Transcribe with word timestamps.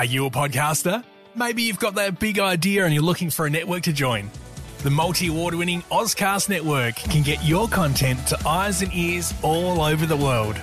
Are 0.00 0.06
you 0.06 0.24
a 0.24 0.30
podcaster? 0.30 1.04
Maybe 1.36 1.60
you've 1.60 1.78
got 1.78 1.96
that 1.96 2.18
big 2.18 2.38
idea 2.38 2.86
and 2.86 2.94
you're 2.94 3.02
looking 3.02 3.28
for 3.28 3.44
a 3.44 3.50
network 3.50 3.82
to 3.82 3.92
join. 3.92 4.30
The 4.78 4.88
multi 4.88 5.26
award 5.26 5.52
winning 5.52 5.82
Ozcast 5.90 6.48
Network 6.48 6.96
can 6.96 7.22
get 7.22 7.44
your 7.44 7.68
content 7.68 8.26
to 8.28 8.48
eyes 8.48 8.80
and 8.80 8.90
ears 8.94 9.34
all 9.42 9.82
over 9.82 10.06
the 10.06 10.16
world. 10.16 10.58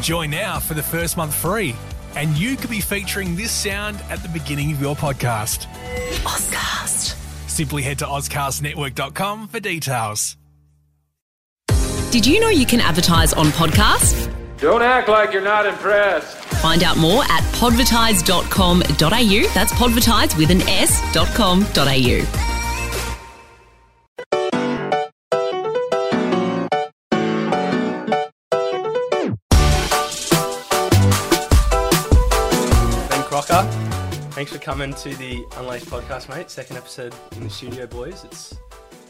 Join 0.00 0.30
now 0.30 0.60
for 0.60 0.74
the 0.74 0.84
first 0.84 1.16
month 1.16 1.34
free, 1.34 1.74
and 2.14 2.38
you 2.38 2.54
could 2.54 2.70
be 2.70 2.80
featuring 2.80 3.34
this 3.34 3.50
sound 3.50 4.00
at 4.08 4.22
the 4.22 4.28
beginning 4.28 4.70
of 4.70 4.80
your 4.80 4.94
podcast. 4.94 5.66
Ozcast. 6.22 7.16
Simply 7.50 7.82
head 7.82 7.98
to 7.98 8.04
OzcastNetwork.com 8.04 9.48
for 9.48 9.58
details. 9.58 10.36
Did 12.12 12.24
you 12.24 12.38
know 12.38 12.50
you 12.50 12.66
can 12.66 12.80
advertise 12.80 13.32
on 13.32 13.46
podcasts? 13.46 14.32
Don't 14.58 14.82
act 14.82 15.08
like 15.08 15.32
you're 15.32 15.42
not 15.42 15.66
impressed. 15.66 16.43
Find 16.64 16.82
out 16.82 16.96
more 16.96 17.22
at 17.24 17.42
podvertise.com.au. 17.56 19.52
That's 19.52 19.72
podvertise 19.74 20.38
with 20.38 20.50
an 20.50 20.62
S.com.au. 20.62 21.64
Ben 33.10 33.22
Crocker, 33.24 33.62
thanks 34.30 34.50
for 34.50 34.58
coming 34.58 34.94
to 34.94 35.14
the 35.16 35.44
Unlaced 35.58 35.84
podcast, 35.84 36.34
mate. 36.34 36.50
Second 36.50 36.78
episode 36.78 37.14
in 37.32 37.44
the 37.44 37.50
studio, 37.50 37.86
boys. 37.86 38.24
It's 38.24 38.56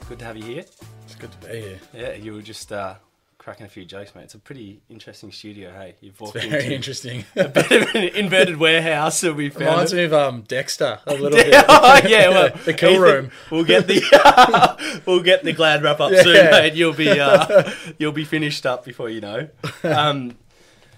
good 0.08 0.18
to 0.18 0.24
have 0.24 0.36
you 0.36 0.42
here. 0.42 0.64
It's 1.05 1.14
good 1.14 1.30
to 1.30 1.38
be 1.46 1.60
here. 1.60 1.78
Yeah, 1.92 2.14
you 2.14 2.32
were 2.34 2.42
just 2.42 2.72
uh, 2.72 2.96
cracking 3.44 3.66
a 3.66 3.68
few 3.68 3.84
jokes, 3.84 4.14
mate. 4.14 4.22
It's 4.22 4.34
a 4.34 4.38
pretty 4.38 4.80
interesting 4.88 5.30
studio, 5.30 5.70
hey? 5.70 5.96
You've 6.00 6.18
walked 6.18 6.32
Very 6.32 6.46
into 6.46 6.74
interesting. 6.74 7.26
a 7.36 7.46
bit 7.46 7.70
of 7.70 7.94
an 7.94 8.04
inverted 8.14 8.56
warehouse 8.56 9.20
that 9.20 9.34
we 9.34 9.50
found. 9.50 9.66
Reminds 9.66 9.92
it. 9.92 9.96
me 9.96 10.04
of 10.04 10.14
um, 10.14 10.42
Dexter 10.48 10.98
a 11.06 11.12
little 11.14 11.30
bit. 11.30 11.52
oh, 11.68 12.00
yeah, 12.08 12.28
well, 12.30 12.56
the 12.64 12.72
cool 12.72 12.88
Ethan, 12.92 13.02
room. 13.02 13.30
We'll 13.50 13.64
get 13.64 13.86
the 13.86 15.02
we'll 15.04 15.22
get 15.22 15.44
the 15.44 15.52
glad 15.52 15.82
wrap 15.82 16.00
up 16.00 16.10
soon, 16.14 16.50
mate. 16.50 16.72
You'll 16.72 16.94
be 16.94 17.20
uh, 17.20 17.70
you'll 17.98 18.12
be 18.12 18.24
finished 18.24 18.64
up 18.64 18.82
before 18.82 19.10
you 19.10 19.20
know. 19.20 19.48
Um, 19.82 20.38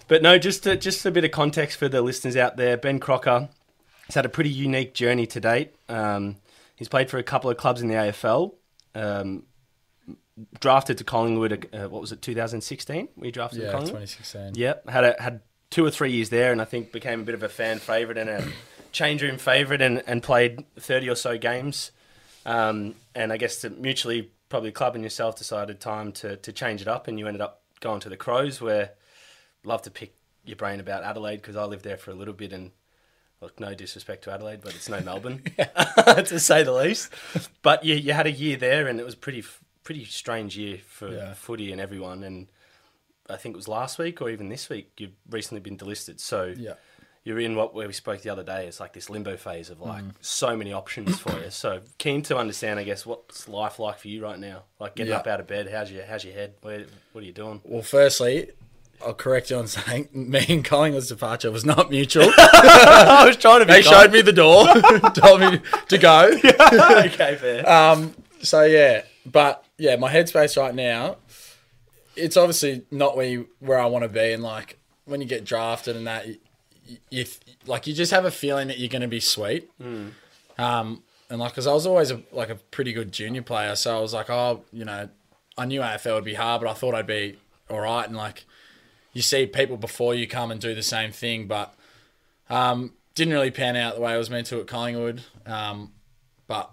but 0.07 0.23
no, 0.23 0.39
just 0.39 0.63
to, 0.63 0.77
just 0.77 1.05
a 1.05 1.11
bit 1.11 1.25
of 1.25 1.33
context 1.33 1.77
for 1.79 1.89
the 1.89 2.01
listeners 2.01 2.37
out 2.37 2.57
there. 2.57 2.77
Ben 2.77 3.01
Crocker 3.01 3.49
has 4.07 4.15
had 4.15 4.25
a 4.25 4.29
pretty 4.29 4.51
unique 4.51 4.95
journey 4.95 5.27
to 5.27 5.41
date. 5.41 5.75
Um, 5.89 6.37
he's 6.77 6.89
played 6.89 7.11
for 7.11 7.19
a 7.19 7.25
couple 7.25 7.51
of 7.51 7.57
clubs 7.57 7.83
in 7.83 7.89
the 7.89 7.95
AFL. 7.95 8.55
Um, 8.95 9.43
drafted 10.61 10.99
to 10.99 11.05
Collingwood. 11.05 11.69
Uh, 11.73 11.89
what 11.89 12.01
was 12.01 12.13
it? 12.13 12.23
2016. 12.23 13.09
We 13.17 13.31
drafted 13.31 13.61
to 13.61 13.67
Yeah, 13.67 13.73
Collingwood. 13.73 14.03
2016. 14.07 14.53
Yep, 14.55 14.89
had 14.89 15.05
a, 15.05 15.17
had 15.19 15.41
two 15.71 15.85
or 15.85 15.91
three 15.91 16.13
years 16.13 16.29
there, 16.31 16.53
and 16.53 16.61
I 16.61 16.65
think 16.65 16.93
became 16.93 17.21
a 17.21 17.25
bit 17.25 17.35
of 17.35 17.43
a 17.43 17.49
fan 17.49 17.79
favourite 17.79 18.19
and 18.19 18.31
a 18.31 18.45
change 18.93 19.23
room 19.23 19.39
favourite, 19.39 19.83
and, 19.83 20.03
and 20.07 20.23
played 20.23 20.65
thirty 20.79 21.09
or 21.09 21.15
so 21.17 21.39
games. 21.39 21.91
Um, 22.45 22.95
and 23.15 23.33
I 23.33 23.37
guess 23.37 23.61
to 23.63 23.71
mutually, 23.71 24.31
probably 24.49 24.71
club 24.73 24.95
and 24.95 25.03
yourself 25.03 25.37
decided 25.37 25.81
time 25.81 26.13
to 26.13 26.37
to 26.37 26.53
change 26.53 26.81
it 26.83 26.89
up, 26.89 27.09
and 27.09 27.19
you 27.19 27.27
ended 27.27 27.41
up 27.43 27.63
going 27.81 28.01
to 28.01 28.09
the 28.09 28.17
Crows, 28.17 28.61
where 28.61 28.93
love 29.65 29.83
to 29.83 29.91
pick 29.91 30.15
your 30.45 30.57
brain 30.57 30.79
about 30.81 31.03
Adelaide 31.03 31.37
because 31.39 31.57
I 31.57 31.65
lived 31.65 31.85
there 31.85 31.97
for 31.97 32.11
a 32.11 32.15
little 32.15 32.35
bit, 32.35 32.53
and 32.53 32.71
look, 33.41 33.59
no 33.59 33.75
disrespect 33.75 34.25
to 34.25 34.33
Adelaide, 34.33 34.61
but 34.63 34.75
it's 34.75 34.89
no 34.89 35.01
Melbourne, 35.01 35.43
to 35.59 36.39
say 36.39 36.63
the 36.63 36.73
least. 36.73 37.11
But 37.63 37.85
you 37.85 37.97
you 37.97 38.13
had 38.13 38.27
a 38.27 38.33
year 38.33 38.57
there, 38.57 38.87
and 38.87 39.01
it 39.01 39.05
was 39.05 39.15
pretty 39.17 39.43
pretty 39.87 40.05
strange 40.05 40.57
year 40.59 40.79
for 40.87 41.09
Yeah. 41.09 41.35
footy 41.35 41.73
and 41.73 41.81
everyone, 41.81 42.25
and. 42.25 42.49
I 43.29 43.35
think 43.35 43.55
it 43.55 43.57
was 43.57 43.67
last 43.67 43.99
week 43.99 44.23
or 44.23 44.31
even 44.31 44.49
this 44.51 44.69
week. 44.69 44.89
You've 44.99 45.11
recently 45.29 45.59
been 45.61 45.77
delisted, 45.77 46.21
so 46.21 46.55
Yeah. 46.57 46.75
you're 47.25 47.41
in 47.41 47.57
what 47.57 47.75
where 47.75 47.89
we 47.89 47.93
spoke 47.93 48.21
the 48.23 48.31
other 48.31 48.45
day. 48.45 48.69
It's 48.69 48.79
like 48.79 48.93
this 48.93 49.11
limbo 49.11 49.37
phase 49.37 49.69
of 49.69 49.79
Mm. 49.79 49.87
like 49.89 50.05
so 50.21 50.57
many 50.57 50.73
options 50.73 51.19
for 51.19 51.33
you. 51.43 51.51
So 51.51 51.81
keen 51.99 52.23
to 52.23 52.37
understand, 52.37 52.79
I 52.79 52.85
guess, 52.85 53.05
what's 53.05 53.49
life 53.49 53.81
like 53.81 53.99
for 53.99 54.07
you 54.07 54.23
right 54.23 54.39
now? 54.39 54.63
Like 54.79 54.95
getting 54.95 55.11
Yeah. 55.13 55.19
up 55.19 55.27
out 55.27 55.41
of 55.41 55.49
bed. 55.49 55.69
How's 55.69 55.91
your 55.91 56.05
How's 56.07 56.23
your 56.25 56.35
head? 56.35 56.55
Where, 56.63 56.85
what 57.11 57.25
are 57.25 57.27
you 57.27 57.33
doing? 57.33 57.61
Well, 57.65 57.83
firstly, 57.83 58.53
I'll 59.05 59.13
correct 59.13 59.51
you 59.51 59.57
on 59.57 59.67
saying 59.67 60.09
me 60.15 60.47
and 60.49 60.65
Collingwood's 60.65 61.09
departure 61.09 61.51
was 61.51 61.65
not 61.65 61.91
mutual. 61.91 62.31
I 62.39 63.25
was 63.27 63.37
trying 63.37 63.59
to 63.59 63.67
be. 63.67 63.73
they 63.73 63.83
showed 63.83 64.13
me 64.13 64.23
the 64.23 64.33
door, 64.33 64.67
told 65.15 65.41
me 65.41 65.61
to 65.89 65.99
go. 65.99 66.31
okay, 67.07 67.35
fair. 67.41 67.69
Um, 67.69 68.15
so 68.41 68.63
yeah, 68.63 69.03
but 69.27 69.65
yeah, 69.79 69.97
my 69.97 70.13
headspace 70.13 70.61
right 70.61 70.75
now, 70.75 71.17
it's 72.15 72.37
obviously 72.37 72.85
not 72.91 73.17
where 73.17 73.27
you, 73.27 73.49
where 73.61 73.79
I 73.79 73.87
want 73.87 74.05
to 74.05 74.09
be, 74.09 74.33
and 74.33 74.43
like 74.43 74.79
when 75.05 75.21
you 75.21 75.27
get 75.27 75.45
drafted 75.45 75.97
and 75.97 76.07
that, 76.07 76.27
you, 76.27 76.37
you 77.11 77.25
like 77.67 77.87
you 77.87 77.95
just 77.95 78.13
have 78.13 78.25
a 78.25 78.31
feeling 78.31 78.69
that 78.69 78.79
you're 78.79 78.89
going 78.89 79.03
to 79.03 79.09
be 79.09 79.21
sweet. 79.21 79.71
Um, 80.59 81.03
and 81.29 81.41
like, 81.41 81.55
cause 81.55 81.67
I 81.67 81.73
was 81.73 81.87
always 81.87 82.11
a, 82.11 82.23
like 82.33 82.49
a 82.51 82.55
pretty 82.55 82.93
good 82.93 83.13
junior 83.13 83.43
player, 83.43 83.75
so 83.77 83.97
I 83.97 84.01
was 84.01 84.15
like, 84.15 84.31
oh, 84.31 84.65
you 84.73 84.85
know, 84.85 85.09
I 85.59 85.65
knew 85.65 85.81
AFL 85.81 86.15
would 86.17 86.25
be 86.25 86.35
hard, 86.35 86.63
but 86.63 86.71
I 86.71 86.75
thought 86.75 86.95
I'd 86.95 87.07
be 87.07 87.39
all 87.69 87.81
right. 87.81 88.07
And 88.07 88.17
like, 88.17 88.45
you 89.13 89.23
see 89.23 89.47
people 89.47 89.77
before 89.77 90.15
you 90.15 90.27
come 90.29 90.51
and 90.51 90.61
do 90.61 90.75
the 90.75 90.83
same 90.83 91.11
thing, 91.11 91.47
but 91.47 91.75
um, 92.49 92.93
didn't 93.15 93.33
really 93.33 93.51
pan 93.51 93.77
out 93.77 93.95
the 93.95 94.01
way 94.01 94.13
I 94.13 94.19
was 94.19 94.31
meant 94.31 94.47
to 94.49 94.61
at 94.61 94.67
Collingwood. 94.67 95.23
Um, 95.47 95.93
but 96.47 96.71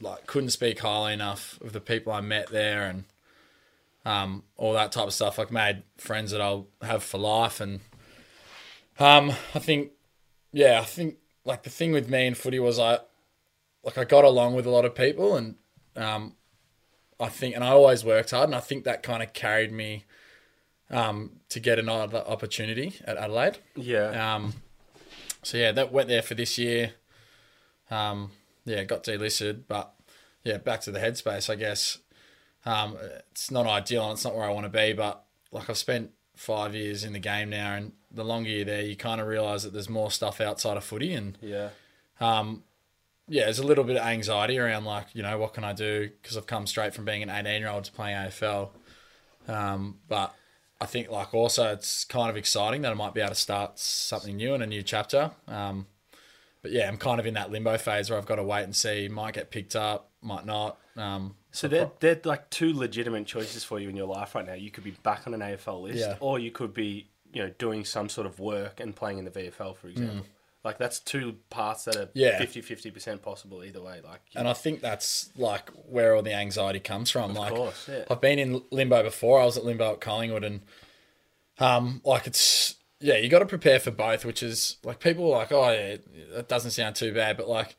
like 0.00 0.26
couldn't 0.26 0.50
speak 0.50 0.80
highly 0.80 1.12
enough 1.12 1.58
of 1.60 1.72
the 1.72 1.80
people 1.80 2.12
I 2.12 2.20
met 2.20 2.50
there 2.50 2.84
and 2.84 3.04
um, 4.04 4.44
all 4.56 4.72
that 4.74 4.92
type 4.92 5.06
of 5.06 5.14
stuff. 5.14 5.38
Like 5.38 5.50
made 5.50 5.82
friends 5.96 6.30
that 6.30 6.40
I'll 6.40 6.68
have 6.82 7.02
for 7.02 7.18
life, 7.18 7.60
and 7.60 7.80
um, 8.98 9.30
I 9.54 9.58
think 9.58 9.92
yeah, 10.52 10.80
I 10.80 10.84
think 10.84 11.16
like 11.44 11.62
the 11.62 11.70
thing 11.70 11.92
with 11.92 12.08
me 12.08 12.26
and 12.26 12.36
footy 12.36 12.58
was 12.58 12.78
I 12.78 12.98
like 13.82 13.98
I 13.98 14.04
got 14.04 14.24
along 14.24 14.54
with 14.54 14.66
a 14.66 14.70
lot 14.70 14.84
of 14.84 14.94
people, 14.94 15.36
and 15.36 15.56
um, 15.96 16.34
I 17.18 17.28
think 17.28 17.54
and 17.54 17.64
I 17.64 17.68
always 17.68 18.04
worked 18.04 18.30
hard, 18.30 18.48
and 18.48 18.54
I 18.54 18.60
think 18.60 18.84
that 18.84 19.02
kind 19.02 19.22
of 19.22 19.32
carried 19.32 19.72
me 19.72 20.04
um, 20.90 21.40
to 21.48 21.60
get 21.60 21.78
another 21.78 22.18
opportunity 22.18 22.94
at 23.04 23.16
Adelaide. 23.16 23.58
yeah. 23.74 24.34
Um, 24.34 24.54
so 25.42 25.58
yeah, 25.58 25.72
that 25.72 25.92
went 25.92 26.08
there 26.08 26.22
for 26.22 26.34
this 26.34 26.56
year. 26.56 26.92
Um, 27.90 28.30
yeah, 28.64 28.84
got 28.84 29.04
delisted, 29.04 29.62
but 29.68 29.92
yeah, 30.42 30.58
back 30.58 30.80
to 30.82 30.90
the 30.90 30.98
headspace. 30.98 31.50
I 31.50 31.54
guess 31.54 31.98
um, 32.66 32.96
it's 33.30 33.50
not 33.50 33.66
ideal 33.66 34.04
and 34.04 34.12
it's 34.12 34.24
not 34.24 34.34
where 34.34 34.44
I 34.44 34.52
want 34.52 34.64
to 34.64 34.70
be, 34.70 34.92
but 34.92 35.24
like 35.50 35.68
I've 35.68 35.78
spent 35.78 36.10
five 36.36 36.74
years 36.74 37.04
in 37.04 37.12
the 37.12 37.18
game 37.18 37.50
now, 37.50 37.74
and 37.74 37.92
the 38.10 38.24
longer 38.24 38.50
you're 38.50 38.64
there, 38.64 38.82
you 38.82 38.96
kind 38.96 39.20
of 39.20 39.26
realize 39.26 39.62
that 39.62 39.72
there's 39.72 39.88
more 39.88 40.10
stuff 40.10 40.40
outside 40.40 40.76
of 40.76 40.84
footy, 40.84 41.12
and 41.14 41.38
yeah. 41.40 41.70
um, 42.20 42.64
yeah, 43.28 43.44
there's 43.44 43.58
a 43.58 43.66
little 43.66 43.84
bit 43.84 43.96
of 43.96 44.02
anxiety 44.02 44.58
around 44.58 44.84
like 44.84 45.08
you 45.14 45.22
know 45.22 45.38
what 45.38 45.54
can 45.54 45.64
I 45.64 45.72
do 45.72 46.10
because 46.20 46.36
I've 46.36 46.46
come 46.46 46.66
straight 46.66 46.94
from 46.94 47.04
being 47.04 47.22
an 47.22 47.30
18 47.30 47.60
year 47.60 47.70
old 47.70 47.84
to 47.84 47.92
playing 47.92 48.16
AFL, 48.16 48.70
um, 49.48 49.98
but 50.08 50.34
I 50.80 50.86
think 50.86 51.10
like 51.10 51.32
also 51.32 51.72
it's 51.72 52.04
kind 52.04 52.30
of 52.30 52.36
exciting 52.36 52.82
that 52.82 52.92
I 52.92 52.94
might 52.94 53.14
be 53.14 53.20
able 53.20 53.30
to 53.30 53.34
start 53.34 53.78
something 53.78 54.36
new 54.36 54.54
and 54.54 54.62
a 54.62 54.66
new 54.66 54.82
chapter. 54.82 55.30
Um, 55.46 55.86
but 56.64 56.72
yeah, 56.72 56.88
I'm 56.88 56.96
kind 56.96 57.20
of 57.20 57.26
in 57.26 57.34
that 57.34 57.50
limbo 57.52 57.76
phase 57.76 58.08
where 58.08 58.18
I've 58.18 58.24
got 58.24 58.36
to 58.36 58.42
wait 58.42 58.62
and 58.64 58.74
see. 58.74 59.06
Might 59.08 59.34
get 59.34 59.50
picked 59.50 59.76
up, 59.76 60.10
might 60.22 60.46
not. 60.46 60.78
Um, 60.96 61.34
So 61.52 61.68
they're, 61.68 61.90
they're 62.00 62.18
like 62.24 62.48
two 62.48 62.72
legitimate 62.72 63.26
choices 63.26 63.62
for 63.64 63.78
you 63.78 63.90
in 63.90 63.96
your 63.96 64.06
life 64.08 64.34
right 64.34 64.46
now. 64.46 64.54
You 64.54 64.70
could 64.70 64.82
be 64.84 64.92
back 65.02 65.26
on 65.26 65.34
an 65.34 65.40
AFL 65.40 65.82
list, 65.82 65.98
Yeah. 65.98 66.16
or 66.20 66.38
you 66.38 66.50
could 66.50 66.72
be, 66.72 67.08
you 67.34 67.42
know, 67.42 67.50
doing 67.58 67.84
some 67.84 68.08
sort 68.08 68.26
of 68.26 68.40
work 68.40 68.80
and 68.80 68.96
playing 68.96 69.18
in 69.18 69.26
the 69.26 69.30
VFL, 69.30 69.76
for 69.76 69.88
example. 69.88 70.24
Like 70.64 70.78
that's 70.78 70.98
two 71.00 71.36
paths 71.50 71.84
that 71.84 71.96
are 71.96 72.06
Mm. 72.06 72.10
Yeah. 72.14 72.38
50 72.38 72.62
50 72.62 72.90
percent 72.90 73.20
possible 73.20 73.62
either 73.62 73.82
way. 73.82 74.00
Like, 74.02 74.22
and 74.34 74.48
I 74.48 74.54
think 74.54 74.80
that's 74.80 75.28
like 75.36 75.68
where 75.86 76.16
all 76.16 76.22
the 76.22 76.32
anxiety 76.32 76.80
comes 76.80 77.10
from. 77.10 77.34
like 77.34 77.52
course, 77.52 77.86
yeah. 77.92 78.04
I've 78.10 78.22
been 78.22 78.38
in 78.38 78.62
limbo 78.70 79.02
before. 79.02 79.42
I 79.42 79.44
was 79.44 79.58
at 79.58 79.66
limbo 79.66 79.92
at 79.92 80.00
Collingwood, 80.00 80.42
and 80.44 80.62
um, 81.58 82.00
like 82.04 82.26
it's 82.26 82.76
yeah, 83.00 83.16
you 83.16 83.28
got 83.28 83.40
to 83.40 83.46
prepare 83.46 83.78
for 83.80 83.90
both. 83.90 84.24
Which 84.24 84.42
is 84.42 84.76
like 84.84 85.00
people 85.00 85.26
are 85.32 85.38
like, 85.38 85.52
oh 85.52 85.70
yeah, 85.70 85.96
that 86.34 86.48
doesn't 86.48 86.70
sound 86.72 86.96
too 86.96 87.12
bad, 87.12 87.36
but 87.36 87.48
like 87.48 87.76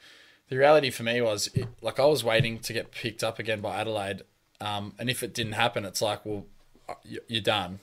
the 0.50 0.58
reality 0.58 0.90
for 0.92 1.04
me 1.04 1.22
was 1.22 1.48
it, 1.54 1.68
like 1.82 2.00
I 2.00 2.06
was 2.06 2.24
waiting 2.24 2.60
to 2.60 2.74
get 2.74 2.92
picked 2.92 3.24
up 3.24 3.40
again 3.40 3.62
by 3.62 3.78
Adelaide, 3.78 4.22
um, 4.62 4.94
and 5.00 5.10
if 5.10 5.24
it 5.24 5.34
didn't 5.34 5.54
happen, 5.54 5.86
it's 5.86 6.02
like 6.02 6.26
well, 6.26 6.46
uh, 6.90 6.94
you- 7.04 7.22
you're 7.28 7.42
done. 7.42 7.80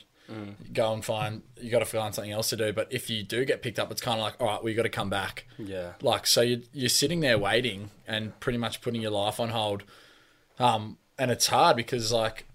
Go 0.72 0.94
and 0.94 1.04
find 1.04 1.42
you 1.60 1.70
got 1.70 1.80
to 1.80 1.84
find 1.84 2.14
something 2.14 2.32
else 2.32 2.48
to 2.50 2.56
do. 2.56 2.72
But 2.72 2.86
if 2.90 3.10
you 3.10 3.22
do 3.22 3.44
get 3.44 3.60
picked 3.60 3.78
up, 3.78 3.90
it's 3.92 4.00
kind 4.00 4.18
of 4.18 4.24
like 4.24 4.40
all 4.40 4.46
right, 4.46 4.62
well, 4.62 4.70
you 4.70 4.76
got 4.76 4.84
to 4.84 4.88
come 4.88 5.10
back. 5.10 5.46
yeah. 5.58 5.92
Like, 6.00 6.26
so 6.26 6.40
you, 6.40 6.62
you're 6.72 6.88
sitting 6.88 7.20
there 7.20 7.38
waiting 7.38 7.90
and 8.08 8.38
pretty 8.40 8.56
much 8.56 8.80
putting 8.80 9.02
your 9.02 9.10
life 9.10 9.38
on 9.38 9.50
hold. 9.50 9.82
Um, 10.58 10.96
and 11.18 11.30
it's 11.30 11.48
hard 11.48 11.76
because, 11.76 12.12
like, 12.12 12.46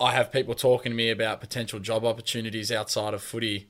I 0.00 0.10
have 0.12 0.32
people 0.32 0.54
talking 0.56 0.90
to 0.90 0.96
me 0.96 1.10
about 1.10 1.40
potential 1.40 1.78
job 1.78 2.04
opportunities 2.04 2.72
outside 2.72 3.14
of 3.14 3.22
footy. 3.22 3.68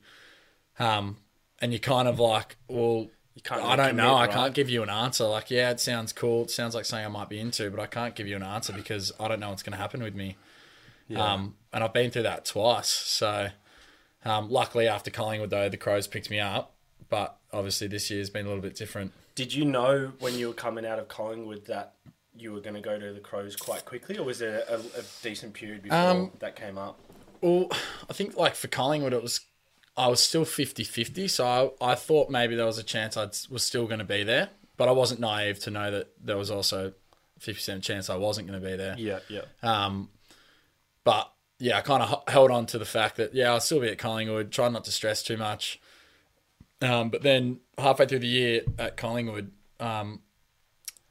Um, 0.79 1.17
and 1.59 1.71
you're 1.73 1.79
kind 1.79 2.07
of 2.07 2.19
like, 2.19 2.55
well, 2.67 3.07
can't 3.43 3.61
I 3.61 3.75
don't 3.75 3.95
know. 3.95 4.15
commit, 4.15 4.29
I 4.29 4.33
can't 4.33 4.53
give 4.53 4.69
you 4.69 4.81
an 4.83 4.89
answer. 4.89 5.25
Like, 5.25 5.51
yeah, 5.51 5.69
it 5.71 5.79
sounds 5.79 6.11
cool. 6.13 6.43
It 6.43 6.51
sounds 6.51 6.73
like 6.75 6.85
something 6.85 7.05
I 7.05 7.09
might 7.09 7.29
be 7.29 7.39
into, 7.39 7.69
but 7.69 7.79
I 7.79 7.85
can't 7.85 8.15
give 8.15 8.27
you 8.27 8.35
an 8.35 8.43
answer 8.43 8.73
because 8.73 9.11
I 9.19 9.27
don't 9.27 9.39
know 9.39 9.49
what's 9.49 9.63
going 9.63 9.71
to 9.73 9.77
happen 9.77 10.01
with 10.03 10.15
me. 10.15 10.35
Um, 11.15 11.55
and 11.73 11.83
I've 11.83 11.93
been 11.93 12.11
through 12.11 12.23
that 12.23 12.45
twice. 12.45 12.89
So, 12.89 13.49
um, 14.25 14.49
luckily 14.49 14.87
after 14.87 15.09
Collingwood 15.09 15.49
though, 15.49 15.69
the 15.69 15.77
Crows 15.77 16.07
picked 16.07 16.29
me 16.29 16.39
up. 16.39 16.75
but 17.09 17.37
obviously 17.51 17.87
this 17.87 18.11
year's 18.11 18.29
been 18.29 18.45
a 18.45 18.49
little 18.49 18.61
bit 18.61 18.75
different. 18.75 19.11
Did 19.35 19.53
you 19.53 19.65
know 19.65 20.11
when 20.19 20.35
you 20.37 20.49
were 20.49 20.53
coming 20.53 20.85
out 20.85 20.99
of 20.99 21.07
Collingwood 21.07 21.65
that 21.65 21.93
you 22.35 22.51
were 22.53 22.59
going 22.61 22.75
to 22.75 22.81
go 22.81 22.99
to 22.99 23.11
the 23.13 23.19
Crows 23.19 23.55
quite 23.55 23.85
quickly, 23.85 24.17
or 24.17 24.23
was 24.23 24.37
there 24.39 24.63
a, 24.69 24.75
a 24.75 25.03
decent 25.23 25.53
period 25.53 25.81
before 25.83 25.97
Um, 25.97 26.31
that 26.39 26.55
came 26.55 26.77
up? 26.77 26.99
Well, 27.41 27.69
I 28.09 28.13
think 28.13 28.37
like 28.37 28.55
for 28.55 28.67
Collingwood, 28.67 29.13
it 29.13 29.23
was 29.23 29.39
I 29.99 30.07
was 30.07 30.23
still 30.23 30.45
50-50, 30.45 31.29
so 31.29 31.75
I, 31.81 31.91
I 31.91 31.95
thought 31.95 32.29
maybe 32.29 32.55
there 32.55 32.65
was 32.65 32.77
a 32.77 32.83
chance 32.83 33.17
I 33.17 33.25
was 33.49 33.63
still 33.63 33.85
going 33.85 33.99
to 33.99 34.05
be 34.05 34.23
there, 34.23 34.49
but 34.77 34.87
I 34.87 34.91
wasn't 34.91 35.19
naive 35.19 35.59
to 35.59 35.71
know 35.71 35.91
that 35.91 36.07
there 36.23 36.37
was 36.37 36.49
also 36.49 36.93
fifty 37.37 37.59
percent 37.59 37.83
chance 37.83 38.09
I 38.09 38.15
wasn't 38.15 38.47
going 38.47 38.61
to 38.61 38.65
be 38.67 38.75
there. 38.77 38.95
Yeah, 38.97 39.19
yeah. 39.29 39.41
Um, 39.61 40.09
but 41.03 41.31
yeah, 41.59 41.77
I 41.77 41.81
kind 41.81 42.01
of 42.03 42.09
h- 42.11 42.33
held 42.33 42.49
on 42.51 42.65
to 42.67 42.77
the 42.77 42.85
fact 42.85 43.17
that 43.17 43.33
yeah, 43.35 43.51
I'll 43.51 43.59
still 43.59 43.79
be 43.81 43.89
at 43.89 43.97
Collingwood. 43.97 44.51
Try 44.51 44.69
not 44.69 44.85
to 44.85 44.91
stress 44.91 45.21
too 45.21 45.37
much. 45.37 45.79
Um, 46.81 47.09
but 47.09 47.21
then 47.23 47.59
halfway 47.77 48.05
through 48.05 48.19
the 48.19 48.27
year 48.27 48.61
at 48.77 48.95
Collingwood, 48.95 49.51
um, 49.81 50.21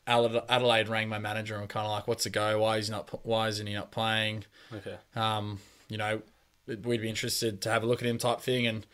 Adelaide 0.07 0.89
rang 0.89 1.09
my 1.11 1.19
manager 1.19 1.57
and 1.57 1.69
kind 1.69 1.85
of 1.85 1.93
like, 1.93 2.09
"What's 2.09 2.25
the 2.25 2.31
go? 2.31 2.61
Why 2.61 2.79
is 2.79 2.89
he 2.89 2.93
not? 2.93 3.27
Why 3.27 3.49
isn't 3.49 3.67
he 3.67 3.75
not 3.75 3.91
playing? 3.91 4.45
Okay. 4.75 4.97
Um, 5.15 5.59
you 5.89 5.99
know, 5.99 6.23
we'd 6.69 7.01
be 7.03 7.09
interested 7.09 7.61
to 7.63 7.71
have 7.71 7.83
a 7.83 7.87
look 7.87 8.01
at 8.03 8.09
him, 8.09 8.19
type 8.19 8.41
thing." 8.41 8.67
And 8.67 8.87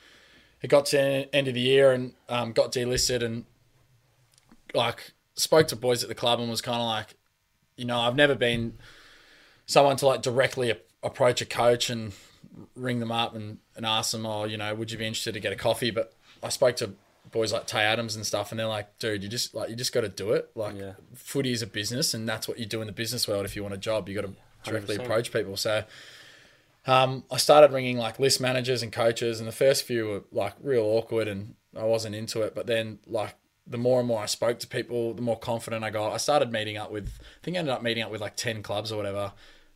it 0.62 0.68
got 0.68 0.86
to 0.86 0.98
end 1.34 1.48
of 1.48 1.54
the 1.54 1.60
year 1.60 1.92
and 1.92 2.14
um, 2.28 2.52
got 2.52 2.72
delisted 2.72 3.22
and 3.22 3.44
like 4.74 5.12
spoke 5.34 5.68
to 5.68 5.76
boys 5.76 6.02
at 6.02 6.08
the 6.08 6.14
club 6.14 6.40
and 6.40 6.48
was 6.50 6.60
kind 6.60 6.80
of 6.80 6.86
like, 6.86 7.14
you 7.76 7.84
know, 7.84 7.98
I've 8.00 8.16
never 8.16 8.34
been 8.34 8.78
someone 9.66 9.96
to 9.96 10.06
like 10.06 10.22
directly 10.22 10.70
a- 10.70 10.78
approach 11.02 11.40
a 11.40 11.46
coach 11.46 11.90
and 11.90 12.12
ring 12.76 13.00
them 13.00 13.12
up 13.12 13.34
and, 13.34 13.58
and 13.76 13.84
ask 13.84 14.12
them, 14.12 14.24
oh, 14.26 14.44
you 14.44 14.56
know, 14.56 14.74
would 14.74 14.90
you 14.90 14.98
be 14.98 15.06
interested 15.06 15.34
to 15.34 15.40
get 15.40 15.52
a 15.52 15.56
coffee? 15.56 15.90
But 15.90 16.12
I 16.42 16.48
spoke 16.48 16.76
to 16.76 16.92
boys 17.30 17.52
like 17.52 17.66
Tay 17.66 17.80
Adams 17.82 18.16
and 18.16 18.24
stuff, 18.24 18.52
and 18.52 18.58
they're 18.58 18.66
like, 18.66 18.98
dude, 18.98 19.22
you 19.22 19.28
just 19.28 19.54
like 19.54 19.70
you 19.70 19.76
just 19.76 19.92
got 19.92 20.02
to 20.02 20.08
do 20.08 20.32
it. 20.32 20.50
Like, 20.54 20.76
Yeah. 20.76 20.92
footy 21.14 21.52
is 21.52 21.62
a 21.62 21.66
business, 21.66 22.14
and 22.14 22.28
that's 22.28 22.46
what 22.48 22.58
you 22.58 22.66
do 22.66 22.80
in 22.80 22.86
the 22.86 22.92
business 22.92 23.26
world. 23.26 23.44
If 23.44 23.56
you 23.56 23.62
want 23.62 23.74
a 23.74 23.78
job, 23.78 24.08
you 24.08 24.14
got 24.14 24.26
to 24.28 24.34
directly 24.70 24.96
100%. 24.96 25.04
approach 25.04 25.32
people. 25.32 25.56
So. 25.56 25.84
Um, 26.86 27.24
I 27.30 27.38
started 27.38 27.72
ringing 27.72 27.96
like 27.96 28.18
list 28.18 28.40
managers 28.40 28.82
and 28.82 28.92
coaches, 28.92 29.40
and 29.40 29.48
the 29.48 29.52
first 29.52 29.84
few 29.84 30.06
were 30.06 30.22
like 30.32 30.54
real 30.62 30.82
awkward, 30.84 31.28
and 31.28 31.54
I 31.76 31.84
wasn't 31.84 32.14
into 32.14 32.42
it. 32.42 32.54
But 32.54 32.66
then, 32.66 32.98
like 33.06 33.34
the 33.66 33.78
more 33.78 33.98
and 33.98 34.06
more 34.06 34.22
I 34.22 34.26
spoke 34.26 34.58
to 34.60 34.66
people, 34.66 35.14
the 35.14 35.22
more 35.22 35.38
confident 35.38 35.84
I 35.84 35.90
got. 35.90 36.12
I 36.12 36.18
started 36.18 36.52
meeting 36.52 36.76
up 36.76 36.90
with, 36.90 37.08
I 37.20 37.44
think 37.44 37.56
I 37.56 37.60
ended 37.60 37.72
up 37.72 37.82
meeting 37.82 38.02
up 38.02 38.10
with 38.10 38.20
like 38.20 38.36
ten 38.36 38.62
clubs 38.62 38.92
or 38.92 38.96
whatever, 38.96 39.32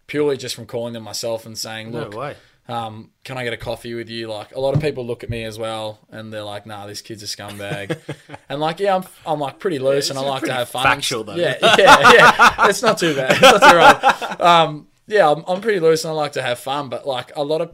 purely 0.07 0.37
just 0.37 0.55
from 0.55 0.67
calling 0.67 0.93
them 0.93 1.03
myself 1.03 1.47
and 1.47 1.57
saying, 1.57 1.93
"Look, 1.93 2.15
way. 2.15 2.37
um, 2.69 3.11
can 3.25 3.39
I 3.39 3.45
get 3.45 3.55
a 3.55 3.57
coffee 3.57 3.95
with 3.95 4.11
you?" 4.11 4.29
Like 4.29 4.55
a 4.55 4.61
lot 4.61 4.75
of 4.75 4.83
people 4.83 5.07
look 5.07 5.25
at 5.25 5.31
me 5.31 5.45
as 5.45 5.59
well, 5.59 6.01
and 6.11 6.31
they're 6.31 6.43
like, 6.43 6.67
"Nah, 6.67 6.87
this 6.87 7.01
kid's 7.01 7.23
a 7.23 7.27
scumbag," 7.27 7.99
and 8.51 8.61
like, 8.61 8.81
yeah, 8.81 8.97
I'm, 8.97 9.05
I'm 9.25 9.41
like 9.41 9.59
pretty 9.59 9.79
loose, 9.79 10.11
and 10.11 10.19
I 10.19 10.23
like 10.23 10.43
to 10.43 10.53
have 10.53 10.69
fun. 10.69 10.85
factual, 10.85 11.25
though. 11.25 11.37
Yeah, 11.37 11.57
yeah, 11.79 12.13
yeah. 12.13 12.69
it's 12.69 12.83
not 12.83 12.99
too 12.99 13.15
bad. 13.15 13.31
It's 13.33 13.41
not 13.41 13.71
too 13.71 13.77
right. 13.77 14.41
Um, 14.43 14.89
yeah, 15.09 15.31
I'm, 15.31 15.43
I'm 15.49 15.61
pretty 15.61 15.81
loose, 15.81 16.05
and 16.05 16.13
I 16.13 16.15
like 16.15 16.33
to 16.33 16.43
have 16.43 16.61
fun, 16.61 16.89
but 16.89 17.07
like 17.07 17.33
a 17.35 17.43
lot 17.43 17.61
of 17.61 17.73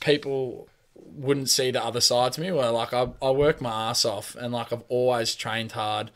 people 0.00 0.68
wouldn't 0.94 1.50
see 1.50 1.70
the 1.70 1.82
other 1.82 2.00
side 2.00 2.32
to 2.32 2.40
me 2.40 2.52
where 2.52 2.70
like 2.70 2.92
I, 2.92 3.08
I 3.22 3.30
work 3.30 3.60
my 3.60 3.90
ass 3.90 4.04
off 4.04 4.34
and 4.36 4.52
like 4.52 4.72
I've 4.72 4.84
always 4.88 5.34
trained 5.34 5.72
hard, 5.72 6.10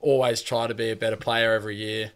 always 0.00 0.42
try 0.42 0.66
to 0.66 0.74
be 0.74 0.90
a 0.90 0.96
better 0.96 1.16
player 1.16 1.52
every 1.52 1.76
year. 1.76 2.12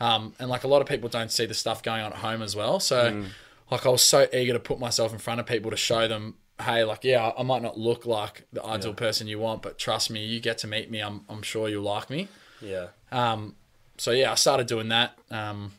Um, 0.00 0.34
and 0.38 0.48
like 0.48 0.64
a 0.64 0.68
lot 0.68 0.80
of 0.80 0.88
people 0.88 1.08
don't 1.08 1.32
see 1.32 1.46
the 1.46 1.54
stuff 1.54 1.82
going 1.82 2.02
on 2.02 2.12
at 2.12 2.18
home 2.18 2.42
as 2.42 2.54
well. 2.54 2.78
So 2.78 3.24
like 3.70 3.86
I 3.86 3.88
was 3.88 4.02
so 4.02 4.26
eager 4.32 4.52
to 4.52 4.60
put 4.60 4.78
myself 4.78 5.12
in 5.12 5.18
front 5.18 5.40
of 5.40 5.46
people 5.46 5.70
to 5.70 5.76
show 5.76 6.06
them, 6.06 6.34
hey, 6.60 6.84
like 6.84 7.04
yeah, 7.04 7.32
I 7.36 7.42
might 7.42 7.62
not 7.62 7.78
look 7.78 8.06
like 8.06 8.46
the 8.52 8.64
ideal 8.64 8.94
person 8.94 9.26
you 9.26 9.38
want, 9.38 9.62
but 9.62 9.78
trust 9.78 10.10
me, 10.10 10.24
you 10.24 10.40
get 10.40 10.58
to 10.58 10.66
meet 10.66 10.90
me, 10.90 11.00
I'm 11.00 11.22
I'm 11.28 11.42
sure 11.42 11.68
you'll 11.68 11.84
like 11.84 12.10
me. 12.10 12.28
Yeah. 12.60 12.88
Um, 13.10 13.56
so 13.96 14.10
yeah, 14.12 14.30
I 14.32 14.34
started 14.36 14.66
doing 14.66 14.88
that, 14.88 15.18
um, 15.30 15.72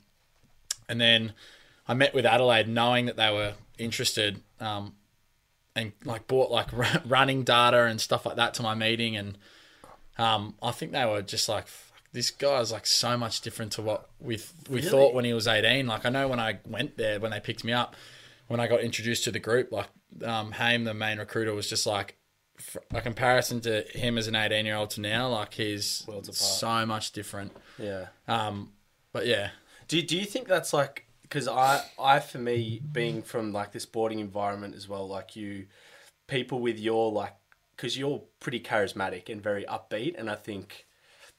and 0.90 1.00
then 1.00 1.34
I 1.90 1.96
met 1.96 2.14
with 2.14 2.24
Adelaide, 2.24 2.68
knowing 2.68 3.08
that 3.08 3.18
they 3.18 3.32
were 3.34 3.56
interested, 3.80 4.44
um, 4.60 4.94
and 5.76 5.92
like 6.06 6.28
bought 6.28 6.52
like 6.52 6.68
running 7.06 7.44
data 7.44 7.86
and 7.86 8.00
stuff 8.00 8.28
like 8.28 8.36
that 8.36 8.54
to 8.54 8.64
my 8.64 8.76
meeting, 8.76 9.18
and 9.18 9.40
um, 10.20 10.54
I 10.62 10.70
think 10.70 10.92
they 10.92 11.04
were 11.06 11.24
just 11.24 11.50
like, 11.50 11.68
"Fuck, 11.68 12.04
this 12.14 12.30
guy's 12.30 12.72
like 12.72 12.86
so 12.86 13.18
much 13.18 13.42
different 13.42 13.72
to 13.74 13.82
what 13.82 14.08
we 14.20 14.40
we 14.70 14.84
thought 14.84 15.16
when 15.16 15.26
he 15.26 15.34
was 15.34 15.48
eighteen. 15.48 15.88
Like 15.88 16.06
I 16.06 16.10
know 16.10 16.28
when 16.28 16.40
I 16.40 16.60
went 16.68 16.96
there 16.96 17.20
when 17.20 17.32
they 17.32 17.40
picked 17.40 17.64
me 17.64 17.74
up, 17.74 17.96
when 18.48 18.60
I 18.60 18.68
got 18.68 18.82
introduced 18.82 19.24
to 19.24 19.32
the 19.32 19.40
group, 19.40 19.72
like 19.72 19.90
um, 20.24 20.52
Haim, 20.52 20.84
the 20.84 20.94
main 20.94 21.18
recruiter, 21.18 21.54
was 21.56 21.68
just 21.68 21.88
like. 21.88 22.16
a 22.94 23.02
comparison 23.02 23.62
to 23.62 23.84
him 23.98 24.18
as 24.18 24.28
an 24.28 24.36
18 24.36 24.66
year 24.66 24.76
old 24.76 24.90
to 24.90 25.00
now, 25.00 25.30
like 25.30 25.54
he's 25.54 26.06
so 26.34 26.86
much 26.86 27.14
different. 27.14 27.54
Yeah. 27.78 28.08
Um, 28.28 28.74
but 29.14 29.26
yeah, 29.26 29.52
Do 29.88 30.02
Do 30.02 30.18
you 30.18 30.26
think 30.26 30.46
that's 30.48 30.74
like 30.74 31.06
because 31.30 31.48
I 31.48 31.84
I 32.00 32.20
for 32.20 32.40
me 32.40 32.82
being 32.92 33.22
from 33.22 33.54
like 33.54 33.72
the 33.72 33.80
sporting 33.80 34.20
environment 34.20 34.76
as 34.76 34.88
well, 34.90 35.08
like 35.08 35.36
you 35.36 35.68
people 36.28 36.60
with 36.60 36.80
your 36.80 37.12
like 37.12 37.36
because 37.76 37.98
you're 37.98 38.24
pretty 38.40 38.60
charismatic 38.60 39.30
and 39.30 39.42
very 39.42 39.64
upbeat, 39.66 40.18
and 40.18 40.30
I 40.30 40.36
think 40.36 40.88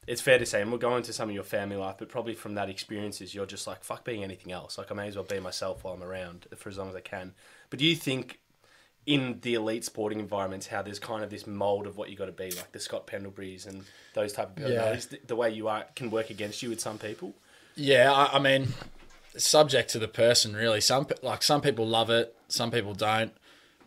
it's 0.06 0.22
fair 0.22 0.38
to 0.38 0.46
say, 0.46 0.62
and 0.62 0.70
we'll 0.70 0.78
go 0.78 0.96
into 0.96 1.12
some 1.12 1.28
of 1.28 1.34
your 1.34 1.44
family 1.44 1.76
life, 1.76 1.96
but 1.98 2.08
probably 2.08 2.34
from 2.34 2.54
that 2.54 2.70
experiences, 2.70 3.34
you're 3.34 3.46
just 3.46 3.66
like 3.66 3.84
fuck 3.84 4.04
being 4.04 4.22
anything 4.22 4.52
else. 4.52 4.78
Like 4.78 4.90
I 4.90 4.94
may 4.94 5.08
as 5.08 5.16
well 5.16 5.24
be 5.24 5.40
myself 5.40 5.84
while 5.84 5.94
I'm 5.94 6.02
around 6.02 6.46
for 6.56 6.68
as 6.68 6.78
long 6.78 6.88
as 6.88 6.96
I 6.96 7.00
can. 7.00 7.34
But 7.68 7.78
do 7.78 7.84
you 7.84 7.96
think? 7.96 8.38
In 9.06 9.40
the 9.40 9.54
elite 9.54 9.84
sporting 9.86 10.20
environments, 10.20 10.66
how 10.66 10.82
there's 10.82 10.98
kind 10.98 11.24
of 11.24 11.30
this 11.30 11.46
mold 11.46 11.86
of 11.86 11.96
what 11.96 12.10
you 12.10 12.16
got 12.16 12.26
to 12.26 12.32
be, 12.32 12.50
like 12.50 12.70
the 12.70 12.78
Scott 12.78 13.06
Pendleburys 13.06 13.66
and 13.66 13.82
those 14.12 14.34
type 14.34 14.50
of 14.50 14.62
the, 15.08 15.18
the 15.26 15.34
way 15.34 15.50
you 15.50 15.68
are 15.68 15.86
can 15.96 16.10
work 16.10 16.28
against 16.28 16.62
you 16.62 16.68
with 16.68 16.80
some 16.80 16.98
people. 16.98 17.34
yeah. 17.76 18.12
I, 18.12 18.36
I 18.36 18.38
mean, 18.38 18.68
subject 19.36 19.90
to 19.90 19.98
the 19.98 20.08
person, 20.08 20.54
really. 20.54 20.80
Some 20.80 21.06
like 21.22 21.42
some 21.42 21.60
people 21.60 21.86
love 21.86 22.10
it, 22.10 22.36
some 22.48 22.70
people 22.70 22.94
don't. 22.94 23.32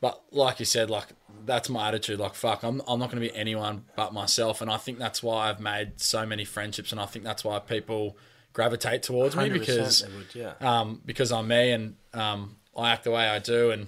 But 0.01 0.21
like 0.31 0.59
you 0.59 0.65
said, 0.65 0.89
like 0.89 1.07
that's 1.45 1.69
my 1.69 1.87
attitude. 1.87 2.19
Like 2.19 2.35
fuck, 2.35 2.63
I'm 2.63 2.81
I'm 2.87 2.99
not 2.99 3.09
going 3.11 3.21
to 3.23 3.29
be 3.29 3.35
anyone 3.35 3.85
but 3.95 4.13
myself, 4.13 4.61
and 4.61 4.69
I 4.69 4.77
think 4.77 4.99
that's 4.99 5.23
why 5.23 5.49
I've 5.49 5.59
made 5.59 6.01
so 6.01 6.25
many 6.25 6.45
friendships, 6.45 6.91
and 6.91 6.99
I 6.99 7.05
think 7.05 7.25
that's 7.25 7.43
why 7.43 7.59
people 7.59 8.17
gravitate 8.53 9.03
towards 9.03 9.35
me 9.35 9.49
because 9.49 10.03
would, 10.03 10.35
yeah. 10.35 10.53
um, 10.61 11.01
because 11.05 11.31
I'm 11.31 11.47
me 11.47 11.71
and 11.71 11.95
um, 12.13 12.57
I 12.77 12.91
act 12.91 13.03
the 13.03 13.11
way 13.11 13.27
I 13.27 13.39
do. 13.39 13.71
And 13.71 13.87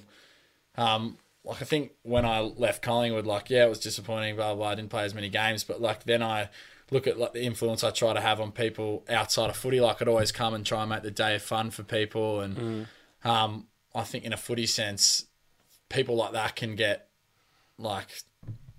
um, 0.77 1.17
like 1.43 1.61
I 1.61 1.65
think 1.65 1.91
when 2.01 2.25
I 2.25 2.39
left 2.39 2.81
Collingwood, 2.81 3.25
like 3.25 3.49
yeah, 3.49 3.65
it 3.65 3.69
was 3.69 3.79
disappointing. 3.79 4.35
Blah 4.35 4.53
blah. 4.53 4.55
blah 4.55 4.67
I 4.69 4.75
didn't 4.75 4.89
play 4.89 5.03
as 5.03 5.13
many 5.13 5.29
games, 5.29 5.63
but 5.63 5.81
like 5.81 6.03
then 6.03 6.23
I 6.23 6.49
look 6.91 7.07
at 7.07 7.17
like 7.17 7.33
the 7.33 7.43
influence 7.43 7.83
I 7.83 7.91
try 7.91 8.13
to 8.13 8.21
have 8.21 8.39
on 8.39 8.51
people 8.51 9.03
outside 9.09 9.49
of 9.49 9.55
footy. 9.55 9.79
Like 9.79 10.01
I'd 10.01 10.07
always 10.07 10.31
come 10.31 10.53
and 10.53 10.65
try 10.65 10.81
and 10.81 10.89
make 10.89 11.03
the 11.03 11.11
day 11.11 11.37
fun 11.37 11.71
for 11.71 11.83
people. 11.83 12.41
And 12.41 12.87
um, 13.23 13.67
I 13.93 14.03
think 14.03 14.23
in 14.23 14.33
a 14.33 14.37
footy 14.37 14.65
sense, 14.65 15.25
people 15.89 16.15
like 16.15 16.33
that 16.33 16.55
can 16.55 16.75
get 16.75 17.07
like 17.77 18.23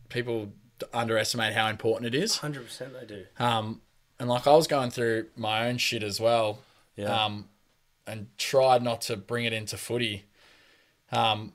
people 0.09 0.53
underestimate 0.93 1.55
how 1.55 1.69
important 1.69 2.15
it 2.15 2.19
is. 2.19 2.39
Hundred 2.39 2.65
percent, 2.65 2.93
they 2.99 3.07
do. 3.07 3.25
Um, 3.39 3.81
and 4.19 4.29
like 4.29 4.47
I 4.47 4.55
was 4.55 4.67
going 4.67 4.91
through 4.91 5.27
my 5.37 5.69
own 5.69 5.79
shit 5.79 6.03
as 6.03 6.21
well. 6.21 6.61
Yeah. 6.97 7.25
Um, 7.25 7.49
and 8.07 8.29
tried 8.39 8.83
not 8.83 9.01
to 9.03 9.17
bring 9.17 9.45
it 9.45 9.53
into 9.53 9.77
footy. 9.77 10.25
Um, 11.11 11.53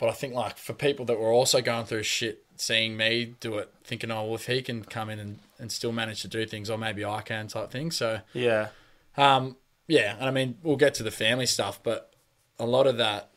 but 0.00 0.08
I 0.08 0.12
think 0.12 0.34
like 0.34 0.56
for 0.56 0.72
people 0.72 1.04
that 1.06 1.20
were 1.20 1.30
also 1.30 1.60
going 1.60 1.84
through 1.84 2.02
shit, 2.02 2.42
seeing 2.56 2.96
me 2.96 3.34
do 3.38 3.58
it, 3.58 3.72
thinking, 3.84 4.10
oh, 4.10 4.24
well, 4.24 4.34
if 4.34 4.46
he 4.46 4.60
can 4.62 4.82
come 4.84 5.08
in 5.10 5.18
and, 5.20 5.38
and 5.58 5.70
still 5.70 5.92
manage 5.92 6.22
to 6.22 6.28
do 6.28 6.44
things, 6.46 6.68
or 6.70 6.76
maybe 6.78 7.04
I 7.04 7.20
can 7.22 7.46
type 7.48 7.70
thing. 7.70 7.90
So, 7.92 8.20
Yeah, 8.34 8.68
um, 9.16 9.56
yeah, 9.86 10.16
and 10.18 10.24
I 10.26 10.30
mean, 10.30 10.56
we'll 10.62 10.76
get 10.76 10.94
to 10.94 11.02
the 11.02 11.10
family 11.10 11.46
stuff, 11.46 11.80
but 11.82 12.12
a 12.58 12.66
lot 12.66 12.86
of 12.86 12.96
that, 12.98 13.30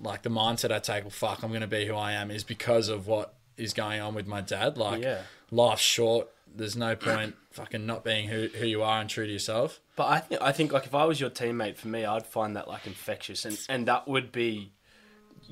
like 0.00 0.22
the 0.22 0.30
mindset 0.30 0.72
I 0.72 0.78
take, 0.78 1.04
well, 1.04 1.10
fuck, 1.10 1.42
I'm 1.42 1.50
going 1.50 1.60
to 1.60 1.66
be 1.66 1.86
who 1.86 1.94
I 1.94 2.12
am, 2.12 2.30
is 2.30 2.44
because 2.44 2.88
of 2.88 3.06
what 3.06 3.34
is 3.56 3.72
going 3.74 4.00
on 4.00 4.14
with 4.14 4.26
my 4.26 4.40
dad. 4.40 4.78
Like, 4.78 5.02
Yeah. 5.02 5.22
life's 5.50 5.82
short. 5.82 6.28
There's 6.54 6.76
no 6.76 6.96
point 6.96 7.34
fucking 7.52 7.84
not 7.86 8.02
being 8.04 8.28
who, 8.28 8.48
who 8.48 8.66
you 8.66 8.82
are 8.82 9.00
and 9.00 9.08
true 9.08 9.26
to 9.26 9.32
yourself. 9.32 9.80
but 9.96 10.06
I 10.08 10.18
think 10.20 10.40
I 10.42 10.52
think 10.52 10.72
like 10.72 10.86
if 10.86 10.94
I 10.94 11.04
was 11.04 11.20
your 11.20 11.30
teammate, 11.30 11.76
for 11.76 11.88
me, 11.88 12.04
I'd 12.04 12.26
find 12.26 12.56
that 12.56 12.66
like 12.68 12.86
infectious, 12.86 13.44
and 13.44 13.58
and 13.68 13.86
that 13.88 14.08
would 14.08 14.32
be 14.32 14.72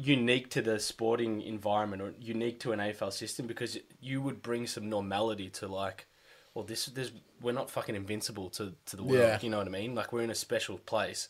unique 0.01 0.49
to 0.51 0.63
the 0.63 0.81
sporting 0.81 1.43
environment 1.43 2.01
or 2.01 2.15
unique 2.19 2.59
to 2.61 2.73
an 2.73 2.79
AFL 2.79 3.13
system 3.13 3.47
because 3.47 3.79
you 4.01 4.23
would 4.23 4.43
bring 4.43 4.67
some 4.67 4.89
normality 4.89 5.51
to 5.51 5.69
like, 5.69 6.07
well, 6.55 6.65
this 6.65 6.87
this 6.87 7.13
we're 7.43 7.53
not 7.53 7.71
fucking 7.71 7.95
invincible 7.95 8.49
to 8.51 8.75
to 8.87 8.97
the 8.97 9.03
world. 9.03 9.21
Yeah. 9.21 9.39
You 9.43 9.51
know 9.51 9.59
what 9.59 9.67
I 9.67 9.71
mean? 9.71 9.95
Like 9.95 10.13
we're 10.13 10.23
in 10.23 10.31
a 10.31 10.35
special 10.35 10.79
place, 10.79 11.29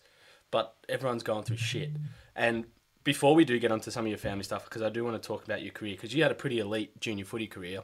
but 0.51 0.77
everyone's 0.89 1.25
going 1.25 1.43
through 1.43 1.57
shit. 1.57 1.91
And 2.37 2.67
before 3.03 3.35
we 3.35 3.45
do 3.45 3.59
get 3.59 3.73
onto 3.73 3.91
some 3.91 4.05
of 4.05 4.09
your 4.09 4.19
family 4.19 4.45
stuff, 4.45 4.65
because 4.65 4.83
I 4.83 4.89
do 4.89 5.05
want 5.05 5.21
to 5.21 5.27
talk 5.27 5.45
about 5.45 5.63
your 5.63 5.73
career, 5.73 5.95
because 5.95 6.15
you 6.15 6.23
had 6.23 6.31
a 6.31 6.37
pretty 6.37 6.61
elite 6.61 7.01
junior 7.01 7.25
footy 7.25 7.49
career. 7.49 7.83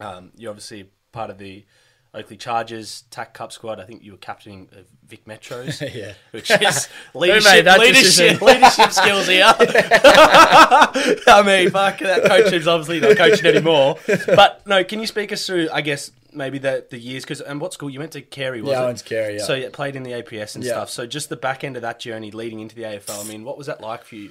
Um, 0.00 0.32
you're 0.36 0.50
obviously 0.50 0.90
part 1.12 1.30
of 1.30 1.38
the 1.38 1.64
Oakleigh 2.12 2.36
Chargers, 2.38 3.04
TAC 3.10 3.34
Cup 3.34 3.52
squad. 3.52 3.78
I 3.78 3.84
think 3.84 4.02
you 4.02 4.12
were 4.12 4.18
captaining 4.18 4.68
uh, 4.72 4.80
Vic 5.06 5.24
Metros. 5.26 5.80
Yeah. 5.94 6.14
Which 6.32 6.50
is 6.50 6.88
leadership, 7.14 7.66
leadership, 7.78 8.40
leadership 8.42 8.90
skills 8.92 9.28
here. 9.28 9.44
I 9.56 11.42
mean, 11.44 11.70
fuck, 11.70 11.98
that 12.00 12.24
coach 12.24 12.52
is 12.52 12.66
obviously 12.66 13.00
not 13.00 13.16
coaching 13.16 13.46
anymore. 13.46 13.96
But 14.26 14.66
no, 14.66 14.82
can 14.84 15.00
you 15.00 15.06
speak 15.06 15.32
us 15.32 15.46
through, 15.46 15.68
I 15.72 15.80
guess, 15.82 16.10
maybe 16.32 16.58
the, 16.58 16.84
the 16.90 16.98
years? 16.98 17.24
Because 17.24 17.40
and 17.40 17.60
what 17.60 17.72
school? 17.72 17.90
You 17.90 18.00
went 18.00 18.12
to 18.12 18.22
Carey, 18.22 18.60
was 18.62 18.72
Yeah, 18.72 18.80
I 18.80 18.82
it? 18.82 18.86
went 18.86 18.98
to 18.98 19.04
Carey, 19.04 19.36
yeah. 19.36 19.44
So 19.44 19.54
you 19.54 19.70
played 19.70 19.96
in 19.96 20.02
the 20.02 20.12
APS 20.12 20.54
and 20.56 20.64
Yeah. 20.64 20.72
stuff. 20.72 20.90
So 20.90 21.06
just 21.06 21.28
the 21.28 21.36
back 21.36 21.64
end 21.64 21.76
of 21.76 21.82
that 21.82 22.00
journey 22.00 22.30
leading 22.30 22.60
into 22.60 22.74
the 22.74 22.82
AFL, 22.82 23.24
I 23.24 23.28
mean, 23.28 23.44
what 23.44 23.56
was 23.58 23.66
that 23.68 23.80
like 23.80 24.04
for 24.04 24.16
you? 24.16 24.30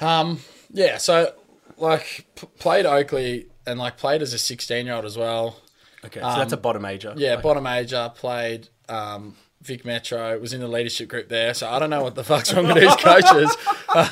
Um, 0.00 0.40
yeah, 0.72 0.98
so 0.98 1.32
like 1.76 2.26
p- 2.36 2.46
played 2.58 2.84
Oakleigh 2.86 3.44
and 3.66 3.78
like 3.78 3.96
played 3.96 4.22
as 4.22 4.32
a 4.32 4.38
16 4.38 4.86
year 4.86 4.94
old 4.94 5.04
as 5.04 5.16
well. 5.16 5.56
Okay, 6.04 6.20
so 6.20 6.26
that's 6.26 6.52
a 6.52 6.56
bottom 6.56 6.84
ager. 6.84 7.10
Um, 7.10 7.18
Yeah, 7.18 7.34
Like, 7.34 7.42
bottom 7.42 7.66
ager, 7.66 8.10
played 8.14 8.68
um, 8.88 9.36
Vic 9.62 9.84
Metro, 9.84 10.38
was 10.38 10.52
in 10.52 10.60
the 10.60 10.68
leadership 10.68 11.08
group 11.08 11.28
there. 11.28 11.52
So 11.54 11.68
I 11.68 11.78
don't 11.78 11.90
know 11.90 12.02
what 12.02 12.14
the 12.14 12.24
fuck's 12.24 12.52
wrong 12.54 12.66
with 12.66 12.76
these 12.76 12.96
coaches. 12.96 13.56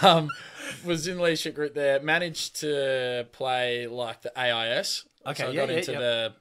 Um, 0.02 0.28
was 0.84 1.06
in 1.08 1.16
the 1.16 1.22
leadership 1.22 1.54
group 1.54 1.74
there, 1.74 2.00
managed 2.00 2.60
to 2.60 3.26
play 3.32 3.86
like 3.86 4.22
the 4.22 4.38
AIS. 4.38 5.04
Okay, 5.26 5.42
so 5.42 5.48
I 5.48 5.50
yeah, 5.52 5.56
got 5.56 5.68
yeah, 5.70 5.76
into 5.78 5.92
yeah. 5.92 5.98
the 5.98 6.34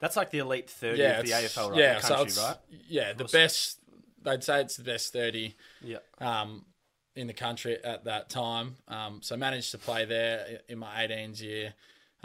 That's 0.00 0.16
like 0.16 0.30
the 0.30 0.38
elite 0.38 0.70
30 0.70 0.98
yeah, 0.98 1.20
of 1.20 1.26
the 1.26 1.32
AFL 1.32 1.70
right, 1.70 1.78
yeah, 1.78 1.94
the 1.94 2.00
so 2.00 2.08
country, 2.08 2.26
it's, 2.28 2.42
right? 2.42 2.56
Yeah, 2.88 3.12
the 3.12 3.24
best. 3.24 3.78
They'd 4.22 4.42
say 4.42 4.60
it's 4.62 4.76
the 4.76 4.82
best 4.82 5.12
30 5.12 5.54
Yeah. 5.82 5.98
um, 6.20 6.64
in 7.14 7.26
the 7.28 7.32
country 7.32 7.78
at 7.84 8.04
that 8.04 8.28
time. 8.28 8.76
Um, 8.88 9.20
so 9.22 9.36
managed 9.36 9.70
to 9.70 9.78
play 9.78 10.04
there 10.04 10.60
in 10.68 10.78
my 10.78 11.06
18s 11.06 11.40
year 11.40 11.74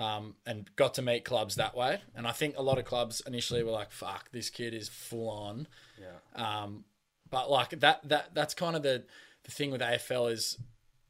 um, 0.02 0.36
and 0.46 0.70
got 0.76 0.96
to 0.96 1.02
meet 1.02 1.24
clubs 1.26 1.56
that 1.56 1.76
way. 1.76 2.02
And 2.16 2.28
I 2.28 2.32
think 2.32 2.58
a 2.58 2.62
lot 2.64 2.80
of 2.80 2.86
clubs 2.86 3.22
initially 3.26 3.64
were 3.64 3.72
like, 3.72 3.92
"Fuck, 3.92 4.32
this 4.32 4.50
kid 4.50 4.74
is 4.74 4.90
full 4.90 5.30
on." 5.30 5.68
Yeah. 6.00 6.64
Um, 6.64 6.86
but 7.30 7.50
like 7.50 7.70
that 7.80 8.08
that 8.10 8.34
that's 8.34 8.54
kind 8.54 8.76
of 8.76 8.84
the 8.84 9.04
the 9.44 9.52
thing 9.52 9.72
with 9.72 9.82
AFL 9.82 10.32
is 10.32 10.58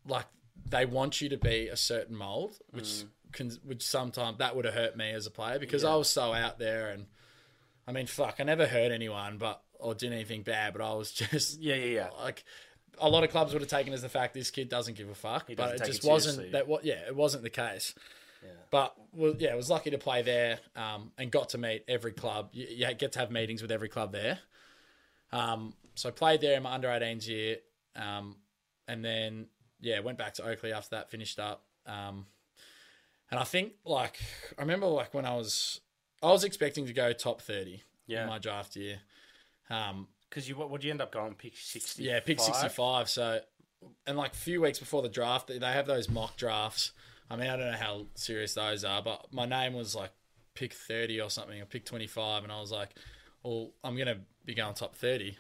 like 0.06 0.26
they 0.70 0.86
want 0.86 1.22
you 1.22 1.30
to 1.30 1.38
be 1.38 1.68
a 1.70 1.78
certain 1.78 2.16
mold, 2.16 2.58
which 2.72 3.04
can 3.32 3.52
which 3.64 3.82
sometimes 3.84 4.40
that 4.40 4.56
would 4.56 4.66
have 4.66 4.74
hurt 4.74 4.98
me 4.98 5.12
as 5.12 5.26
a 5.26 5.32
player 5.32 5.58
because 5.58 5.84
I 5.84 5.96
was 5.96 6.10
so 6.10 6.34
out 6.34 6.60
there 6.60 6.90
and 6.90 7.06
I 7.88 7.94
mean 7.94 8.06
fuck 8.06 8.36
I 8.40 8.44
never 8.44 8.68
hurt 8.68 8.92
anyone 8.92 9.38
but 9.38 9.62
or 9.80 9.96
did 9.96 10.12
anything 10.12 10.42
bad 10.42 10.74
but 10.74 10.82
I 10.82 10.94
was 10.94 11.12
just 11.14 11.62
Yeah, 11.62 11.76
yeah, 11.76 11.86
yeah. 11.86 12.10
like 12.22 12.44
a 13.00 13.10
lot 13.10 13.24
of 13.24 13.32
clubs 13.32 13.54
would 13.54 13.62
have 13.62 13.70
taken 13.70 13.94
as 13.94 14.02
the 14.02 14.10
fact 14.10 14.34
this 14.34 14.52
kid 14.52 14.70
doesn't 14.70 14.96
give 14.98 15.10
a 15.10 15.16
fuck, 15.16 15.48
but 15.56 15.76
it 15.76 15.86
just 15.86 16.04
it 16.04 16.08
wasn't 16.08 16.52
that. 16.52 16.68
What? 16.68 16.86
Yeah, 16.86 17.00
it 17.08 17.16
wasn't 17.16 17.44
the 17.44 17.50
case. 17.50 17.96
But 18.72 18.96
well, 19.14 19.36
yeah, 19.38 19.50
I 19.52 19.56
was 19.56 19.70
lucky 19.70 19.90
to 19.92 19.98
play 19.98 20.22
there 20.22 20.60
um, 20.76 21.12
and 21.18 21.30
got 21.32 21.50
to 21.50 21.58
meet 21.58 21.84
every 21.88 22.12
club. 22.14 22.50
You, 22.54 22.68
you 22.70 22.94
get 22.94 23.12
to 23.14 23.20
have 23.20 23.32
meetings 23.32 23.62
with 23.62 23.72
every 23.72 23.90
club 23.90 24.12
there. 24.12 24.40
Um, 25.32 25.74
so 25.96 26.10
I 26.10 26.12
played 26.12 26.42
there 26.42 26.58
in 26.58 26.64
my 26.64 26.74
under 26.74 26.88
18s 26.88 27.28
year, 27.28 27.58
um, 27.96 28.36
and 28.88 29.04
then 29.04 29.48
yeah, 29.80 30.00
went 30.00 30.18
back 30.18 30.34
to 30.36 30.44
Oakleigh 30.44 30.72
after 30.76 30.96
that. 30.96 31.10
Finished 31.12 31.40
up, 31.40 31.64
um, 31.86 32.26
and 33.30 33.40
I 33.40 33.44
think 33.44 33.74
like 33.86 34.20
I 34.58 34.62
remember 34.62 34.88
like 34.88 35.14
when 35.14 35.26
I 35.26 35.36
was 35.36 35.82
I 36.24 36.28
was 36.28 36.44
expecting 36.44 36.86
to 36.86 36.94
go 36.94 37.14
top 37.14 37.42
30 37.42 37.82
Yeah. 38.08 38.24
in 38.24 38.30
my 38.30 38.38
draft 38.40 38.76
year. 38.76 39.00
Um, 39.70 40.08
Because 40.30 40.48
you, 40.48 40.56
what 40.56 40.70
would 40.70 40.84
you 40.84 40.92
end 40.92 41.02
up 41.02 41.12
going? 41.12 41.34
Pick 41.36 41.56
60? 41.58 42.04
yeah, 42.04 42.20
pick 42.20 42.40
65. 42.40 43.10
So, 43.10 43.40
and 44.06 44.18
like 44.18 44.34
a 44.34 44.38
few 44.38 44.62
weeks 44.62 44.80
before 44.80 45.02
the 45.02 45.10
draft, 45.10 45.48
they 45.48 45.60
have 45.60 45.88
those 45.88 46.10
mock 46.10 46.38
drafts. 46.38 46.92
I 47.32 47.38
mean, 47.38 47.50
I 47.50 47.56
don't 47.56 47.72
know 47.72 47.78
how 47.78 48.06
serious 48.16 48.56
those 48.56 48.84
are, 48.84 49.02
but 49.02 49.28
my 49.32 49.46
name 49.46 49.74
was 49.74 49.96
like 49.96 50.12
pick 50.54 50.74
30 50.74 51.22
or 51.22 51.30
something, 51.30 51.62
or 51.62 51.66
pick 51.66 51.86
25. 51.86 52.44
And 52.44 52.52
I 52.52 52.60
was 52.60 52.72
like, 52.72 52.90
well, 53.42 53.72
I'm 53.84 53.96
going 53.96 54.08
to 54.08 54.18
be 54.44 54.54
going 54.54 54.74
top 54.74 54.98
30. 54.98 55.38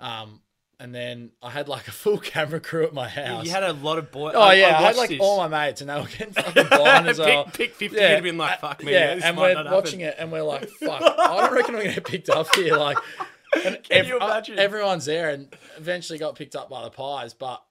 Um, 0.00 0.40
and 0.80 0.92
then 0.92 1.30
I 1.40 1.50
had 1.50 1.68
like 1.68 1.86
a 1.86 1.92
full 1.92 2.18
camera 2.32 2.58
crew 2.58 2.84
at 2.84 2.92
my 2.92 3.08
house. 3.08 3.44
You 3.44 3.52
had 3.52 3.62
a 3.62 3.72
lot 3.72 3.98
of 3.98 4.10
boys. 4.10 4.34
Oh 4.36 4.50
yeah, 4.50 4.78
I, 4.78 4.82
had 4.82 4.96
like 4.96 5.16
all 5.20 5.36
my 5.36 5.46
mates, 5.46 5.82
and 5.82 5.90
they 5.90 5.94
were 5.94 6.06
getting 6.06 6.32
fucking 6.32 6.66
blind 6.66 7.06
as 7.06 7.18
well. 7.20 7.44
Pick, 7.44 7.78
pick 7.78 7.90
50 7.90 7.96
yeah. 7.96 8.18
been 8.20 8.38
like, 8.38 8.60
fuck 8.60 8.82
me. 8.82 8.92
Yeah, 8.92 9.14
this 9.14 9.24
and 9.24 9.36
we're 9.36 9.62
watching 9.70 10.00
it, 10.00 10.16
and 10.18 10.32
we're 10.32 10.42
like, 10.42 10.68
"Fuck!" 10.68 11.02
I 11.02 11.40
don't 11.40 11.52
reckon 11.52 11.74
I'm 11.74 11.82
gonna 11.82 11.94
get 11.94 12.06
picked 12.06 12.30
up 12.30 12.54
here. 12.56 12.76
Like, 12.76 12.96
and 13.64 13.82
Can 13.84 14.06
you 14.06 14.18
uh, 14.18 14.24
imagine? 14.24 14.58
everyone's 14.58 15.04
there, 15.04 15.28
and 15.28 15.54
eventually 15.76 16.18
got 16.18 16.34
picked 16.34 16.56
up 16.56 16.70
by 16.70 16.82
the 16.82 16.90
pies. 16.90 17.34
But 17.34 17.62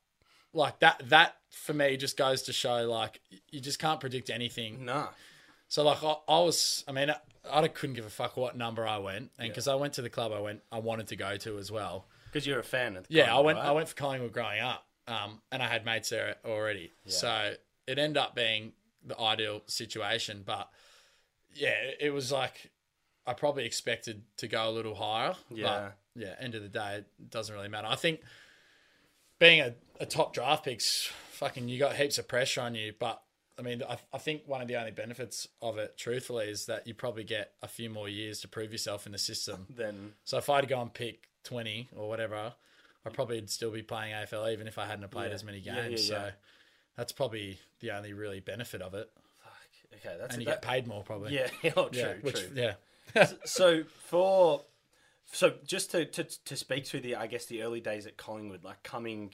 like 0.53 0.79
that, 0.79 1.01
that 1.09 1.35
for 1.51 1.73
me 1.73 1.97
just 1.97 2.17
goes 2.17 2.43
to 2.43 2.53
show 2.53 2.89
like 2.89 3.19
you 3.51 3.59
just 3.59 3.79
can't 3.79 3.99
predict 3.99 4.29
anything. 4.29 4.85
Nah. 4.85 5.07
So 5.67 5.83
like 5.83 6.03
I, 6.03 6.15
I 6.27 6.39
was, 6.39 6.83
I 6.87 6.91
mean, 6.91 7.09
I, 7.11 7.17
I 7.51 7.67
couldn't 7.67 7.95
give 7.95 8.05
a 8.05 8.09
fuck 8.09 8.37
what 8.37 8.57
number 8.57 8.87
I 8.87 8.97
went, 8.97 9.31
and 9.37 9.47
because 9.49 9.67
I 9.67 9.75
went 9.75 9.93
to 9.93 10.01
the 10.01 10.09
club 10.09 10.31
I 10.31 10.39
went, 10.39 10.61
I 10.71 10.79
wanted 10.79 11.07
to 11.07 11.15
go 11.15 11.37
to 11.37 11.57
as 11.57 11.71
well. 11.71 12.05
Because 12.25 12.45
you're 12.45 12.59
a 12.59 12.63
fan 12.63 12.95
of 12.97 13.07
the 13.07 13.13
Yeah, 13.15 13.35
I 13.35 13.39
went. 13.39 13.57
right? 13.57 13.67
I 13.67 13.71
went 13.71 13.87
for 13.89 13.95
Collingwood 13.95 14.31
growing 14.33 14.59
up, 14.61 14.85
um, 15.07 15.41
and 15.51 15.61
I 15.63 15.67
had 15.67 15.85
mates 15.85 16.09
there 16.09 16.35
already. 16.45 16.91
So 17.07 17.53
it 17.87 17.97
ended 17.99 18.17
up 18.17 18.35
being 18.35 18.73
the 19.05 19.19
ideal 19.19 19.61
situation. 19.67 20.43
But 20.45 20.69
yeah, 21.55 21.69
it- 21.69 21.97
it 22.01 22.09
was 22.11 22.31
like 22.31 22.71
I 23.25 23.33
probably 23.33 23.65
expected 23.65 24.23
to 24.37 24.47
go 24.47 24.69
a 24.69 24.71
little 24.71 24.95
higher. 24.95 25.35
Yeah. 25.51 25.65
But 26.15 26.21
yeah. 26.21 26.35
End 26.39 26.53
of 26.55 26.61
the 26.63 26.69
day, 26.69 26.95
it 27.19 27.29
doesn't 27.29 27.53
really 27.55 27.67
matter. 27.69 27.87
I 27.89 27.95
think 27.95 28.21
being 29.39 29.61
a, 29.61 29.73
a 29.99 30.05
top 30.05 30.33
draft 30.33 30.63
pick's 30.65 31.09
fucking 31.31 31.67
you 31.69 31.79
got 31.79 31.95
heaps 31.95 32.17
of 32.17 32.27
pressure 32.27 32.61
on 32.61 32.75
you, 32.75 32.93
but. 32.99 33.21
I 33.57 33.61
mean, 33.61 33.83
I, 33.83 33.97
I 34.13 34.19
think 34.19 34.43
one 34.45 34.61
of 34.61 34.69
the 34.69 34.77
only 34.77 34.91
benefits 34.91 35.45
of 35.61 35.77
it, 35.79 35.97
truthfully, 35.97 36.47
is 36.47 36.67
that 36.67 36.87
you 36.87 36.93
probably 36.93 37.25
get 37.25 37.51
a 37.61 37.67
few 37.67 37.89
more 37.89 38.07
years 38.07 38.39
to 38.39 38.47
prove 38.47 38.71
yourself 38.71 39.05
in 39.05 39.11
the 39.11 39.17
system. 39.17 39.67
Then 39.75 40.13
So 40.23 40.37
if 40.37 40.49
I 40.49 40.55
had 40.55 40.61
to 40.61 40.67
go 40.67 40.81
and 40.81 40.93
pick 40.93 41.27
20 41.43 41.89
or 41.93 42.07
whatever, 42.07 42.53
I 43.05 43.09
probably 43.09 43.35
would 43.35 43.49
still 43.49 43.69
be 43.71 43.81
playing 43.81 44.13
AFL 44.13 44.53
even 44.53 44.65
if 44.69 44.77
I 44.77 44.85
hadn't 44.85 45.11
played 45.11 45.27
Yeah. 45.27 45.33
as 45.35 45.43
many 45.43 45.59
games. 45.59 46.09
yeah, 46.09 46.15
yeah. 46.15 46.29
So 46.29 46.31
that's 46.95 47.11
probably 47.11 47.59
the 47.81 47.91
only 47.91 48.13
really 48.13 48.39
benefit 48.39 48.81
of 48.81 48.93
it. 48.93 49.09
Fuck. 49.43 49.51
okay, 50.05 50.15
that's 50.17 50.35
And 50.35 50.41
you 50.41 50.45
that, 50.45 50.61
get 50.61 50.69
paid 50.69 50.87
more 50.87 51.03
probably. 51.03 51.33
Yeah, 51.35 51.49
oh, 51.75 51.89
true, 51.89 51.99
yeah. 52.01 52.13
Which, 52.21 52.39
true. 52.39 52.75
yeah. 53.15 53.25
so 53.43 53.83
for 54.07 54.61
so 55.33 55.55
just 55.65 55.91
to, 55.91 56.05
to 56.05 56.23
to 56.45 56.55
speak 56.55 56.85
to 56.85 57.01
the 57.01 57.17
I 57.17 57.27
guess 57.27 57.45
the 57.47 57.61
early 57.63 57.81
days 57.81 58.07
at 58.07 58.15
Collingwood, 58.15 58.63
like 58.63 58.83
coming 58.83 59.33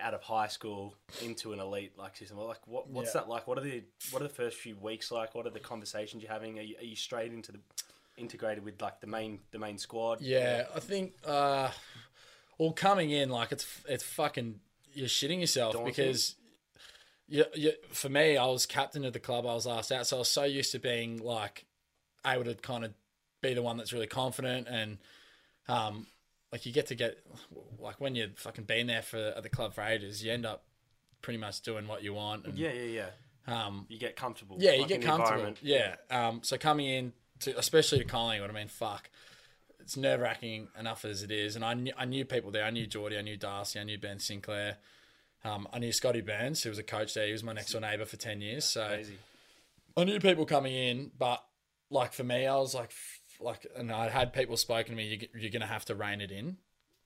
out 0.00 0.14
of 0.14 0.22
high 0.22 0.48
school 0.48 0.94
into 1.22 1.52
an 1.52 1.60
elite 1.60 1.92
like 1.98 2.16
system, 2.16 2.38
like 2.38 2.66
what 2.66 2.88
what's 2.88 3.14
Yeah. 3.14 3.20
that 3.22 3.28
like? 3.28 3.46
What 3.46 3.58
are 3.58 3.62
the 3.62 3.82
what 4.10 4.22
are 4.22 4.28
the 4.28 4.34
first 4.34 4.58
few 4.58 4.76
weeks 4.76 5.10
like? 5.10 5.34
What 5.34 5.46
are 5.46 5.50
the 5.50 5.60
conversations 5.60 6.22
you're 6.22 6.32
having? 6.32 6.58
Are 6.58 6.62
you, 6.62 6.76
are 6.78 6.84
you 6.84 6.96
straight 6.96 7.32
into 7.32 7.52
the 7.52 7.60
integrated 8.16 8.64
with 8.64 8.80
like 8.80 9.00
the 9.00 9.06
main 9.06 9.40
the 9.50 9.58
main 9.58 9.78
squad? 9.78 10.20
Yeah, 10.20 10.64
I 10.74 10.80
think 10.80 11.14
uh 11.26 11.70
well 12.58 12.72
coming 12.72 13.10
in 13.10 13.28
like 13.30 13.52
it's 13.52 13.66
it's 13.88 14.04
fucking 14.04 14.60
you're 14.94 15.08
shitting 15.08 15.40
yourself 15.40 15.72
Daunting. 15.72 15.86
because 15.92 16.34
you, 17.28 17.44
you, 17.54 17.72
for 17.92 18.08
me 18.10 18.36
I 18.36 18.44
was 18.46 18.66
captain 18.66 19.04
of 19.04 19.12
the 19.14 19.20
club 19.20 19.46
I 19.46 19.54
was 19.54 19.64
last 19.66 19.90
out 19.90 20.06
so 20.06 20.16
I 20.16 20.18
was 20.20 20.28
so 20.28 20.44
used 20.44 20.72
to 20.72 20.78
being 20.78 21.18
like 21.18 21.64
able 22.26 22.44
to 22.44 22.54
kind 22.54 22.84
of 22.84 22.92
be 23.40 23.54
the 23.54 23.62
one 23.62 23.78
that's 23.78 23.92
really 23.92 24.06
confident 24.06 24.68
and 24.68 24.98
um 25.68 26.06
like 26.52 26.66
you 26.66 26.72
get 26.72 26.86
to 26.88 26.94
get 26.94 27.18
like 27.78 28.00
when 28.00 28.14
you've 28.14 28.38
fucking 28.38 28.64
been 28.64 28.86
there 28.86 29.02
for 29.02 29.16
at 29.36 29.42
the 29.42 29.48
club 29.48 29.74
for 29.74 29.82
ages 29.82 30.22
you 30.22 30.30
end 30.30 30.46
up 30.46 30.64
pretty 31.22 31.38
much 31.38 31.60
doing 31.62 31.88
what 31.88 32.02
you 32.02 32.12
want 32.14 32.44
and 32.46 32.58
yeah, 32.58 32.72
yeah, 32.72 33.06
yeah. 33.48 33.66
um 33.66 33.86
You 33.88 33.98
get 33.98 34.14
comfortable. 34.16 34.56
yeah, 34.60 34.72
you 34.72 34.80
like, 34.80 34.88
get 34.88 35.02
comfortable. 35.02 35.54
Yeah. 35.62 35.94
Um, 36.10 36.40
so 36.42 36.58
coming 36.58 36.86
in 36.86 37.12
to, 37.40 37.58
especially 37.58 37.98
to 37.98 38.04
Collingwood, 38.04 38.50
I 38.50 38.52
mean, 38.52 38.68
fuck, 38.68 39.08
it's 39.80 39.96
nerve 39.96 40.20
wracking 40.20 40.68
enough 40.78 41.04
as 41.04 41.22
it 41.22 41.30
is. 41.32 41.56
And 41.56 41.64
I 41.64 41.74
knew, 41.74 41.92
I 41.96 42.04
knew 42.04 42.24
people 42.24 42.50
there. 42.52 42.64
I 42.64 42.70
knew 42.70 42.86
Geordie, 42.86 43.18
I 43.18 43.22
knew 43.22 43.36
Darcy, 43.36 43.80
I 43.80 43.84
knew 43.84 43.98
Ben 43.98 44.18
Sinclair. 44.20 44.76
Um, 45.44 45.66
I 45.72 45.80
knew 45.80 45.90
Scotty 45.90 46.20
Burns, 46.20 46.62
who 46.62 46.68
was 46.68 46.78
a 46.78 46.84
coach 46.84 47.14
there. 47.14 47.26
He 47.26 47.32
was 47.32 47.42
my 47.42 47.52
next 47.52 47.72
door 47.72 47.80
neighbour 47.80 48.04
for 48.04 48.16
ten 48.16 48.40
years. 48.40 48.64
So 48.64 48.86
Crazy. 48.86 49.18
I 49.96 50.04
knew 50.04 50.20
people 50.20 50.46
coming 50.46 50.72
in, 50.74 51.10
but 51.18 51.42
like 51.90 52.12
for 52.12 52.22
me, 52.24 52.46
I 52.46 52.56
was 52.56 52.74
like, 52.74 52.92
like, 53.44 53.66
and 53.76 53.92
I 53.92 54.08
had 54.08 54.32
people 54.32 54.56
spoken 54.56 54.92
to 54.92 54.96
me. 54.96 55.04
You, 55.04 55.28
you're 55.40 55.50
gonna 55.50 55.66
have 55.66 55.84
to 55.86 55.94
rein 55.94 56.20
it 56.20 56.30
in, 56.30 56.56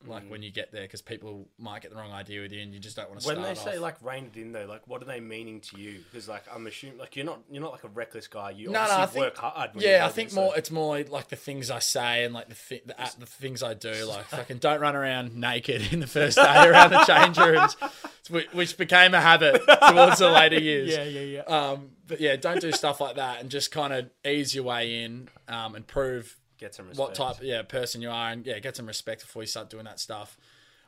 like 0.06 0.28
when 0.30 0.42
you 0.42 0.50
get 0.50 0.72
there, 0.72 0.82
because 0.82 1.02
people 1.02 1.48
might 1.58 1.82
get 1.82 1.90
the 1.90 1.96
wrong 1.96 2.12
idea 2.12 2.42
with 2.42 2.52
you, 2.52 2.60
and 2.62 2.72
you 2.72 2.80
just 2.80 2.96
don't 2.96 3.08
want 3.08 3.20
to. 3.20 3.26
When 3.28 3.42
they 3.42 3.54
say 3.54 3.76
off. 3.76 3.82
like 3.82 3.96
rein 4.02 4.30
it 4.34 4.38
in 4.40 4.52
though, 4.52 4.66
like 4.66 4.86
what 4.86 5.02
are 5.02 5.06
they 5.06 5.20
meaning 5.20 5.60
to 5.62 5.78
you? 5.80 6.00
Because 6.10 6.28
like 6.28 6.44
I'm 6.54 6.66
assuming 6.66 6.98
like 6.98 7.16
you're 7.16 7.24
not 7.26 7.40
you're 7.50 7.62
not 7.62 7.72
like 7.72 7.84
a 7.84 7.88
reckless 7.88 8.26
guy. 8.28 8.50
You 8.50 8.66
No, 8.70 8.84
no, 8.84 8.90
obviously 8.90 9.12
think- 9.22 9.24
work 9.24 9.36
hard. 9.54 9.70
Yeah, 9.76 10.06
I 10.06 10.08
think 10.10 10.30
so- 10.30 10.40
more. 10.40 10.56
It's 10.56 10.70
more 10.70 11.02
like 11.02 11.28
the 11.28 11.36
things 11.36 11.70
I 11.70 11.78
say 11.80 12.24
and 12.24 12.32
like 12.34 12.48
the 12.48 12.54
thi- 12.54 12.82
the, 12.86 12.94
the 13.18 13.26
things 13.26 13.62
I 13.62 13.74
do. 13.74 13.92
Like 14.06 14.24
fucking 14.28 14.58
don't 14.58 14.80
run 14.80 14.96
around 14.96 15.34
naked 15.36 15.92
in 15.92 16.00
the 16.00 16.06
first 16.06 16.36
day 16.36 16.68
around 16.68 16.90
the 16.90 17.04
change 17.04 17.38
rooms, 17.38 17.76
which, 18.30 18.52
which 18.52 18.76
became 18.76 19.14
a 19.14 19.20
habit 19.20 19.62
towards 19.88 20.18
the 20.18 20.30
later 20.30 20.60
years. 20.60 20.90
Yeah, 20.90 21.04
yeah, 21.04 21.20
yeah. 21.20 21.40
Um, 21.42 21.90
but 22.06 22.20
yeah, 22.20 22.36
don't 22.36 22.60
do 22.60 22.70
stuff 22.72 23.00
like 23.00 23.16
that 23.16 23.40
and 23.40 23.50
just 23.50 23.70
kind 23.72 23.92
of 23.92 24.08
ease 24.24 24.54
your 24.54 24.64
way 24.64 25.02
in 25.02 25.28
um, 25.48 25.74
and 25.74 25.86
prove 25.86 26.36
Get 26.58 26.74
some 26.74 26.88
respect. 26.88 26.98
what 27.08 27.14
type 27.14 27.36
yeah 27.42 27.62
person 27.62 28.00
you 28.02 28.10
are 28.10 28.30
and 28.30 28.46
yeah 28.46 28.58
get 28.58 28.76
some 28.76 28.86
respect 28.86 29.20
before 29.22 29.42
you 29.42 29.46
start 29.46 29.70
doing 29.70 29.84
that 29.84 30.00
stuff, 30.00 30.36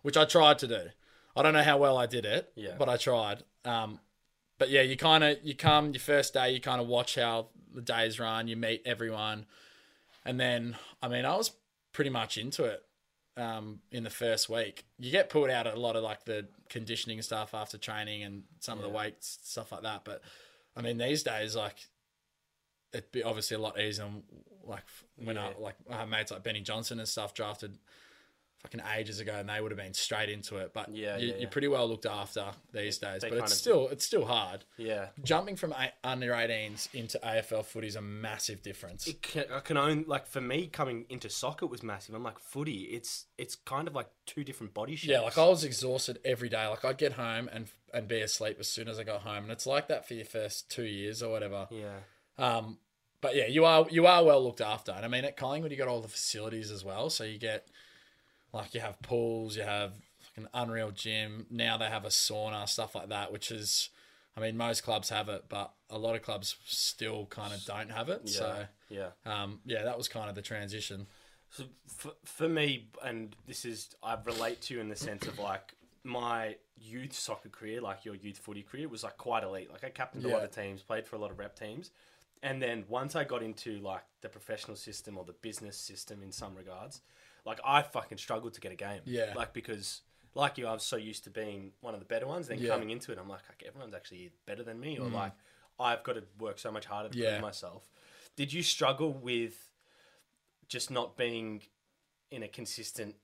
which 0.02 0.16
I 0.16 0.24
tried 0.24 0.58
to 0.60 0.66
do. 0.68 0.80
I 1.36 1.42
don't 1.42 1.52
know 1.52 1.62
how 1.62 1.78
well 1.78 1.96
I 1.96 2.06
did 2.06 2.24
it, 2.24 2.50
Yeah. 2.56 2.74
but 2.78 2.88
I 2.88 2.96
tried. 2.96 3.44
Um, 3.64 4.00
but 4.58 4.70
yeah, 4.70 4.82
you 4.82 4.96
kind 4.96 5.22
of 5.22 5.38
you 5.42 5.54
come 5.54 5.92
your 5.92 6.00
first 6.00 6.34
day, 6.34 6.50
you 6.52 6.60
kind 6.60 6.80
of 6.80 6.86
watch 6.88 7.14
how 7.14 7.48
the 7.74 7.82
days 7.82 8.18
run, 8.18 8.48
you 8.48 8.56
meet 8.56 8.82
everyone, 8.86 9.46
And 10.24 10.38
then, 10.40 10.76
I 11.02 11.08
mean, 11.08 11.24
I 11.24 11.36
was 11.36 11.52
pretty 11.92 12.10
much 12.10 12.36
into 12.38 12.64
it 12.64 12.82
um, 13.36 13.80
in 13.92 14.02
the 14.04 14.10
first 14.10 14.48
week. 14.48 14.84
You 14.98 15.10
get 15.12 15.28
pulled 15.30 15.48
out 15.50 15.66
a 15.66 15.78
lot 15.78 15.94
of 15.96 16.02
like 16.02 16.24
the 16.24 16.48
conditioning 16.68 17.22
stuff 17.22 17.54
after 17.54 17.78
training 17.78 18.22
and 18.24 18.42
some 18.60 18.78
of 18.78 18.84
the 18.84 18.90
weights 18.90 19.38
stuff 19.42 19.70
like 19.72 19.82
that. 19.82 20.04
But 20.04 20.22
I 20.76 20.82
mean, 20.82 20.98
these 20.98 21.22
days, 21.22 21.54
like 21.54 21.76
it'd 22.92 23.12
be 23.12 23.22
obviously 23.22 23.56
a 23.56 23.60
lot 23.60 23.78
easier 23.78 24.06
like 24.64 24.84
when 25.16 25.38
I 25.38 25.52
like 25.58 25.76
I 25.90 25.96
have 25.96 26.08
mates 26.08 26.30
like 26.30 26.42
Benny 26.42 26.60
Johnson 26.60 26.98
and 26.98 27.08
stuff 27.08 27.34
drafted 27.34 27.78
fucking 28.62 28.80
ages 28.96 29.20
ago, 29.20 29.36
and 29.36 29.48
they 29.48 29.60
would 29.60 29.70
have 29.70 29.78
been 29.78 29.94
straight 29.94 30.28
into 30.28 30.56
it. 30.56 30.72
But 30.74 30.94
Yeah, 30.94 31.16
you, 31.16 31.28
yeah, 31.28 31.34
yeah. 31.34 31.40
you're 31.42 31.50
pretty 31.50 31.68
well 31.68 31.88
looked 31.88 32.06
after 32.06 32.44
these 32.72 32.98
days. 32.98 33.22
they 33.22 33.30
But 33.30 33.38
it's 33.38 33.54
still 33.54 33.88
it's 33.88 34.04
still 34.04 34.24
hard. 34.24 34.64
Yeah. 34.76 35.08
Jumping 35.22 35.54
from 35.56 35.72
a- 35.72 35.92
under 36.02 36.32
18s 36.32 36.88
into 36.92 37.18
AFL 37.24 37.64
footy 37.64 37.86
is 37.86 37.94
a 37.96 38.02
massive 38.02 38.62
difference. 38.62 39.06
It 39.06 39.22
can, 39.22 39.44
I 39.52 39.60
can 39.60 39.76
own 39.76 40.04
like 40.08 40.26
for 40.26 40.40
me 40.40 40.66
coming 40.66 41.06
into 41.08 41.30
soccer 41.30 41.66
was 41.66 41.82
massive. 41.82 42.14
I'm 42.16 42.24
like 42.24 42.38
footy. 42.40 42.82
It's 42.90 43.26
it's 43.38 43.54
kind 43.54 43.86
of 43.86 43.94
like 43.94 44.08
two 44.26 44.42
different 44.44 44.74
body 44.74 44.96
shapes. 44.96 45.10
Yeah, 45.12 45.20
like 45.20 45.38
I 45.38 45.46
was 45.48 45.62
exhausted 45.64 46.18
every 46.24 46.48
day. 46.48 46.66
Like 46.66 46.84
I'd 46.84 46.98
get 46.98 47.12
home 47.12 47.48
and 47.52 47.68
and 47.94 48.08
be 48.08 48.20
asleep 48.20 48.56
as 48.60 48.68
soon 48.68 48.88
as 48.88 48.98
I 48.98 49.04
got 49.04 49.20
home, 49.22 49.44
and 49.44 49.52
it's 49.52 49.66
like 49.66 49.86
that 49.88 50.06
for 50.06 50.14
your 50.14 50.26
first 50.26 50.68
two 50.68 50.82
years 50.84 51.22
or 51.22 51.30
whatever. 51.30 51.68
yeah. 51.70 52.00
Um, 52.38 52.78
but 53.20 53.34
yeah, 53.34 53.46
you 53.46 53.64
are 53.64 53.86
you 53.90 54.06
are 54.06 54.24
well 54.24 54.42
looked 54.42 54.60
after, 54.60 54.92
and 54.92 55.04
I 55.04 55.08
mean 55.08 55.24
at 55.24 55.36
Collingwood 55.36 55.72
you 55.72 55.76
got 55.76 55.88
all 55.88 56.00
the 56.00 56.08
facilities 56.08 56.70
as 56.70 56.84
well. 56.84 57.10
So 57.10 57.24
you 57.24 57.38
get 57.38 57.68
like 58.52 58.74
you 58.74 58.80
have 58.80 59.00
pools, 59.02 59.56
you 59.56 59.62
have 59.62 59.92
an 60.36 60.48
unreal 60.54 60.90
gym. 60.90 61.46
Now 61.50 61.76
they 61.76 61.86
have 61.86 62.04
a 62.04 62.08
sauna, 62.08 62.68
stuff 62.68 62.94
like 62.94 63.08
that, 63.08 63.32
which 63.32 63.50
is, 63.50 63.90
I 64.36 64.40
mean, 64.40 64.56
most 64.56 64.82
clubs 64.82 65.10
have 65.10 65.28
it, 65.28 65.44
but 65.48 65.72
a 65.90 65.98
lot 65.98 66.14
of 66.14 66.22
clubs 66.22 66.56
still 66.64 67.26
kind 67.26 67.52
of 67.52 67.64
don't 67.64 67.90
have 67.90 68.08
it. 68.08 68.28
So 68.28 68.64
yeah. 68.88 69.08
um, 69.26 69.60
yeah, 69.64 69.82
that 69.82 69.98
was 69.98 70.08
kind 70.08 70.28
of 70.28 70.34
the 70.34 70.42
transition. 70.42 71.06
So 71.50 71.64
for, 71.86 72.12
for 72.24 72.48
me, 72.48 72.88
and 73.04 73.34
this 73.46 73.64
is 73.64 73.90
I 74.02 74.16
relate 74.24 74.60
to 74.62 74.74
you 74.74 74.80
in 74.80 74.88
the 74.88 74.96
sense 74.96 75.26
of 75.26 75.38
like 75.38 75.74
my 76.04 76.56
youth 76.76 77.14
soccer 77.14 77.48
career, 77.48 77.80
like 77.80 78.04
your 78.04 78.14
youth 78.14 78.38
footy 78.38 78.62
career, 78.62 78.88
was 78.88 79.02
like 79.02 79.16
quite 79.18 79.42
elite. 79.42 79.70
Like 79.70 79.84
I 79.84 79.90
captained 79.90 80.24
a 80.24 80.28
lot 80.28 80.44
of 80.44 80.50
teams, 80.54 80.82
played 80.82 81.06
for 81.06 81.16
a 81.16 81.18
lot 81.18 81.30
of 81.30 81.38
rep 81.38 81.58
teams, 81.58 81.90
and 82.42 82.62
then 82.62 82.84
once 82.88 83.16
I 83.16 83.24
got 83.24 83.42
into 83.42 83.78
like 83.80 84.02
the 84.20 84.28
professional 84.28 84.76
system 84.76 85.18
or 85.18 85.24
the 85.24 85.32
business 85.34 85.76
system 85.76 86.22
in 86.22 86.32
some 86.32 86.54
regards, 86.54 87.00
like 87.44 87.60
I 87.64 87.82
fucking 87.82 88.18
struggled 88.18 88.54
to 88.54 88.60
get 88.60 88.72
a 88.72 88.76
game. 88.76 89.00
Yeah. 89.04 89.32
like 89.36 89.52
because. 89.52 90.02
Like 90.34 90.56
you, 90.58 90.68
I 90.68 90.72
was 90.74 90.84
so 90.84 90.96
used 90.96 91.24
to 91.24 91.30
being 91.30 91.72
one 91.80 91.94
of 91.94 92.00
the 92.00 92.06
better 92.06 92.26
ones. 92.26 92.46
Then 92.46 92.58
Yeah. 92.58 92.68
coming 92.68 92.90
into 92.90 93.10
it, 93.10 93.18
I'm 93.18 93.28
like, 93.28 93.40
like, 93.48 93.64
everyone's 93.66 93.94
actually 93.94 94.30
better 94.46 94.62
than 94.62 94.78
me, 94.78 94.96
or 94.98 95.06
mm. 95.06 95.12
like, 95.12 95.32
I've 95.80 96.04
got 96.04 96.12
to 96.12 96.22
work 96.38 96.58
so 96.60 96.70
much 96.70 96.84
harder 96.84 97.08
to 97.08 97.18
Yeah. 97.18 97.30
prove 97.30 97.42
myself. 97.42 97.90
Did 98.36 98.52
you 98.52 98.62
struggle 98.62 99.12
with 99.12 99.72
just 100.68 100.90
not 100.90 101.16
being 101.16 101.62
in 102.30 102.42
a 102.42 102.48
consistent 102.48 103.16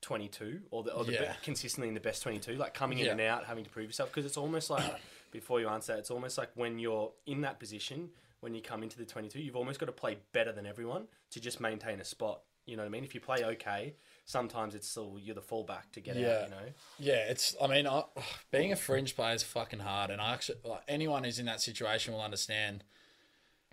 22 0.00 0.62
or 0.70 0.82
the, 0.82 0.92
or 0.92 1.04
the 1.04 1.12
Yeah. 1.12 1.32
be- 1.32 1.38
consistently 1.42 1.88
in 1.88 1.94
the 1.94 2.00
best 2.00 2.22
22 2.22 2.54
like 2.56 2.74
coming 2.74 2.98
in 2.98 3.08
and 3.08 3.20
out 3.20 3.46
having 3.46 3.64
to 3.64 3.70
prove 3.70 3.86
yourself 3.86 4.10
because 4.10 4.26
it's 4.26 4.36
almost 4.36 4.68
like 4.68 4.84
before 5.30 5.60
you 5.60 5.68
answer 5.68 5.92
that, 5.92 6.00
it's 6.00 6.10
almost 6.10 6.38
like 6.38 6.50
when 6.54 6.78
you're 6.78 7.12
in 7.26 7.40
that 7.42 7.58
position 7.58 8.10
when 8.40 8.54
you 8.54 8.62
come 8.62 8.82
into 8.82 8.96
the 8.98 9.04
22 9.04 9.40
you've 9.40 9.56
almost 9.56 9.78
got 9.80 9.86
to 9.86 9.92
play 9.92 10.16
better 10.32 10.52
than 10.52 10.66
everyone 10.66 11.06
to 11.30 11.40
just 11.40 11.60
maintain 11.60 12.00
a 12.00 12.04
spot 12.04 12.42
you 12.66 12.76
know 12.76 12.82
what 12.82 12.88
I 12.88 12.90
mean 12.90 13.04
if 13.04 13.14
you 13.14 13.20
play 13.20 13.42
okay 13.44 13.94
sometimes 14.24 14.74
it's 14.74 14.86
still 14.88 15.16
you're 15.20 15.34
the 15.34 15.40
fallback 15.40 15.90
to 15.92 16.00
get 16.00 16.16
Yeah. 16.16 16.28
out 16.28 16.44
you 16.44 16.50
know 16.50 16.72
Yeah, 16.98 17.30
it's. 17.30 17.56
I 17.62 17.66
mean, 17.66 17.86
I, 17.86 18.04
being 18.50 18.72
a 18.72 18.76
fringe 18.76 19.16
player 19.16 19.34
is 19.34 19.42
fucking 19.42 19.78
hard, 19.80 20.10
and 20.10 20.20
I 20.20 20.34
actually 20.34 20.58
like, 20.64 20.82
anyone 20.86 21.24
who's 21.24 21.38
in 21.38 21.46
that 21.46 21.60
situation 21.62 22.12
will 22.12 22.20
understand. 22.20 22.84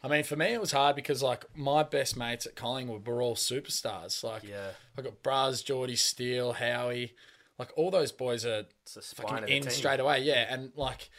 I 0.02 0.08
mean, 0.08 0.24
for 0.24 0.36
me, 0.38 0.48
it 0.54 0.62
was 0.62 0.72
hard 0.72 0.96
because 0.96 1.22
like 1.24 1.44
my 1.58 1.84
best 1.84 2.16
mates 2.16 2.46
at 2.46 2.56
Collingwood 2.56 3.06
were 3.06 3.22
all 3.22 3.36
superstars. 3.36 4.24
Like, 4.24 4.44
Yeah. 4.44 4.70
I 4.98 5.02
got 5.02 5.22
Braz, 5.24 5.64
Geordie, 5.66 5.96
Steele, 5.98 6.54
Howie, 6.54 7.16
like 7.60 7.74
all 7.76 7.92
those 7.92 8.12
boys 8.14 8.46
are 8.46 8.66
it's 8.84 8.94
the 8.94 9.02
spine 9.02 9.28
fucking 9.42 9.48
in 9.56 9.64
team. 9.64 9.72
straight 9.72 10.00
away. 10.00 10.22
Yeah, 10.22 10.46
and 10.54 10.72
like. 10.76 11.10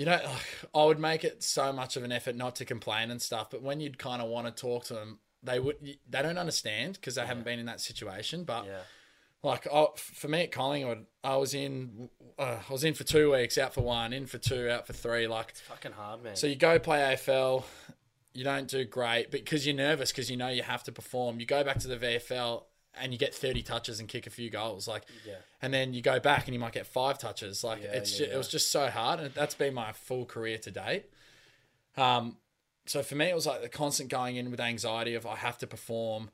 You 0.00 0.06
know, 0.06 0.20
I 0.74 0.84
would 0.84 0.98
make 0.98 1.24
it 1.24 1.42
so 1.42 1.72
much 1.72 1.96
of 1.96 2.02
an 2.02 2.12
effort 2.12 2.34
not 2.34 2.56
to 2.56 2.64
complain 2.64 3.10
and 3.10 3.20
stuff, 3.20 3.50
but 3.50 3.62
when 3.62 3.80
you'd 3.80 3.98
kind 3.98 4.20
of 4.22 4.28
want 4.28 4.46
to 4.46 4.52
talk 4.52 4.84
to 4.86 4.94
them, 4.94 5.18
they 5.42 5.58
would 5.58 5.76
they 6.08 6.22
don't 6.22 6.38
understand 6.38 6.94
because 6.94 7.14
they 7.14 7.24
haven't 7.24 7.44
been 7.44 7.58
in 7.58 7.66
that 7.66 7.80
situation. 7.80 8.44
But 8.44 8.66
yeah 8.66 8.80
like 9.42 9.66
oh, 9.72 9.92
for 9.96 10.28
me 10.28 10.42
at 10.42 10.52
Collingwood, 10.52 11.06
I 11.24 11.36
was 11.36 11.54
in 11.54 12.10
uh, 12.38 12.58
I 12.68 12.72
was 12.72 12.84
in 12.84 12.94
for 12.94 13.04
two 13.04 13.32
weeks, 13.32 13.56
out 13.58 13.74
for 13.74 13.80
one, 13.80 14.12
in 14.12 14.26
for 14.26 14.38
two, 14.38 14.68
out 14.68 14.86
for 14.86 14.92
three. 14.92 15.26
Like 15.26 15.50
it's 15.50 15.60
fucking 15.60 15.92
hard 15.92 16.22
man 16.22 16.36
so, 16.36 16.46
you 16.46 16.56
go 16.56 16.78
play 16.78 16.98
AFL, 17.14 17.64
you 18.34 18.44
don't 18.44 18.68
do 18.68 18.84
great 18.84 19.30
because 19.30 19.66
you're 19.66 19.76
nervous 19.76 20.12
because 20.12 20.30
you 20.30 20.36
know 20.36 20.48
you 20.48 20.62
have 20.62 20.82
to 20.84 20.92
perform. 20.92 21.40
You 21.40 21.46
go 21.46 21.64
back 21.64 21.78
to 21.80 21.88
the 21.88 21.96
VFL 21.96 22.64
and 22.98 23.12
you 23.12 23.18
get 23.18 23.34
30 23.34 23.62
touches 23.62 24.00
and 24.00 24.08
kick 24.08 24.26
a 24.26 24.30
few 24.30 24.50
goals, 24.50 24.88
like, 24.88 25.04
Yeah. 25.26 25.34
and 25.62 25.72
then 25.72 25.94
you 25.94 26.02
go 26.02 26.18
back 26.20 26.46
and 26.46 26.54
you 26.54 26.60
might 26.60 26.72
get 26.72 26.86
five 26.86 27.18
touches. 27.18 27.62
Like 27.62 27.82
Yeah, 27.82 27.92
it's 27.92 28.18
yeah, 28.18 28.26
ju- 28.26 28.32
it 28.32 28.36
was 28.36 28.48
just 28.48 28.70
so 28.70 28.88
hard, 28.88 29.20
and 29.20 29.32
that's 29.34 29.54
been 29.54 29.74
my 29.74 29.92
full 29.92 30.24
career 30.26 30.58
to 30.58 30.70
date. 30.70 31.04
Um, 31.96 32.36
so 32.86 33.02
for 33.02 33.14
me, 33.14 33.26
it 33.26 33.34
was 33.34 33.46
like 33.46 33.62
the 33.62 33.68
constant 33.68 34.08
going 34.10 34.36
in 34.36 34.50
with 34.50 34.60
anxiety 34.60 35.14
of 35.14 35.26
I 35.26 35.36
have 35.36 35.58
to 35.58 35.66
perform, 35.66 36.30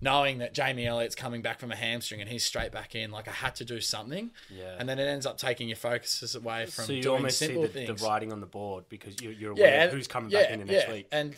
knowing 0.00 0.38
that 0.38 0.54
Jamie 0.54 0.86
Elliott's 0.86 1.14
coming 1.14 1.42
back 1.42 1.58
from 1.58 1.72
a 1.72 1.76
hamstring 1.76 2.20
and 2.20 2.30
he's 2.30 2.44
straight 2.44 2.70
back 2.72 2.94
in. 2.94 3.10
Like 3.10 3.28
I 3.28 3.32
had 3.32 3.54
to 3.56 3.64
do 3.64 3.80
something, 3.80 4.30
Yeah. 4.48 4.76
and 4.78 4.88
then 4.88 4.98
it 4.98 5.04
ends 5.06 5.26
up 5.26 5.38
taking 5.38 5.68
your 5.68 5.76
focuses 5.76 6.34
away 6.34 6.66
from 6.66 6.84
so 6.86 6.92
you 6.92 7.02
doing 7.02 7.16
almost 7.16 7.38
see 7.38 7.46
simple 7.46 7.62
the, 7.62 7.68
things. 7.68 8.00
the 8.00 8.06
writing 8.06 8.32
on 8.32 8.40
the 8.40 8.46
board 8.46 8.84
because 8.88 9.20
you, 9.20 9.30
you're 9.30 9.52
aware 9.52 9.86
of 9.86 9.92
who's 9.92 10.06
coming 10.08 10.30
back 10.30 10.50
in 10.50 10.60
the 10.60 10.64
next 10.66 10.86
yeah. 10.86 10.92
week 10.92 11.08
And 11.12 11.34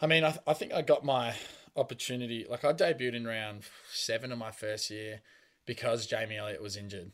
I 0.00 0.06
mean, 0.06 0.24
I, 0.24 0.36
I 0.46 0.52
think 0.54 0.72
I 0.74 0.82
got 0.82 1.04
my 1.04 1.34
opportunity. 1.76 2.46
Like 2.48 2.64
I 2.64 2.72
debuted 2.72 3.14
in 3.14 3.26
round 3.26 3.62
seven 3.92 4.32
of 4.32 4.38
my 4.38 4.50
first 4.50 4.90
year 4.90 5.20
because 5.66 6.06
Jamie 6.06 6.36
Elliott 6.36 6.62
was 6.62 6.76
injured. 6.76 7.12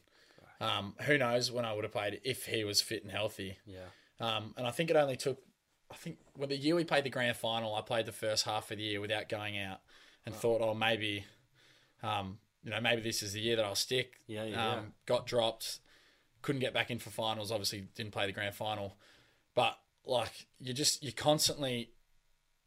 Um, 0.61 0.95
who 1.03 1.17
knows 1.17 1.51
when 1.51 1.65
I 1.65 1.73
would 1.73 1.85
have 1.85 1.93
played 1.93 2.21
if 2.23 2.47
he 2.47 2.65
was 2.65 2.83
fit 2.83 3.03
and 3.03 3.11
healthy. 3.11 3.57
yeah 3.67 3.89
Um, 4.21 4.55
and 4.59 4.67
I 4.67 4.71
think 4.71 4.91
it 4.91 4.97
only 4.97 5.17
took, 5.17 5.39
I 5.91 5.95
think 5.95 6.19
when 6.35 6.51
the 6.51 6.57
year 6.57 6.75
we 6.75 6.85
played 6.85 7.05
the 7.05 7.11
grand 7.11 7.37
final, 7.37 7.75
I 7.75 7.81
played 7.81 8.05
the 8.05 8.13
first 8.13 8.45
half 8.45 8.71
of 8.71 8.77
the 8.77 8.85
year 8.85 9.01
without 9.01 9.31
going 9.31 9.59
out 9.59 9.81
and 10.27 10.35
thought, 10.35 10.61
oh, 10.61 10.75
maybe, 10.75 11.25
um, 12.03 12.39
you 12.63 12.71
know, 12.71 12.81
maybe 12.81 13.01
this 13.01 13.23
is 13.23 13.33
the 13.33 13.41
year 13.41 13.57
that 13.57 13.65
I'll 13.65 13.75
stick. 13.75 14.21
Yeah, 14.27 14.45
yeah, 14.45 14.73
um, 14.73 14.75
yeah. 14.75 14.81
Got 15.07 15.27
dropped, 15.27 15.79
couldn't 16.43 16.61
get 16.61 16.75
back 16.75 16.91
in 16.91 16.99
for 16.99 17.09
finals. 17.09 17.51
Obviously, 17.51 17.89
didn't 17.95 18.13
play 18.13 18.27
the 18.27 18.33
grand 18.33 18.55
final, 18.55 18.97
but 19.55 19.79
like 20.05 20.47
you 20.61 20.75
just 20.75 21.03
you're 21.03 21.13
constantly, 21.13 21.93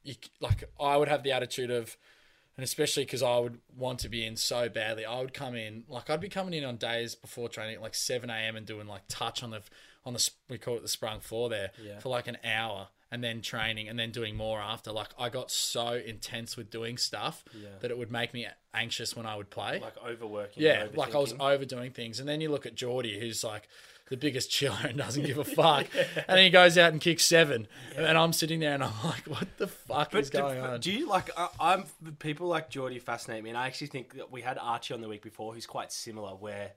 you 0.03 0.15
like 0.39 0.63
I 0.79 0.97
would 0.97 1.07
have 1.07 1.23
the 1.23 1.31
attitude 1.31 1.71
of. 1.71 1.97
And 2.55 2.63
especially 2.63 3.03
because 3.03 3.23
I 3.23 3.39
would 3.39 3.57
want 3.75 3.97
to 4.01 4.09
be 4.09 4.23
in 4.23 4.35
so 4.37 4.69
badly, 4.69 5.05
I 5.05 5.19
would 5.21 5.33
come 5.33 5.55
in 5.55 5.85
like 5.87 6.11
I'd 6.11 6.21
be 6.21 6.29
coming 6.29 6.53
in 6.53 6.63
on 6.63 6.77
days 6.77 7.15
before 7.15 7.49
training 7.49 7.73
at 7.77 7.81
like 7.81 7.95
seven 7.95 8.29
a.m. 8.29 8.55
and 8.55 8.63
doing 8.63 8.85
like 8.85 9.01
touch 9.09 9.41
on 9.41 9.49
the 9.49 9.61
on 10.05 10.13
the 10.13 10.29
we 10.49 10.59
call 10.59 10.75
it 10.77 10.83
the 10.83 10.87
sprung 10.87 11.19
floor 11.19 11.49
there 11.49 11.71
Yeah. 11.83 11.97
for 11.97 12.09
like 12.09 12.27
an 12.27 12.37
hour, 12.43 12.89
and 13.11 13.23
then 13.23 13.41
training, 13.41 13.89
and 13.89 13.97
then 13.97 14.11
doing 14.11 14.35
more 14.37 14.61
after. 14.61 14.91
Like 14.91 15.07
I 15.17 15.29
got 15.29 15.49
so 15.49 15.93
intense 15.95 16.55
with 16.55 16.69
doing 16.69 16.99
stuff 16.99 17.43
Yeah. 17.59 17.69
that 17.79 17.89
it 17.89 17.97
would 17.97 18.11
make 18.11 18.35
me 18.35 18.45
anxious 18.71 19.15
when 19.15 19.25
I 19.25 19.35
would 19.35 19.49
play. 19.49 19.79
like 19.79 19.97
overworking 20.07 20.61
yeah, 20.61 20.89
like 20.93 21.15
I 21.15 21.17
was 21.17 21.33
overdoing 21.39 21.89
things, 21.89 22.19
and 22.19 22.29
then 22.29 22.39
you 22.39 22.51
look 22.51 22.67
at 22.67 22.75
Geordie, 22.75 23.19
who's 23.19 23.43
like 23.43 23.67
the 24.13 24.17
biggest 24.17 24.51
chiller 24.51 24.77
and 24.83 24.97
doesn't 24.97 25.23
give 25.25 25.39
a 25.39 25.43
fuck, 25.61 25.87
and 25.95 26.25
then 26.27 26.37
he 26.43 26.49
goes 26.51 26.77
out 26.77 26.91
and 26.91 27.01
kicks 27.01 27.23
seven, 27.25 27.67
and 27.95 28.15
I'm 28.17 28.31
sitting 28.31 28.59
there 28.59 28.73
and 28.75 28.83
I'm 28.83 28.91
like, 29.03 29.23
what 29.27 29.47
the 29.57 29.65
fuck 29.67 30.13
is 30.13 30.29
do, 30.29 30.37
going 30.37 30.61
on? 30.61 30.79
do 30.79 30.91
you 30.91 31.07
like? 31.09 31.29
I, 31.35 31.47
I'm 31.59 31.85
people 32.19 32.47
like 32.47 32.69
Geordie 32.69 32.99
fascinate 32.99 33.43
me, 33.43 33.49
and 33.49 33.57
I 33.57 33.65
actually 33.67 33.87
think 33.87 34.15
that 34.17 34.31
we 34.31 34.41
had 34.41 34.57
Archie 34.59 34.93
on 34.93 35.01
the 35.01 35.09
week 35.09 35.23
before, 35.23 35.53
who's 35.53 35.65
quite 35.65 35.91
similar, 35.91 36.31
where 36.35 36.73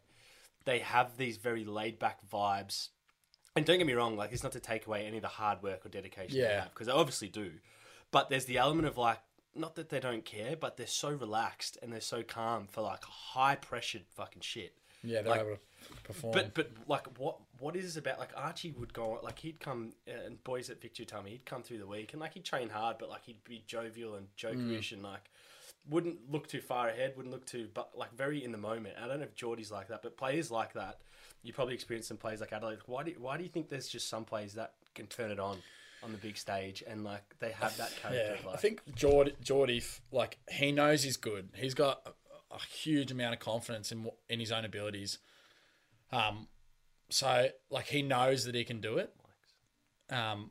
they 0.64 0.78
have 0.78 1.16
these 1.18 1.36
very 1.36 1.64
laid 1.64 1.98
back 1.98 2.20
vibes. 2.32 2.88
And 3.54 3.64
don't 3.64 3.78
get 3.78 3.86
me 3.86 3.92
wrong, 3.92 4.16
like 4.16 4.32
it's 4.32 4.42
not 4.42 4.52
to 4.52 4.60
take 4.60 4.86
away 4.86 5.06
any 5.06 5.16
of 5.18 5.22
the 5.22 5.28
hard 5.28 5.62
work 5.62 5.84
or 5.86 5.88
dedication 5.90 6.38
they 6.38 6.42
Yeah. 6.44 6.62
have 6.62 6.70
because 6.74 6.86
they 6.86 6.92
obviously 6.92 7.28
do, 7.28 7.52
but 8.10 8.28
there's 8.30 8.46
the 8.46 8.58
element 8.58 8.86
of 8.88 8.96
like 8.98 9.18
not 9.54 9.74
that 9.76 9.88
they 9.88 10.00
don't 10.00 10.24
care, 10.24 10.56
but 10.56 10.76
they're 10.76 10.86
so 10.86 11.10
relaxed 11.10 11.78
and 11.82 11.90
they're 11.92 12.00
so 12.02 12.22
calm 12.22 12.66
for 12.66 12.82
like 12.82 13.02
high 13.04 13.56
pressured 13.56 14.02
fucking 14.14 14.42
shit. 14.42 14.74
Yeah, 15.06 15.22
they're 15.22 15.32
like- 15.32 15.40
able 15.40 15.56
to 15.56 16.02
perform. 16.02 16.32
But 16.34 16.54
but 16.54 16.70
like 16.86 17.18
what 17.18 17.38
what 17.58 17.76
is 17.76 17.84
this 17.84 17.96
about? 17.96 18.18
Like 18.18 18.30
Archie 18.36 18.72
would 18.72 18.92
go 18.92 19.18
like 19.22 19.38
he'd 19.38 19.60
come 19.60 19.92
uh, 20.08 20.26
and 20.26 20.42
boys 20.44 20.70
at 20.70 20.80
Victor 20.80 21.04
me 21.22 21.30
he'd 21.30 21.46
come 21.46 21.62
through 21.62 21.78
the 21.78 21.86
week 21.86 22.12
and 22.12 22.20
like 22.20 22.34
he'd 22.34 22.44
train 22.44 22.68
hard, 22.68 22.96
but 22.98 23.08
like 23.08 23.24
he'd 23.24 23.42
be 23.44 23.62
jovial 23.66 24.14
and 24.16 24.26
jokerish 24.36 24.92
and 24.92 25.02
like 25.02 25.30
wouldn't 25.88 26.30
look 26.30 26.48
too 26.48 26.60
far 26.60 26.88
ahead, 26.88 27.14
wouldn't 27.16 27.32
look 27.32 27.46
too 27.46 27.68
but 27.72 27.90
like 27.96 28.14
very 28.16 28.42
in 28.42 28.52
the 28.52 28.58
moment. 28.58 28.96
I 29.02 29.06
don't 29.06 29.18
know 29.18 29.24
if 29.24 29.34
Geordie's 29.34 29.70
like 29.70 29.88
that, 29.88 30.02
but 30.02 30.16
players 30.16 30.50
like 30.50 30.72
that, 30.74 31.00
you 31.42 31.52
probably 31.52 31.74
experience 31.74 32.08
some 32.08 32.16
players 32.16 32.40
like 32.40 32.52
Adelaide. 32.52 32.78
Why 32.86 33.04
do 33.04 33.14
why 33.18 33.36
do 33.36 33.42
you 33.42 33.48
think 33.48 33.68
there's 33.68 33.88
just 33.88 34.08
some 34.08 34.24
players 34.24 34.54
that 34.54 34.74
can 34.94 35.06
turn 35.06 35.30
it 35.30 35.38
on 35.38 35.58
on 36.02 36.12
the 36.12 36.18
big 36.18 36.36
stage 36.36 36.82
and 36.86 37.04
like 37.04 37.22
they 37.38 37.52
have 37.52 37.76
that 37.76 37.94
character? 37.96 38.36
Yeah, 38.40 38.46
like, 38.46 38.54
I 38.54 38.58
think 38.58 38.82
Geordie, 38.94 39.34
Geordie, 39.42 39.82
like 40.10 40.38
he 40.50 40.72
knows 40.72 41.02
he's 41.02 41.16
good. 41.16 41.48
He's 41.54 41.74
got 41.74 42.14
a, 42.56 42.74
huge 42.74 43.10
amount 43.10 43.34
of 43.34 43.40
confidence 43.40 43.92
in 43.92 44.10
in 44.28 44.40
his 44.40 44.52
own 44.52 44.64
abilities. 44.64 45.18
Um, 46.12 46.48
so 47.08 47.48
like 47.70 47.86
he 47.86 48.02
knows 48.02 48.44
that 48.44 48.54
he 48.54 48.64
can 48.64 48.80
do 48.80 48.98
it. 48.98 49.14
Um, 50.10 50.50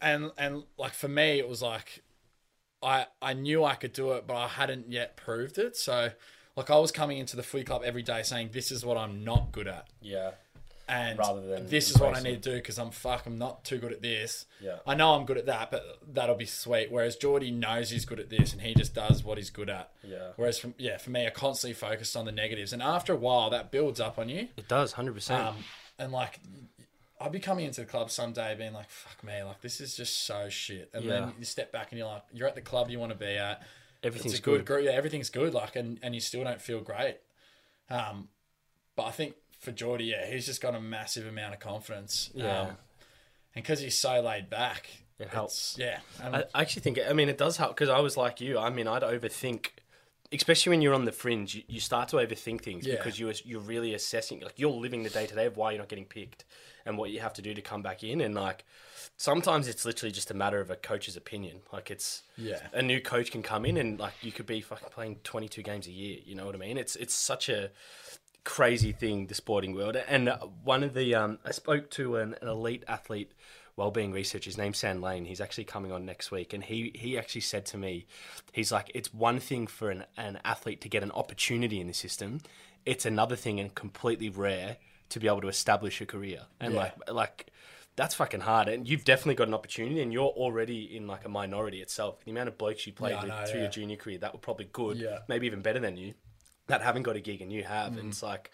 and 0.00 0.30
and 0.38 0.64
like 0.78 0.92
for 0.94 1.08
me, 1.08 1.38
it 1.38 1.48
was 1.48 1.62
like 1.62 2.02
I 2.82 3.06
I 3.20 3.32
knew 3.32 3.64
I 3.64 3.74
could 3.74 3.92
do 3.92 4.12
it, 4.12 4.26
but 4.26 4.36
I 4.36 4.48
hadn't 4.48 4.90
yet 4.90 5.16
proved 5.16 5.58
it. 5.58 5.76
So 5.76 6.10
like 6.56 6.70
I 6.70 6.78
was 6.78 6.92
coming 6.92 7.18
into 7.18 7.36
the 7.36 7.42
footy 7.42 7.64
club 7.64 7.82
every 7.84 8.02
day 8.02 8.22
saying 8.22 8.50
this 8.52 8.70
is 8.70 8.84
what 8.84 8.96
I'm 8.96 9.24
not 9.24 9.52
good 9.52 9.68
at. 9.68 9.88
Yeah. 10.00 10.32
And 10.90 11.18
Rather 11.20 11.40
than 11.46 11.68
this 11.68 11.88
is 11.88 11.98
what 12.00 12.16
I 12.16 12.20
need 12.20 12.42
to 12.42 12.50
do 12.50 12.56
because 12.56 12.76
I'm 12.76 12.90
fuck 12.90 13.24
I'm 13.24 13.38
not 13.38 13.64
too 13.64 13.78
good 13.78 13.92
at 13.92 14.02
this. 14.02 14.46
Yeah. 14.60 14.78
I 14.84 14.96
know 14.96 15.14
I'm 15.14 15.24
good 15.24 15.38
at 15.38 15.46
that, 15.46 15.70
but 15.70 15.84
that'll 16.12 16.34
be 16.34 16.46
sweet. 16.46 16.90
Whereas 16.90 17.14
Geordie 17.14 17.52
knows 17.52 17.90
he's 17.90 18.04
good 18.04 18.18
at 18.18 18.28
this 18.28 18.52
and 18.52 18.60
he 18.60 18.74
just 18.74 18.92
does 18.92 19.22
what 19.22 19.38
he's 19.38 19.50
good 19.50 19.70
at. 19.70 19.92
Yeah. 20.02 20.30
Whereas 20.34 20.58
from 20.58 20.74
yeah, 20.78 20.98
for 20.98 21.10
me 21.10 21.26
I 21.28 21.30
constantly 21.30 21.74
focused 21.74 22.16
on 22.16 22.24
the 22.24 22.32
negatives. 22.32 22.72
And 22.72 22.82
after 22.82 23.12
a 23.12 23.16
while 23.16 23.50
that 23.50 23.70
builds 23.70 24.00
up 24.00 24.18
on 24.18 24.28
you. 24.28 24.48
It 24.56 24.66
does, 24.66 24.92
hundred 24.92 25.14
percent. 25.14 25.40
Um, 25.46 25.56
and 25.96 26.10
like, 26.10 26.40
I'd 27.20 27.30
be 27.30 27.38
coming 27.38 27.66
into 27.66 27.82
the 27.82 27.86
club 27.86 28.10
someday 28.10 28.56
being 28.56 28.72
like, 28.72 28.90
fuck 28.90 29.22
me, 29.22 29.42
like 29.44 29.60
this 29.60 29.80
is 29.80 29.94
just 29.94 30.24
so 30.26 30.48
shit. 30.48 30.90
And 30.92 31.04
Yeah. 31.04 31.10
then 31.20 31.32
you 31.38 31.44
step 31.44 31.70
back 31.70 31.92
and 31.92 31.98
you're 32.00 32.08
like, 32.08 32.24
you're 32.32 32.48
at 32.48 32.56
the 32.56 32.62
club 32.62 32.90
you 32.90 32.98
want 32.98 33.12
to 33.12 33.18
be 33.18 33.36
at. 33.36 33.62
Everything's 34.02 34.32
it's 34.32 34.40
a 34.40 34.42
good, 34.42 34.58
good. 34.58 34.66
group. 34.66 34.84
Yeah, 34.86 34.92
everything's 34.92 35.30
good. 35.30 35.54
Like, 35.54 35.76
and, 35.76 35.98
and 36.02 36.14
you 36.16 36.20
still 36.20 36.42
don't 36.42 36.60
feel 36.60 36.80
great. 36.80 37.18
Um, 37.90 38.28
but 38.96 39.04
I 39.04 39.10
think 39.12 39.34
for 39.60 39.70
Geordie, 39.72 40.06
yeah, 40.06 40.26
he's 40.26 40.46
just 40.46 40.60
got 40.60 40.74
a 40.74 40.80
massive 40.80 41.26
amount 41.26 41.54
of 41.54 41.60
confidence. 41.60 42.30
Yeah. 42.34 42.60
Um, 42.62 42.66
and 43.54 43.62
because 43.64 43.80
he's 43.80 43.98
so 43.98 44.20
laid 44.20 44.50
back, 44.50 44.88
It 45.18 45.28
helps. 45.28 45.76
Yeah. 45.78 45.98
Um, 46.22 46.34
I 46.34 46.44
I 46.54 46.62
actually 46.62 46.82
think, 46.82 46.98
I 47.08 47.12
mean, 47.12 47.28
it 47.28 47.38
does 47.38 47.56
help 47.58 47.76
because 47.76 47.88
I 47.90 48.00
was 48.00 48.16
like 48.16 48.40
you. 48.40 48.58
I 48.58 48.70
mean, 48.70 48.86
I'd 48.88 49.02
overthink, 49.02 49.66
especially 50.32 50.70
when 50.70 50.80
you're 50.82 50.94
on 50.94 51.04
the 51.04 51.12
fringe. 51.12 51.54
You, 51.56 51.62
you 51.68 51.80
start 51.80 52.08
to 52.10 52.16
overthink 52.16 52.62
things 52.62 52.86
Yeah. 52.86 52.96
because 52.96 53.20
you're 53.20 53.34
you're 53.44 53.60
really 53.60 53.92
assessing, 53.94 54.40
like 54.40 54.58
you're 54.58 54.70
living 54.72 55.02
the 55.02 55.10
day 55.10 55.26
to 55.26 55.34
day 55.34 55.46
of 55.46 55.56
why 55.58 55.72
you're 55.72 55.78
not 55.80 55.88
getting 55.88 56.06
picked 56.06 56.44
and 56.86 56.96
what 56.96 57.10
you 57.10 57.20
have 57.20 57.34
to 57.34 57.42
do 57.42 57.52
to 57.54 57.60
come 57.60 57.82
back 57.82 58.02
in. 58.02 58.20
And 58.22 58.34
like 58.34 58.64
sometimes 59.18 59.68
it's 59.68 59.84
literally 59.84 60.12
just 60.12 60.30
a 60.30 60.34
matter 60.34 60.60
of 60.60 60.70
a 60.70 60.76
coach's 60.76 61.16
opinion. 61.16 61.60
Like 61.72 61.90
it's 61.90 62.22
Yeah. 62.38 62.60
a 62.72 62.80
new 62.80 63.00
coach 63.00 63.30
can 63.30 63.42
come 63.42 63.66
in 63.66 63.76
and 63.76 63.98
like 64.00 64.14
you 64.22 64.32
could 64.32 64.46
be 64.46 64.62
fucking 64.62 64.88
playing 64.90 65.16
22 65.24 65.62
games 65.62 65.86
a 65.86 65.90
year. 65.92 66.18
You 66.24 66.34
know 66.36 66.46
what 66.46 66.54
I 66.54 66.58
mean? 66.58 66.78
It's 66.78 66.96
it's 66.96 67.14
such 67.14 67.48
a 67.50 67.70
crazy 68.44 68.92
thing 68.92 69.26
the 69.26 69.34
sporting 69.34 69.74
world. 69.74 69.96
And 69.96 70.28
uh, 70.28 70.38
one 70.64 70.82
of 70.82 70.94
the 70.94 71.14
um 71.14 71.38
i 71.44 71.50
spoke 71.50 71.90
to 71.90 72.16
an, 72.16 72.34
an 72.40 72.48
elite 72.48 72.84
athlete 72.88 73.32
wellbeing 73.76 74.12
researcher 74.12 74.48
his 74.48 74.58
name's 74.58 74.78
sam 74.78 75.00
lane. 75.00 75.24
He's 75.24 75.40
actually 75.40 75.64
coming 75.64 75.92
on 75.92 76.04
next 76.04 76.30
week. 76.30 76.52
And 76.52 76.62
he 76.64 76.92
he 76.94 77.18
actually 77.18 77.42
said 77.42 77.66
to 77.66 77.76
me 77.78 78.06
he's 78.52 78.72
like 78.72 78.90
it's 78.94 79.12
one 79.12 79.40
thing 79.40 79.66
for 79.66 79.90
an, 79.90 80.04
an 80.16 80.38
athlete 80.44 80.80
to 80.82 80.88
get 80.88 81.02
an 81.02 81.10
opportunity 81.12 81.80
in 81.80 81.86
the 81.86 81.94
system. 81.94 82.40
It's 82.86 83.04
another 83.06 83.36
thing 83.36 83.60
and 83.60 83.74
completely 83.74 84.28
rare 84.30 84.78
to 85.10 85.20
be 85.20 85.26
able 85.26 85.40
to 85.42 85.48
establish 85.48 86.00
a 86.00 86.06
career. 86.06 86.42
And 86.60 86.74
Yeah. 86.74 86.80
like 86.80 87.10
like 87.10 87.46
that's 87.96 88.14
fucking 88.14 88.40
hard. 88.40 88.68
And 88.68 88.88
you've 88.88 89.04
definitely 89.04 89.34
got 89.34 89.48
an 89.48 89.54
opportunity 89.54 90.00
and 90.00 90.12
you're 90.12 90.24
already 90.44 90.96
in 90.96 91.06
like 91.06 91.24
a 91.26 91.28
minority 91.28 91.82
itself. 91.82 92.24
The 92.24 92.30
amount 92.30 92.48
of 92.48 92.56
blokes 92.56 92.86
you 92.86 92.92
played 92.94 93.10
Yeah, 93.12 93.20
with 93.22 93.28
know, 93.28 93.44
through 93.46 93.54
yeah. 93.56 93.64
your 93.64 93.70
junior 93.70 93.96
career 93.96 94.18
that 94.18 94.32
were 94.32 94.38
probably 94.38 94.68
good 94.72 94.96
Yeah. 94.96 95.18
maybe 95.28 95.46
even 95.46 95.60
better 95.60 95.80
than 95.80 95.96
you 95.98 96.14
that 96.70 96.82
haven't 96.82 97.02
got 97.02 97.16
a 97.16 97.20
gig 97.20 97.40
and 97.42 97.52
you 97.52 97.64
have. 97.64 97.92
Mm. 97.92 98.00
And 98.00 98.08
it's 98.08 98.22
like, 98.22 98.50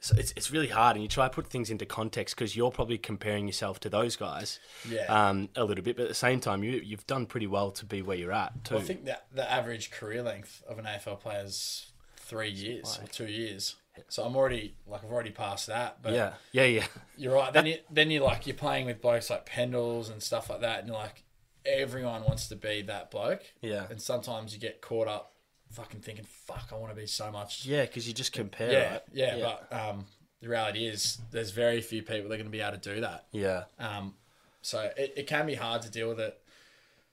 so 0.00 0.16
it's, 0.16 0.32
it's 0.36 0.50
really 0.50 0.68
hard. 0.68 0.96
And 0.96 1.02
you 1.02 1.08
try 1.08 1.28
to 1.28 1.34
put 1.34 1.46
things 1.48 1.70
into 1.70 1.84
context 1.84 2.34
because 2.34 2.56
you're 2.56 2.70
probably 2.70 2.98
comparing 2.98 3.46
yourself 3.46 3.80
to 3.80 3.90
those 3.90 4.16
guys 4.16 4.58
Yeah. 4.88 5.04
um, 5.06 5.48
a 5.56 5.64
little 5.64 5.84
bit. 5.84 5.96
But 5.96 6.02
at 6.02 6.08
the 6.08 6.14
same 6.14 6.40
time, 6.40 6.64
you, 6.64 6.80
you've 6.82 7.06
done 7.06 7.26
pretty 7.26 7.46
well 7.46 7.70
to 7.72 7.84
be 7.84 8.00
where 8.02 8.16
you're 8.16 8.32
at, 8.32 8.64
too. 8.64 8.78
I 8.78 8.80
think 8.80 9.04
that 9.04 9.26
the 9.32 9.50
average 9.50 9.90
career 9.90 10.22
length 10.22 10.62
of 10.68 10.78
an 10.78 10.86
AFL 10.86 11.20
player 11.20 11.42
is 11.44 11.90
three 12.16 12.50
years 12.50 12.98
or 13.02 13.06
two 13.08 13.26
years. 13.26 13.76
So 14.08 14.24
I'm 14.24 14.36
already 14.36 14.76
like 14.86 15.04
I've 15.04 15.10
already 15.12 15.32
passed 15.32 15.66
that. 15.66 15.98
But 16.00 16.14
yeah, 16.14 16.32
yeah, 16.52 16.64
yeah. 16.64 16.86
You're 17.18 17.34
right. 17.34 17.52
Then 17.52 17.66
you 17.66 17.78
then 17.90 18.10
you 18.10 18.20
like 18.20 18.46
you're 18.46 18.56
playing 18.56 18.86
with 18.86 19.02
blokes 19.02 19.28
like 19.28 19.44
Pendles 19.44 20.10
and 20.10 20.22
stuff 20.22 20.48
like 20.48 20.60
that, 20.62 20.78
and 20.78 20.88
you're 20.88 20.96
like 20.96 21.24
everyone 21.66 22.22
wants 22.24 22.48
to 22.48 22.56
be 22.56 22.82
that 22.82 23.10
bloke. 23.10 23.42
Yeah. 23.60 23.86
And 23.90 24.00
sometimes 24.00 24.54
you 24.54 24.60
get 24.60 24.80
caught 24.80 25.08
up, 25.08 25.29
fucking 25.70 26.00
thinking, 26.00 26.24
"Fuck, 26.24 26.68
I 26.72 26.76
want 26.76 26.92
to 26.94 27.00
be 27.00 27.06
so 27.06 27.30
much." 27.30 27.64
Yeah, 27.66 27.82
because 27.82 28.06
you 28.06 28.14
just 28.14 28.32
compare, 28.32 28.72
yeah, 28.72 28.92
right? 28.92 29.02
yeah, 29.12 29.36
But 29.68 29.76
um, 29.76 30.06
the 30.40 30.48
reality 30.48 30.86
is, 30.86 31.18
there's 31.30 31.50
very 31.50 31.80
few 31.80 32.02
people 32.02 32.28
that 32.28 32.34
are 32.34 32.38
going 32.38 32.44
to 32.44 32.50
be 32.50 32.60
able 32.60 32.78
to 32.78 32.94
do 32.94 33.00
that. 33.00 33.26
yeah, 33.32 33.64
Um, 33.78 34.14
so 34.62 34.90
it, 34.96 35.14
it 35.16 35.26
can 35.26 35.46
be 35.46 35.54
hard 35.54 35.82
to 35.82 35.90
deal 35.90 36.08
with 36.08 36.20
it 36.20 36.38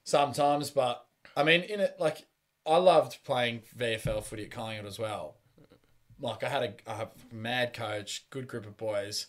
sometimes, 0.03 0.69
but 0.69 1.05
I 1.35 1.43
mean, 1.43 1.61
in 1.61 1.79
it, 1.79 1.95
like, 1.99 2.25
I 2.65 2.77
loved 2.77 3.19
playing 3.23 3.61
VFL 3.77 4.23
footy 4.23 4.43
at 4.43 4.51
Collingwood 4.51 4.87
as 4.87 4.99
well. 4.99 5.35
Like, 6.19 6.43
I 6.43 6.49
had 6.49 6.63
a, 6.63 6.91
I 6.91 7.03
a 7.03 7.07
mad 7.35 7.73
coach, 7.73 8.25
good 8.29 8.47
group 8.47 8.65
of 8.65 8.75
boys, 8.77 9.27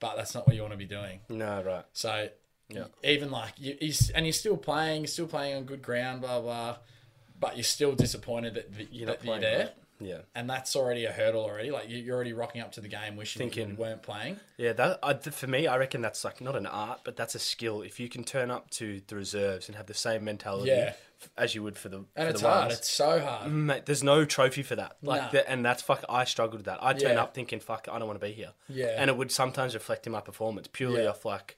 but 0.00 0.16
that's 0.16 0.34
not 0.34 0.46
what 0.46 0.54
you 0.54 0.62
want 0.62 0.72
to 0.72 0.78
be 0.78 0.84
doing. 0.86 1.20
no, 1.28 1.62
right. 1.62 1.84
So, 1.92 2.28
Yeah. 2.68 2.84
even 3.02 3.30
like, 3.30 3.54
you, 3.58 3.76
he's, 3.80 4.10
and 4.10 4.24
you're 4.26 4.32
still 4.32 4.56
playing, 4.56 5.02
you're 5.02 5.08
still 5.08 5.26
playing 5.26 5.56
on 5.56 5.64
good 5.64 5.82
ground, 5.82 6.20
blah, 6.20 6.40
blah, 6.40 6.76
but 7.38 7.56
you're 7.56 7.64
still 7.64 7.94
disappointed 7.94 8.54
that, 8.54 8.72
that 8.76 8.92
You're 8.92 9.06
that 9.06 9.24
you're 9.24 9.38
there. 9.40 9.58
right. 9.58 9.74
Yeah. 10.00 10.18
And 10.36 10.48
that's 10.48 10.76
already 10.76 11.06
a 11.06 11.12
hurdle 11.12 11.42
already. 11.42 11.72
Like, 11.72 11.88
you- 11.88 11.98
you're 11.98 12.14
already 12.14 12.32
rocking 12.32 12.60
up 12.60 12.70
to 12.72 12.80
the 12.80 12.86
game 12.86 13.16
wishing 13.16 13.40
Thinking- 13.40 13.70
you 13.70 13.74
weren't 13.76 14.00
playing. 14.02 14.38
Yeah, 14.56 14.72
that 14.74 15.00
I, 15.02 15.14
for 15.14 15.48
me, 15.48 15.66
I 15.66 15.76
reckon 15.76 16.00
that's 16.02 16.24
like 16.24 16.40
not 16.40 16.54
an 16.54 16.66
art, 16.66 17.00
but 17.02 17.16
that's 17.16 17.34
a 17.34 17.40
skill. 17.40 17.82
If 17.82 17.98
you 17.98 18.08
can 18.08 18.22
turn 18.22 18.48
up 18.50 18.70
to 18.70 19.00
the 19.08 19.16
reserves 19.16 19.66
and 19.68 19.74
have 19.76 19.86
the 19.86 19.94
same 19.94 20.22
mentality 20.24 20.70
Yeah. 20.70 20.92
as 21.36 21.56
you 21.56 21.64
would 21.64 21.76
for 21.76 21.88
the 21.88 21.96
And 21.96 22.06
for 22.14 22.28
it's 22.28 22.42
the 22.42 22.48
hard. 22.48 22.66
ones. 22.68 22.78
It's 22.78 22.88
so 22.90 23.18
hard. 23.20 23.50
Mate, 23.50 23.86
there's 23.86 24.04
no 24.04 24.24
trophy 24.24 24.62
for 24.62 24.76
that. 24.76 24.98
Like, 25.02 25.20
Nah. 25.22 25.28
the, 25.30 25.50
and 25.50 25.64
that's 25.64 25.82
fuck. 25.82 26.04
I 26.08 26.22
struggled 26.24 26.58
with 26.60 26.66
that. 26.66 26.78
I 26.80 26.92
turn 26.92 27.14
Yeah. 27.16 27.22
up 27.24 27.34
thinking, 27.34 27.58
"Fuck, 27.58 27.88
I 27.90 27.98
don't 27.98 28.06
want 28.06 28.20
to 28.20 28.24
be 28.26 28.32
here." 28.32 28.52
Yeah. 28.68 28.94
and 28.98 29.10
it 29.10 29.16
would 29.16 29.32
sometimes 29.32 29.74
reflect 29.74 30.06
in 30.06 30.12
my 30.12 30.20
performance 30.20 30.68
purely 30.72 31.02
Yeah. 31.02 31.08
off 31.10 31.24
like 31.24 31.56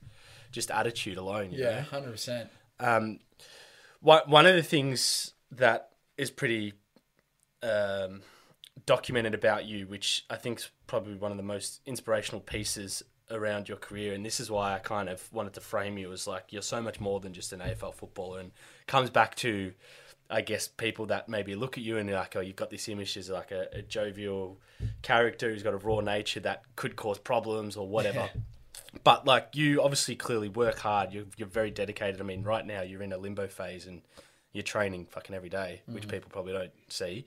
just 0.50 0.70
attitude 0.70 1.18
alone. 1.18 1.52
You 1.52 1.64
Yeah, 1.64 1.70
know? 1.76 1.80
hundred 1.82 2.12
percent. 2.12 2.48
Um, 2.78 3.20
one 4.00 4.22
one 4.30 4.46
of 4.46 4.54
the 4.54 4.62
things 4.62 5.34
that 5.52 5.90
is 6.16 6.30
pretty 6.30 6.74
um, 7.62 8.22
documented 8.86 9.34
about 9.34 9.64
you, 9.64 9.86
which 9.86 10.24
I 10.30 10.36
think 10.36 10.58
is 10.58 10.70
probably 10.86 11.14
one 11.14 11.30
of 11.30 11.36
the 11.36 11.42
most 11.42 11.80
inspirational 11.86 12.40
pieces 12.40 13.02
around 13.30 13.68
your 13.68 13.78
career, 13.78 14.14
and 14.14 14.24
this 14.24 14.40
is 14.40 14.50
why 14.50 14.74
I 14.74 14.78
kind 14.78 15.08
of 15.08 15.32
wanted 15.32 15.54
to 15.54 15.60
frame 15.60 15.98
you 15.98 16.12
as 16.12 16.26
like 16.26 16.46
you're 16.50 16.62
so 16.62 16.80
much 16.80 17.00
more 17.00 17.20
than 17.20 17.32
just 17.32 17.52
an 17.52 17.60
AFL 17.60 17.94
footballer, 17.94 18.40
and 18.40 18.52
comes 18.86 19.10
back 19.10 19.34
to. 19.36 19.72
I 20.32 20.42
guess 20.42 20.68
people 20.68 21.06
that 21.06 21.28
maybe 21.28 21.56
look 21.56 21.76
at 21.76 21.82
you 21.82 21.98
and 21.98 22.08
they're 22.08 22.14
like, 22.14 22.36
oh, 22.36 22.40
you've 22.40 22.54
got 22.54 22.70
this 22.70 22.88
image 22.88 23.16
as 23.16 23.28
like 23.28 23.50
a, 23.50 23.66
a 23.72 23.82
jovial 23.82 24.60
character 25.02 25.50
who's 25.50 25.64
got 25.64 25.74
a 25.74 25.78
raw 25.78 25.98
nature 25.98 26.38
that 26.38 26.62
could 26.76 26.94
cause 26.94 27.18
problems 27.18 27.76
or 27.76 27.88
whatever. 27.88 28.30
but 29.02 29.26
like 29.26 29.48
you 29.54 29.82
obviously 29.82 30.14
clearly 30.14 30.48
work 30.48 30.78
hard. 30.78 31.12
You're 31.12 31.24
you're 31.36 31.48
very 31.48 31.72
dedicated. 31.72 32.20
I 32.20 32.24
mean, 32.24 32.44
right 32.44 32.64
now 32.64 32.82
you're 32.82 33.02
in 33.02 33.12
a 33.12 33.18
limbo 33.18 33.48
phase 33.48 33.86
and 33.88 34.02
you're 34.52 34.62
training 34.62 35.06
fucking 35.06 35.34
every 35.34 35.48
day, 35.48 35.82
which 35.86 36.08
people 36.08 36.30
probably 36.30 36.52
don't 36.52 36.72
see. 36.88 37.26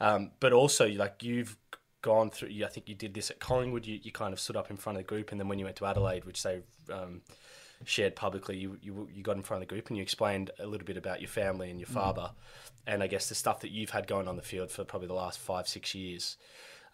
Um, 0.00 0.30
but 0.40 0.52
also, 0.52 0.88
like 0.88 1.22
you've 1.22 1.56
gone 2.02 2.30
through. 2.30 2.48
I 2.64 2.68
think 2.68 2.88
you 2.88 2.94
did 2.94 3.12
this 3.14 3.30
at 3.30 3.38
Collingwood. 3.40 3.86
You, 3.86 3.98
you 4.02 4.12
kind 4.12 4.32
of 4.32 4.40
stood 4.40 4.56
up 4.56 4.70
in 4.70 4.76
front 4.76 4.96
of 4.98 5.04
the 5.04 5.08
group, 5.08 5.30
and 5.32 5.40
then 5.40 5.48
when 5.48 5.58
you 5.58 5.64
went 5.64 5.76
to 5.76 5.86
Adelaide, 5.86 6.24
which 6.24 6.42
they 6.42 6.62
um, 6.92 7.20
shared 7.84 8.16
publicly, 8.16 8.56
you, 8.56 8.78
you 8.80 9.08
you 9.12 9.22
got 9.22 9.36
in 9.36 9.42
front 9.42 9.62
of 9.62 9.68
the 9.68 9.74
group 9.74 9.88
and 9.88 9.96
you 9.96 10.02
explained 10.02 10.50
a 10.58 10.66
little 10.66 10.86
bit 10.86 10.96
about 10.96 11.20
your 11.20 11.28
family 11.28 11.70
and 11.70 11.78
your 11.78 11.88
father, 11.88 12.30
and 12.86 13.02
I 13.02 13.06
guess 13.08 13.28
the 13.28 13.34
stuff 13.34 13.60
that 13.60 13.70
you've 13.70 13.90
had 13.90 14.06
going 14.06 14.28
on 14.28 14.36
the 14.36 14.42
field 14.42 14.70
for 14.70 14.84
probably 14.84 15.08
the 15.08 15.14
last 15.14 15.38
five 15.38 15.68
six 15.68 15.94
years. 15.94 16.36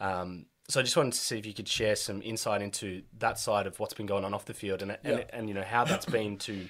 Um, 0.01 0.47
so 0.69 0.81
I 0.81 0.83
just 0.83 0.97
wanted 0.97 1.13
to 1.13 1.19
see 1.19 1.39
if 1.39 1.47
you 1.47 1.55
could 1.55 1.69
share 1.69 1.95
some 1.95 2.21
insight 2.23 2.61
into 2.61 3.03
that 3.21 3.39
side 3.39 3.69
of 3.69 3.79
what's 3.79 3.95
been 3.95 4.07
going 4.07 4.25
on 4.25 4.35
off 4.35 4.45
the 4.47 4.55
field 4.55 4.83
and 4.83 4.91
and, 5.05 5.19
Yeah. 5.19 5.25
and 5.33 5.49
you 5.49 5.55
know 5.55 5.63
how 5.63 5.85
that's 5.85 6.07
been 6.07 6.39
to 6.39 6.69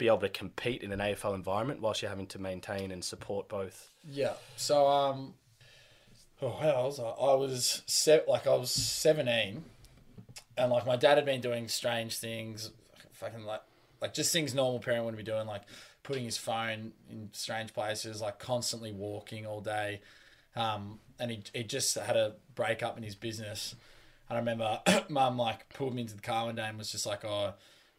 be 0.00 0.06
able 0.06 0.18
to 0.18 0.28
compete 0.30 0.82
in 0.82 0.92
an 0.92 0.98
AFL 0.98 1.34
environment 1.34 1.80
whilst 1.80 2.00
you're 2.00 2.08
having 2.08 2.26
to 2.28 2.38
maintain 2.38 2.90
and 2.90 3.04
support 3.04 3.48
both. 3.48 3.90
Yeah. 4.10 4.32
So 4.56 4.88
um, 4.88 5.34
oh, 6.42 6.50
how 6.50 6.86
was 6.86 6.98
I? 6.98 7.04
I 7.04 7.34
was 7.34 7.82
se- 7.86 8.24
like 8.26 8.46
I 8.46 8.56
was 8.56 8.70
seventeen, 8.70 9.62
and 10.56 10.72
like 10.72 10.86
my 10.86 10.96
dad 10.96 11.18
had 11.18 11.26
been 11.26 11.42
doing 11.42 11.68
strange 11.68 12.16
things, 12.16 12.72
fucking 13.12 13.44
like 13.44 13.60
like 14.00 14.14
just 14.14 14.32
things 14.32 14.54
normal 14.54 14.80
parent 14.80 15.04
wouldn't 15.04 15.22
be 15.22 15.30
doing, 15.30 15.46
like 15.46 15.62
putting 16.02 16.24
his 16.24 16.38
phone 16.38 16.92
in 17.10 17.28
strange 17.34 17.74
places, 17.74 18.22
like 18.22 18.38
constantly 18.38 18.92
walking 18.92 19.46
all 19.46 19.60
day. 19.60 20.00
Um, 20.56 20.98
and 21.18 21.30
he 21.30 21.42
he 21.52 21.62
just 21.62 21.94
had 21.96 22.16
a 22.16 22.36
break 22.54 22.82
up 22.82 22.96
in 22.96 23.02
his 23.02 23.14
business. 23.14 23.76
And 24.30 24.38
I 24.38 24.40
remember 24.40 24.80
mum 25.10 25.36
like 25.36 25.68
pulled 25.74 25.94
me 25.94 26.02
into 26.02 26.14
the 26.16 26.22
car 26.22 26.46
one 26.46 26.54
day 26.54 26.66
and 26.66 26.78
was 26.78 26.90
just 26.90 27.04
like, 27.04 27.22
"Oh, 27.22 27.52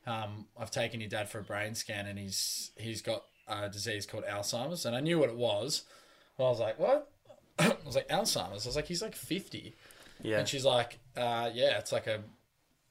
um, 0.06 0.48
I've 0.58 0.72
taken 0.72 1.00
your 1.00 1.10
dad 1.10 1.30
for 1.30 1.40
a 1.40 1.44
brain 1.44 1.76
scan 1.76 2.08
and 2.08 2.18
he's 2.18 2.72
he's 2.78 3.02
got 3.02 3.24
a 3.48 3.70
disease 3.70 4.06
called 4.06 4.26
Alzheimer's." 4.26 4.86
And 4.86 4.96
I 4.96 5.00
knew 5.00 5.20
what 5.20 5.30
it 5.30 5.38
was. 5.38 5.84
And 6.38 6.48
I 6.48 6.50
was 6.50 6.60
like, 6.60 6.80
"What?" 6.80 7.12
I 7.60 7.76
was 7.86 7.96
like, 7.96 8.10
"Alzheimer's." 8.10 8.66
I 8.66 8.70
was 8.70 8.76
like, 8.76 8.88
"He's 8.88 9.02
like 9.02 9.16
50." 9.16 9.76
Yeah, 10.24 10.40
And 10.40 10.48
she's 10.48 10.66
like, 10.66 11.00
uh, 11.16 11.50
"Yeah, 11.54 11.78
it's 11.78 11.92
like 11.92 12.08
a." 12.08 12.22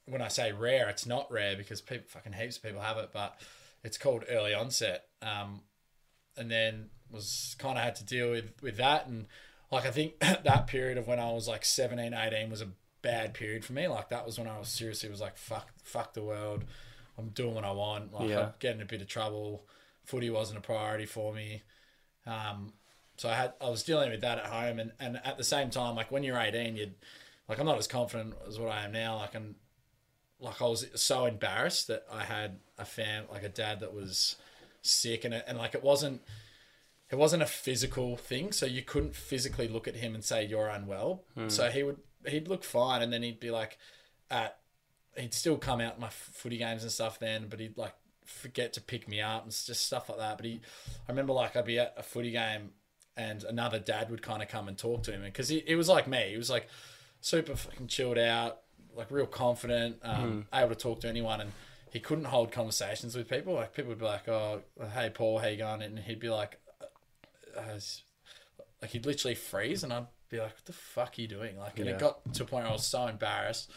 When 0.05 0.21
I 0.21 0.27
say 0.27 0.51
rare, 0.51 0.89
it's 0.89 1.05
not 1.05 1.31
rare 1.31 1.55
because 1.55 1.79
people 1.79 2.05
fucking 2.07 2.33
heaps 2.33 2.57
of 2.57 2.63
people 2.63 2.81
have 2.81 2.97
it, 2.97 3.11
but 3.13 3.39
it's 3.83 3.97
called 3.97 4.25
early 4.29 4.53
onset. 4.53 5.05
Um, 5.21 5.61
and 6.37 6.49
then 6.49 6.89
was 7.11 7.55
kind 7.59 7.77
of 7.77 7.83
had 7.83 7.95
to 7.95 8.05
deal 8.05 8.31
with 8.31 8.51
with 8.61 8.77
that 8.77 9.07
and 9.07 9.27
like 9.71 9.85
I 9.85 9.91
think 9.91 10.19
that 10.19 10.67
period 10.67 10.97
of 10.97 11.07
when 11.07 11.19
I 11.19 11.31
was 11.31 11.47
like 11.47 11.65
17 11.65 12.13
18 12.13 12.49
was 12.49 12.61
a 12.61 12.69
bad 13.01 13.33
period 13.33 13.65
for 13.65 13.73
me 13.73 13.87
like 13.87 14.09
that 14.09 14.25
was 14.25 14.37
when 14.37 14.47
I 14.47 14.59
was 14.59 14.69
seriously 14.69 15.09
was 15.09 15.21
like 15.21 15.37
fuck 15.37 15.69
fuck 15.83 16.13
the 16.13 16.23
world 16.23 16.63
I'm 17.17 17.29
doing 17.29 17.55
what 17.55 17.63
I 17.63 17.71
want 17.71 18.13
like 18.13 18.29
Yeah. 18.29 18.39
I'm 18.39 18.53
getting 18.59 18.81
a 18.81 18.85
bit 18.85 19.01
of 19.01 19.07
trouble 19.07 19.65
footy 20.05 20.29
wasn't 20.29 20.57
a 20.59 20.61
priority 20.61 21.05
for 21.05 21.33
me. 21.33 21.63
Um, 22.25 22.73
so 23.17 23.29
I 23.29 23.35
had 23.35 23.53
I 23.61 23.69
was 23.69 23.83
dealing 23.83 24.11
with 24.11 24.21
that 24.21 24.39
at 24.39 24.45
home, 24.45 24.79
and, 24.79 24.91
and 24.99 25.21
at 25.23 25.37
the 25.37 25.43
same 25.43 25.69
time, 25.69 25.95
like 25.95 26.11
when 26.11 26.23
you're 26.23 26.37
18, 26.39 26.75
you'd 26.75 26.95
like 27.47 27.59
I'm 27.59 27.65
not 27.65 27.77
as 27.77 27.87
confident 27.87 28.33
as 28.47 28.59
what 28.59 28.71
I 28.71 28.83
am 28.83 28.91
now. 28.91 29.17
Like 29.17 29.35
and 29.35 29.55
like 30.39 30.61
I 30.61 30.65
was 30.65 30.85
so 30.95 31.25
embarrassed 31.25 31.87
that 31.87 32.05
I 32.11 32.23
had 32.23 32.59
a 32.77 32.85
fam 32.85 33.25
like 33.31 33.43
a 33.43 33.49
dad 33.49 33.79
that 33.81 33.93
was 33.93 34.35
sick, 34.81 35.23
and 35.23 35.33
it, 35.33 35.45
and 35.47 35.57
like 35.57 35.75
it 35.75 35.83
wasn't 35.83 36.21
it 37.11 37.17
wasn't 37.17 37.43
a 37.43 37.47
physical 37.47 38.17
thing, 38.17 38.51
so 38.51 38.65
you 38.65 38.81
couldn't 38.81 39.15
physically 39.15 39.67
look 39.67 39.87
at 39.87 39.95
him 39.95 40.15
and 40.15 40.23
say 40.23 40.45
you're 40.45 40.69
unwell. 40.69 41.23
So 41.49 41.69
he 41.69 41.83
would 41.83 41.97
he'd 42.25 42.47
look 42.47 42.63
fine, 42.63 43.01
and 43.01 43.13
then 43.13 43.21
he'd 43.21 43.39
be 43.39 43.51
like 43.51 43.77
at 44.31 44.57
he'd 45.17 45.33
still 45.33 45.57
come 45.57 45.81
out 45.81 45.99
my 45.99 46.09
footy 46.09 46.57
games 46.57 46.83
and 46.83 46.91
stuff 46.91 47.19
then, 47.19 47.47
but 47.49 47.59
he'd 47.59 47.77
like 47.77 47.93
forget 48.25 48.73
to 48.73 48.81
pick 48.81 49.07
me 49.07 49.19
up 49.21 49.43
and 49.43 49.51
just 49.51 49.85
stuff 49.85 50.07
like 50.09 50.19
that. 50.19 50.37
But 50.37 50.45
he, 50.45 50.61
I 51.07 51.11
remember 51.11 51.33
like 51.33 51.55
I'd 51.55 51.65
be 51.65 51.79
at 51.79 51.93
a 51.97 52.03
footy 52.03 52.31
game 52.31 52.71
and 53.17 53.43
another 53.43 53.77
dad 53.79 54.09
would 54.09 54.21
kind 54.21 54.41
of 54.41 54.47
come 54.47 54.67
and 54.67 54.77
talk 54.77 55.03
to 55.03 55.11
him 55.11 55.21
because 55.23 55.49
he, 55.49 55.63
he 55.67 55.75
was 55.75 55.89
like 55.89 56.07
me. 56.07 56.29
He 56.31 56.37
was 56.37 56.49
like 56.49 56.67
super 57.19 57.55
fucking 57.55 57.87
chilled 57.87 58.17
out, 58.17 58.59
like 58.95 59.11
real 59.11 59.25
confident, 59.27 59.97
um, 60.03 60.47
able 60.53 60.69
to 60.69 60.75
talk 60.75 61.01
to 61.01 61.09
anyone, 61.09 61.41
and 61.41 61.51
he 61.91 61.99
couldn't 61.99 62.25
hold 62.25 62.51
conversations 62.53 63.15
with 63.15 63.29
people. 63.29 63.53
Like 63.53 63.73
people 63.73 63.89
would 63.89 63.99
be 63.99 64.05
like, 64.05 64.29
"Oh, 64.29 64.61
hey 64.93 65.09
Paul, 65.09 65.39
how 65.39 65.47
you 65.47 65.57
going?" 65.57 65.81
And 65.81 65.99
he'd 65.99 66.21
be 66.21 66.29
like, 66.29 66.57
uh, 67.57 67.73
s- 67.75 68.03
like 68.81 68.91
he'd 68.91 69.05
literally 69.05 69.35
freeze, 69.35 69.83
and 69.83 69.91
I'd 69.91 70.07
be 70.29 70.39
like, 70.39 70.53
"What 70.55 70.65
the 70.65 70.73
fuck 70.73 71.15
are 71.17 71.21
you 71.21 71.27
doing?" 71.27 71.57
Like, 71.57 71.77
and 71.79 71.89
Yeah. 71.89 71.95
it 71.95 71.99
got 71.99 72.33
to 72.33 72.43
a 72.43 72.45
point 72.45 72.63
where 72.63 72.69
I 72.71 72.73
was 72.73 72.87
so 72.87 73.07
embarrassed 73.07 73.71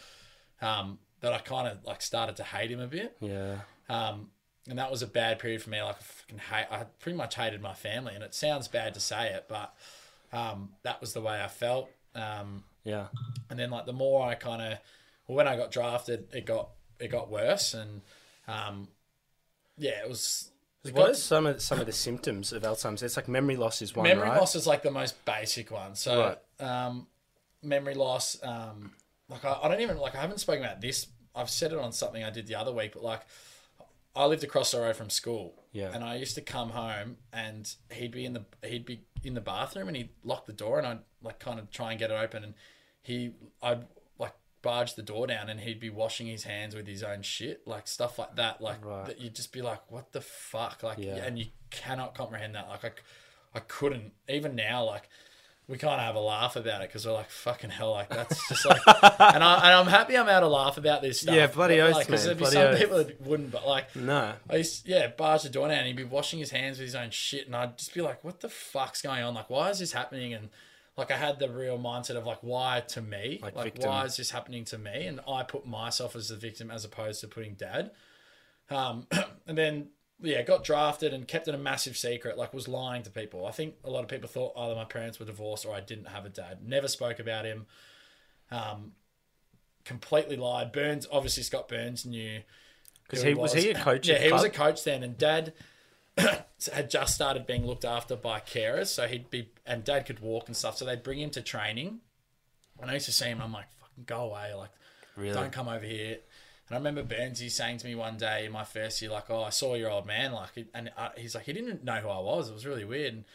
um, 0.61 0.97
that 1.21 1.33
I 1.33 1.39
kind 1.39 1.67
of 1.67 1.83
like 1.85 2.01
started 2.01 2.35
to 2.37 2.43
hate 2.43 2.71
him 2.71 2.79
a 2.79 2.87
bit. 2.87 3.15
Yeah. 3.19 3.59
Um, 3.89 4.29
and 4.67 4.79
that 4.79 4.89
was 4.91 5.01
a 5.01 5.07
bad 5.07 5.39
period 5.39 5.61
for 5.61 5.69
me. 5.69 5.81
Like 5.81 5.97
I 5.97 6.01
fucking 6.01 6.37
hate, 6.39 6.65
I 6.71 6.83
pretty 6.99 7.17
much 7.17 7.35
hated 7.35 7.61
my 7.61 7.73
family, 7.73 8.13
and 8.15 8.23
it 8.23 8.33
sounds 8.33 8.67
bad 8.67 8.93
to 8.95 8.99
say 8.99 9.29
it, 9.33 9.45
but 9.47 9.73
um, 10.33 10.69
that 10.83 10.99
was 11.01 11.13
the 11.13 11.21
way 11.21 11.41
I 11.41 11.47
felt. 11.47 11.89
Um, 12.15 12.63
Yeah. 12.83 13.07
and 13.49 13.59
then 13.59 13.69
like 13.69 13.85
the 13.85 13.93
more 13.93 14.27
I 14.27 14.35
kind 14.35 14.61
of, 14.61 14.79
well, 15.27 15.37
when 15.37 15.47
I 15.47 15.55
got 15.55 15.71
drafted, 15.71 16.27
it 16.33 16.45
got 16.45 16.69
it 16.99 17.09
got 17.09 17.29
worse, 17.29 17.73
and 17.73 18.01
um, 18.47 18.87
yeah, 19.77 20.01
it 20.03 20.09
was. 20.09 20.49
it 20.83 20.93
What 20.93 21.01
got- 21.01 21.09
are 21.11 21.13
some 21.15 21.45
of 21.45 21.61
some 21.61 21.79
of 21.79 21.85
the 21.85 21.91
symptoms 21.91 22.51
of 22.53 22.63
Alzheimer's? 22.63 23.03
It's 23.03 23.17
like 23.17 23.27
memory 23.27 23.55
loss 23.57 23.81
is 23.81 23.95
one, 23.95 24.03
memory 24.07 24.29
right? 24.29 24.39
loss 24.39 24.55
is 24.55 24.65
like 24.65 24.81
the 24.83 24.91
most 24.91 25.23
basic 25.25 25.71
one. 25.71 25.95
So, 25.95 26.37
um, 26.59 27.07
memory 27.61 27.93
loss, 27.95 28.37
um, 28.43 28.93
like 29.29 29.43
I, 29.45 29.59
I 29.63 29.67
don't 29.67 29.81
even 29.81 29.97
like 29.97 30.15
I 30.15 30.21
haven't 30.21 30.39
spoken 30.39 30.63
about 30.63 30.81
this. 30.81 31.07
I've 31.35 31.49
said 31.49 31.73
it 31.73 31.79
on 31.79 31.91
something 31.91 32.23
I 32.23 32.29
did 32.29 32.47
the 32.47 32.55
other 32.55 32.71
week, 32.71 32.93
but 32.93 33.03
like 33.03 33.21
I 34.15 34.25
lived 34.25 34.43
across 34.43 34.71
the 34.71 34.79
road 34.79 34.95
from 34.95 35.09
school, 35.09 35.63
Yeah. 35.73 35.91
and 35.93 36.03
I 36.03 36.15
used 36.15 36.35
to 36.35 36.41
come 36.41 36.69
home 36.69 37.17
and 37.33 37.69
he'd 37.91 38.11
be 38.11 38.25
in 38.25 38.33
the 38.33 38.45
he'd 38.63 38.85
be 38.85 39.01
in 39.23 39.33
the 39.33 39.41
bathroom 39.41 39.87
and 39.89 39.97
he'd 39.97 40.09
lock 40.23 40.45
the 40.45 40.53
door 40.53 40.77
and 40.77 40.87
I'd 40.87 40.99
like 41.21 41.39
kind 41.39 41.59
of 41.59 41.69
try 41.71 41.91
and 41.91 41.99
get 41.99 42.11
it 42.11 42.13
open 42.13 42.43
and 42.43 42.53
he 43.01 43.31
I'd 43.61 43.85
like 44.17 44.33
barge 44.61 44.93
the 44.95 45.01
door 45.03 45.27
down 45.27 45.49
and 45.49 45.59
he'd 45.59 45.79
be 45.79 45.89
washing 45.89 46.27
his 46.27 46.43
hands 46.43 46.75
with 46.75 46.87
his 46.87 47.03
own 47.03 47.21
shit 47.23 47.67
like 47.67 47.87
stuff 47.87 48.17
like 48.19 48.35
that 48.37 48.61
like 48.61 48.85
Right. 48.85 49.05
that 49.07 49.19
you'd 49.19 49.35
just 49.35 49.51
be 49.51 49.61
like 49.61 49.91
what 49.91 50.11
the 50.13 50.21
fuck 50.21 50.81
like 50.83 50.99
Yeah. 50.99 51.15
and 51.17 51.37
you 51.37 51.47
cannot 51.71 52.15
comprehend 52.15 52.55
that 52.55 52.69
like 52.69 53.03
I 53.53 53.59
couldn't 53.59 54.13
even 54.29 54.55
now 54.55 54.85
like 54.85 55.09
we 55.67 55.77
kind 55.77 55.95
of 55.95 56.01
have 56.01 56.15
a 56.15 56.19
laugh 56.19 56.55
about 56.55 56.81
it 56.81 56.89
because 56.89 57.05
we're 57.05 57.13
like 57.13 57.29
fucking 57.29 57.69
hell 57.71 57.91
like 57.91 58.09
that's 58.09 58.47
just 58.49 58.65
like 58.65 58.81
and, 58.87 59.43
I, 59.43 59.55
and 59.65 59.73
I'm 59.73 59.87
happy 59.87 60.15
I'm 60.17 60.29
out 60.29 60.41
to 60.41 60.47
laugh 60.47 60.77
about 60.77 61.01
this 61.01 61.21
stuff 61.21 61.33
Yeah, 61.35 61.47
bloody 61.47 61.81
oath, 61.81 61.93
like, 61.95 62.07
'cause 62.07 62.25
man, 62.25 62.37
there'd 62.37 62.37
be 62.37 62.53
some 62.53 62.61
oath. 62.61 62.79
people 62.79 62.97
that 62.97 63.21
wouldn't 63.21 63.51
but 63.51 63.67
like 63.67 63.95
No. 63.95 64.33
I 64.49 64.57
used, 64.57 64.87
yeah, 64.87 65.07
bars 65.07 65.43
the 65.43 65.49
door 65.49 65.67
down 65.67 65.79
and 65.79 65.87
he'd 65.87 65.95
be 65.95 66.03
washing 66.03 66.39
his 66.39 66.51
hands 66.51 66.77
with 66.77 66.85
his 66.87 66.95
own 66.95 67.09
shit, 67.09 67.47
and 67.47 67.55
I'd 67.55 67.77
just 67.77 67.93
be 67.93 68.01
like, 68.01 68.23
"What 68.23 68.41
the 68.41 68.49
fuck's 68.49 69.01
going 69.01 69.23
on? 69.23 69.33
Like, 69.33 69.49
why 69.49 69.69
is 69.71 69.79
this 69.79 69.91
happening?" 69.91 70.33
And 70.33 70.49
like, 70.97 71.11
I 71.11 71.17
had 71.17 71.39
the 71.39 71.49
real 71.49 71.77
mindset 71.79 72.15
of 72.15 72.25
like, 72.25 72.39
"Why 72.41 72.81
to 72.89 73.01
me? 73.01 73.39
Like 73.41 73.55
Like, 73.55 73.77
why 73.83 74.05
is 74.05 74.17
this 74.17 74.29
happening 74.31 74.65
to 74.65 74.77
me?" 74.77 75.07
And 75.07 75.19
I 75.27 75.43
put 75.43 75.65
myself 75.65 76.15
as 76.15 76.29
the 76.29 76.35
victim 76.37 76.69
as 76.71 76.85
opposed 76.85 77.21
to 77.21 77.27
putting 77.27 77.55
dad. 77.55 77.91
Um, 78.69 79.07
and 79.47 79.57
then 79.57 79.89
yeah, 80.21 80.41
got 80.43 80.63
drafted 80.63 81.13
and 81.13 81.27
kept 81.27 81.47
it 81.47 81.55
a 81.55 81.57
massive 81.57 81.97
secret. 81.97 82.37
Like, 82.37 82.53
was 82.53 82.67
lying 82.67 83.03
to 83.03 83.09
people. 83.09 83.45
I 83.45 83.51
think 83.51 83.75
a 83.83 83.89
lot 83.89 84.03
of 84.03 84.09
people 84.09 84.29
thought 84.29 84.53
either 84.57 84.75
my 84.75 84.85
parents 84.85 85.19
were 85.19 85.25
divorced 85.25 85.65
or 85.65 85.75
I 85.75 85.81
didn't 85.81 86.05
have 86.09 86.25
a 86.25 86.29
dad. 86.29 86.59
Never 86.65 86.87
spoke 86.87 87.19
about 87.19 87.45
him. 87.45 87.65
Um, 88.51 88.93
completely 89.83 90.35
lied. 90.37 90.71
Burns, 90.71 91.07
obviously, 91.11 91.43
Scott 91.43 91.67
Burns 91.67 92.05
knew 92.05 92.41
Because 93.03 93.23
he 93.23 93.33
was 93.33 93.53
he 93.53 93.69
a 93.71 93.75
coach? 93.75 94.07
yeah, 94.07 94.19
he 94.19 94.31
was 94.31 94.43
a 94.43 94.49
coach 94.49 94.83
then, 94.83 95.03
and 95.03 95.17
Dad 95.17 95.53
had 96.17 96.89
just 96.89 97.13
started 97.13 97.45
being 97.45 97.65
looked 97.65 97.85
after 97.85 98.15
by 98.15 98.39
carers, 98.39 98.87
so 98.87 99.07
he'd 99.07 99.29
be 99.29 99.49
and 99.65 99.83
Dad 99.83 100.05
could 100.05 100.19
walk 100.19 100.47
and 100.47 100.55
stuff, 100.55 100.77
so 100.77 100.85
they'd 100.85 101.03
bring 101.03 101.19
him 101.19 101.29
to 101.31 101.41
training. 101.41 101.99
And 102.81 102.89
I 102.89 102.95
used 102.95 103.05
to 103.05 103.11
see 103.11 103.25
him, 103.25 103.41
I'm 103.41 103.53
like, 103.53 103.67
fucking 103.79 104.03
go 104.05 104.21
away, 104.29 104.53
like, 104.53 104.69
Really? 105.15 105.33
don't 105.33 105.51
come 105.51 105.67
over 105.69 105.85
here. 105.85 106.17
And 106.67 106.75
I 106.75 106.77
remember 106.79 107.03
Burnsy 107.03 107.49
saying 107.51 107.77
to 107.79 107.85
me 107.87 107.93
one 107.95 108.17
day 108.17 108.45
in 108.45 108.51
my 108.51 108.63
first 108.63 109.01
year, 109.01 109.11
like, 109.11 109.29
"Oh, 109.29 109.43
I 109.43 109.49
saw 109.51 109.75
your 109.75 109.91
old 109.91 110.05
man," 110.07 110.31
like, 110.31 110.49
and 110.73 110.91
uh, 110.97 111.09
he's 111.17 111.35
like, 111.35 111.45
he 111.45 111.53
didn't 111.53 111.83
know 111.83 111.97
who 111.97 112.09
I 112.09 112.19
was. 112.19 112.49
It 112.49 112.53
was 112.53 112.65
really 112.65 112.85
weird. 112.85 113.13
And 113.13 113.25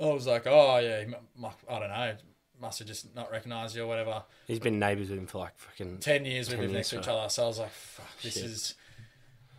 I 0.00 0.12
was 0.12 0.26
like, 0.26 0.46
"Oh 0.46 0.78
yeah, 0.78 1.00
he 1.00 1.06
mu- 1.06 1.16
mu- 1.36 1.48
I 1.68 1.78
don't 1.80 1.88
know, 1.88 2.14
must 2.60 2.78
have 2.78 2.86
just 2.88 3.12
not 3.16 3.30
recognised 3.32 3.74
you 3.74 3.82
or 3.82 3.86
whatever." 3.88 4.22
He's 4.46 4.60
been 4.60 4.78
neighbours 4.78 5.10
with 5.10 5.18
him 5.18 5.26
for 5.26 5.38
like 5.38 5.58
fucking. 5.58 5.98
ten 5.98 6.24
years 6.24 6.48
we 6.48 6.54
10 6.54 6.60
lived 6.62 6.74
next 6.74 6.90
to 6.90 7.00
each 7.00 7.08
other. 7.08 7.28
So 7.28 7.44
I 7.44 7.46
was 7.48 7.58
like, 7.58 7.70
fuck, 7.70 8.20
this 8.22 8.36
is 8.36 8.74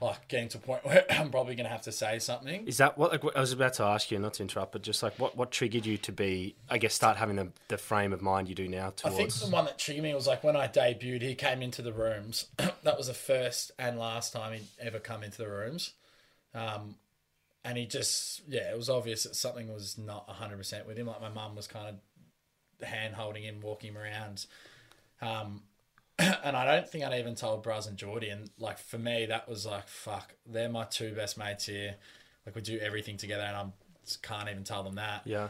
like 0.02 0.28
getting 0.28 0.50
to 0.50 0.58
a 0.58 0.62
point 0.62 0.86
where 0.86 1.06
I'm 1.10 1.30
probably 1.30 1.56
gonna 1.56 1.70
have 1.70 1.82
to 1.84 1.92
say 1.92 2.20
something. 2.20 2.68
Is 2.68 2.78
that 2.78 2.98
what 2.98 3.12
like, 3.12 3.36
I 3.36 3.40
was 3.40 3.52
about 3.52 3.74
to 3.76 3.84
ask 3.84 4.12
you? 4.12 4.20
Not 4.20 4.36
to 4.36 4.44
interrupt, 4.44 4.72
but 4.72 4.82
just 4.82 5.04
like 5.04 5.18
what 5.20 5.36
what 5.36 5.52
triggered 5.52 5.86
you 5.86 5.98
to 5.98 6.12
be? 6.12 6.56
I 6.70 6.78
guess 6.78 6.94
start 6.94 7.18
having 7.18 7.36
the, 7.36 7.50
the 7.68 7.78
frame 7.78 8.14
of 8.14 8.22
mind 8.22 8.50
you 8.50 8.56
do 8.56 8.68
now 8.68 8.94
I 9.04 9.10
think 9.10 9.34
the 9.34 9.48
one 9.48 9.66
that 9.66 9.78
triggered 9.78 10.04
me 10.04 10.14
was 10.14 10.28
like 10.28 10.44
when 10.44 10.56
I 10.56 10.68
debuted, 10.68 11.22
he 11.22 11.36
came 11.36 11.62
into 11.62 11.82
the 11.82 11.94
rooms. 11.94 12.46
that 12.58 12.98
was 12.98 13.08
the 13.08 13.14
first 13.14 13.72
and 13.78 14.00
last 14.00 14.34
time 14.34 14.54
he'd 14.54 14.68
ever 14.80 15.00
come 15.00 15.24
into 15.24 15.38
the 15.38 15.50
rooms. 15.50 15.94
Um, 16.54 16.96
and 17.64 17.78
he 17.78 17.86
just, 17.86 18.42
yeah, 18.48 18.72
it 18.72 18.78
was 18.78 18.90
obvious 18.90 19.24
that 19.24 19.36
something 19.36 19.72
was 19.72 19.98
not 19.98 20.28
100% 20.30 20.88
with 20.88 20.98
him. 20.98 21.08
Like 21.08 21.22
my 21.22 21.30
mum 21.30 21.56
was 21.56 21.68
kind 21.68 21.98
of 22.82 22.88
hand 22.88 23.16
holding 23.16 23.44
him, 23.44 23.60
walking 23.62 23.92
him 23.92 23.98
around. 23.98 24.46
Um, 25.22 25.62
and 26.44 26.56
I 26.58 26.66
don't 26.66 26.88
think 26.90 27.04
I'd 27.06 27.20
even 27.20 27.36
told 27.36 27.64
Braz 27.64 27.88
and 27.88 27.98
Geordie. 27.98 28.30
And 28.30 28.50
like 28.60 28.78
for 28.78 28.98
me, 28.98 29.26
that 29.28 29.48
was 29.48 29.66
like, 29.66 29.88
fuck, 29.88 30.34
they're 30.46 30.70
my 30.70 30.84
two 30.86 31.14
best 31.14 31.38
mates 31.38 31.66
here. 31.66 31.96
Like 32.46 32.56
we 32.56 32.62
do 32.62 32.78
everything 32.80 33.18
together, 33.18 33.44
and 33.44 33.56
I 33.56 33.66
can't 34.22 34.50
even 34.50 34.64
tell 34.64 34.84
them 34.84 34.96
that. 34.96 35.22
yeah, 35.26 35.50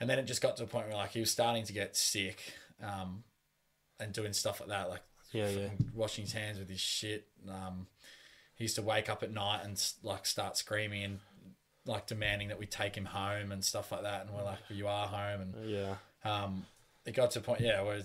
And 0.00 0.08
then 0.10 0.18
it 0.18 0.24
just 0.24 0.42
got 0.42 0.56
to 0.58 0.64
a 0.64 0.66
point 0.66 0.86
where 0.88 0.96
like 0.96 1.10
he 1.10 1.20
was 1.20 1.30
starting 1.30 1.64
to 1.64 1.72
get 1.72 1.96
sick, 1.96 2.40
um, 2.82 3.24
and 4.00 4.12
doing 4.12 4.32
stuff 4.32 4.60
like 4.60 4.68
that, 4.70 4.88
like 4.90 5.02
Yeah, 5.32 5.48
yeah. 5.48 5.68
washing 5.94 6.24
his 6.24 6.32
hands 6.32 6.58
with 6.58 6.68
his 6.68 6.80
shit. 6.80 7.28
Um, 7.48 7.86
he 8.56 8.64
used 8.64 8.74
to 8.76 8.82
wake 8.82 9.08
up 9.08 9.22
at 9.22 9.32
night 9.32 9.60
and 9.64 9.82
like 10.02 10.26
start 10.26 10.56
screaming 10.56 11.04
and 11.04 11.20
like 11.86 12.06
demanding 12.06 12.48
that 12.48 12.58
we 12.58 12.66
take 12.66 12.96
him 12.96 13.04
home 13.06 13.52
and 13.52 13.64
stuff 13.64 13.92
like 13.92 14.02
that. 14.02 14.22
And 14.26 14.30
we're 14.34 14.42
like, 14.44 14.58
well, 14.68 14.78
"You 14.78 14.88
are 14.88 15.06
home." 15.06 15.40
And 15.40 15.70
yeah, 15.70 15.94
um, 16.24 16.66
it 17.04 17.12
got 17.14 17.30
to 17.32 17.38
a 17.38 17.42
point, 17.42 17.60
yeah, 17.60 17.82
where 17.82 18.02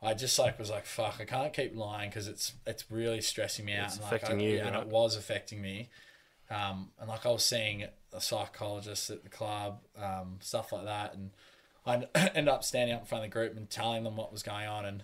I 0.00 0.14
just 0.14 0.38
like 0.38 0.58
was 0.58 0.70
like, 0.70 0.86
"Fuck, 0.86 1.16
I 1.20 1.24
can't 1.24 1.52
keep 1.52 1.74
lying 1.76 2.10
because 2.10 2.28
it's 2.28 2.52
it's 2.66 2.90
really 2.90 3.20
stressing 3.20 3.64
me 3.64 3.74
out." 3.74 3.86
It's 3.86 3.94
and, 3.96 4.04
like, 4.04 4.22
affecting 4.22 4.40
I- 4.40 4.44
you, 4.44 4.58
and 4.60 4.74
right? 4.74 4.82
it 4.82 4.88
was 4.88 5.16
affecting 5.16 5.60
me. 5.60 5.88
Um, 6.50 6.90
and 6.98 7.08
like 7.08 7.26
I 7.26 7.30
was 7.30 7.44
seeing 7.44 7.84
a 8.12 8.20
psychologist 8.20 9.10
at 9.10 9.22
the 9.22 9.28
club, 9.28 9.80
um, 10.00 10.38
stuff 10.40 10.72
like 10.72 10.84
that, 10.84 11.14
and 11.14 11.30
I 11.84 12.06
ended 12.34 12.48
up 12.54 12.64
standing 12.64 12.94
up 12.94 13.02
in 13.02 13.06
front 13.06 13.24
of 13.24 13.30
the 13.30 13.34
group 13.34 13.56
and 13.56 13.68
telling 13.68 14.04
them 14.04 14.16
what 14.16 14.32
was 14.32 14.42
going 14.42 14.66
on, 14.66 14.84
and 14.84 15.02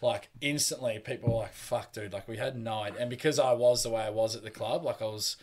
like 0.00 0.30
instantly 0.40 0.98
people 0.98 1.30
were 1.30 1.42
like, 1.42 1.52
"Fuck, 1.54 1.92
dude!" 1.92 2.12
Like 2.12 2.26
we 2.26 2.38
had 2.38 2.56
no 2.56 2.82
idea, 2.82 3.00
and 3.00 3.10
because 3.10 3.38
I 3.38 3.52
was 3.52 3.82
the 3.82 3.90
way 3.90 4.02
I 4.02 4.10
was 4.10 4.34
at 4.34 4.42
the 4.42 4.50
club, 4.50 4.84
like 4.84 5.00
I 5.02 5.06
was, 5.06 5.36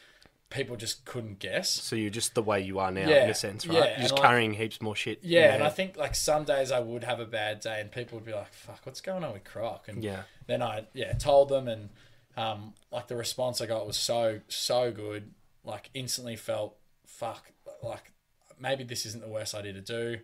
people 0.52 0.76
just 0.76 1.04
couldn't 1.06 1.40
guess. 1.40 1.70
So 1.70 1.96
you're 1.96 2.12
just 2.12 2.36
the 2.36 2.44
way 2.44 2.62
you 2.62 2.78
are 2.78 2.92
now, 2.92 3.10
Yeah, 3.10 3.24
in 3.24 3.30
a 3.32 3.34
sense, 3.34 3.66
right? 3.66 3.76
yeah, 3.78 3.86
You're 3.92 3.98
just 4.02 4.12
and, 4.12 4.20
like- 4.20 4.30
carrying 4.30 4.54
heaps 4.54 4.80
more 4.82 4.96
shit. 4.96 5.20
Yeah, 5.24 5.54
and 5.56 5.64
I 5.64 5.70
think 5.70 5.98
like 5.98 6.14
some 6.14 6.44
days 6.44 6.72
I 6.72 6.80
would 6.80 7.04
have 7.04 7.20
a 7.20 7.26
bad 7.26 7.62
day, 7.62 7.82
and 7.82 7.92
people 7.92 8.18
would 8.20 8.26
be 8.26 8.34
like, 8.34 8.54
"Fuck, 8.54 8.82
what's 8.86 9.02
going 9.02 9.24
on 9.24 9.34
with 9.34 9.44
Croc?" 9.44 9.88
And 9.88 10.04
Yeah. 10.04 10.24
then 10.46 10.62
I 10.62 10.86
yeah 10.94 11.14
told 11.14 11.50
them, 11.50 11.68
and 11.68 11.90
um, 12.38 12.74
like 12.92 13.08
the 13.08 13.16
response 13.16 13.60
I 13.62 13.66
got 13.66 13.88
was 13.88 13.98
so 13.98 14.42
so 14.48 14.92
good. 14.92 15.34
Like 15.64 15.90
instantly 15.94 16.36
felt, 16.36 16.78
"Fuck, 17.06 17.52
like 17.82 18.12
maybe 18.60 18.84
this 18.84 19.06
isn't 19.08 19.22
the 19.24 19.30
worst 19.30 19.56
idea 19.56 19.74
to 19.74 19.82
do." 19.82 20.20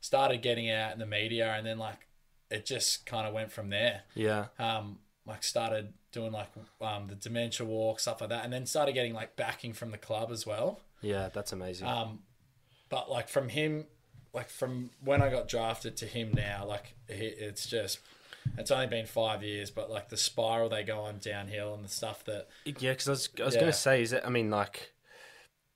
Started 0.00 0.42
getting 0.42 0.70
out 0.70 0.92
in 0.92 0.98
the 0.98 1.06
media, 1.06 1.52
and 1.54 1.66
then 1.66 1.78
like 1.78 2.06
it 2.50 2.64
just 2.64 3.04
kind 3.04 3.26
of 3.26 3.34
went 3.34 3.52
from 3.52 3.68
there. 3.68 4.02
yeah, 4.14 4.46
Um, 4.58 5.00
like 5.26 5.42
started 5.44 5.92
doing 6.12 6.32
like 6.32 6.48
um, 6.80 7.06
the 7.08 7.14
dementia 7.14 7.66
walk 7.66 8.00
stuff 8.00 8.20
like 8.20 8.30
that, 8.30 8.44
and 8.44 8.52
then 8.52 8.66
started 8.66 8.92
getting 8.92 9.14
like 9.14 9.36
backing 9.36 9.72
from 9.72 9.90
the 9.90 9.98
club 9.98 10.30
as 10.30 10.46
well. 10.46 10.80
yeah, 11.02 11.28
that's 11.32 11.52
amazing. 11.52 11.86
Um, 11.86 12.20
but 12.88 13.10
like 13.10 13.28
from 13.28 13.48
him, 13.50 13.86
like 14.32 14.48
from 14.48 14.90
when 15.04 15.22
I 15.22 15.30
got 15.30 15.48
drafted 15.48 15.96
to 15.98 16.06
him 16.06 16.32
now, 16.32 16.64
like 16.66 16.94
it's 17.08 17.66
just 17.66 17.98
it's 18.56 18.70
only 18.70 18.86
been 18.86 19.06
five 19.06 19.42
years, 19.42 19.70
but 19.70 19.90
like 19.90 20.08
the 20.08 20.16
spiral 20.16 20.68
they 20.70 20.82
go 20.82 21.00
on 21.00 21.18
downhill 21.18 21.74
and 21.74 21.84
the 21.84 21.88
stuff 21.88 22.24
that 22.24 22.48
Yeah, 22.64 22.92
because 22.92 23.08
I 23.08 23.10
was, 23.12 23.28
I 23.40 23.44
was 23.44 23.54
Yeah. 23.54 23.60
going 23.60 23.72
to 23.72 23.78
say, 23.78 24.02
is 24.02 24.10
that 24.10 24.26
I 24.26 24.30
mean, 24.30 24.50
like, 24.50 24.92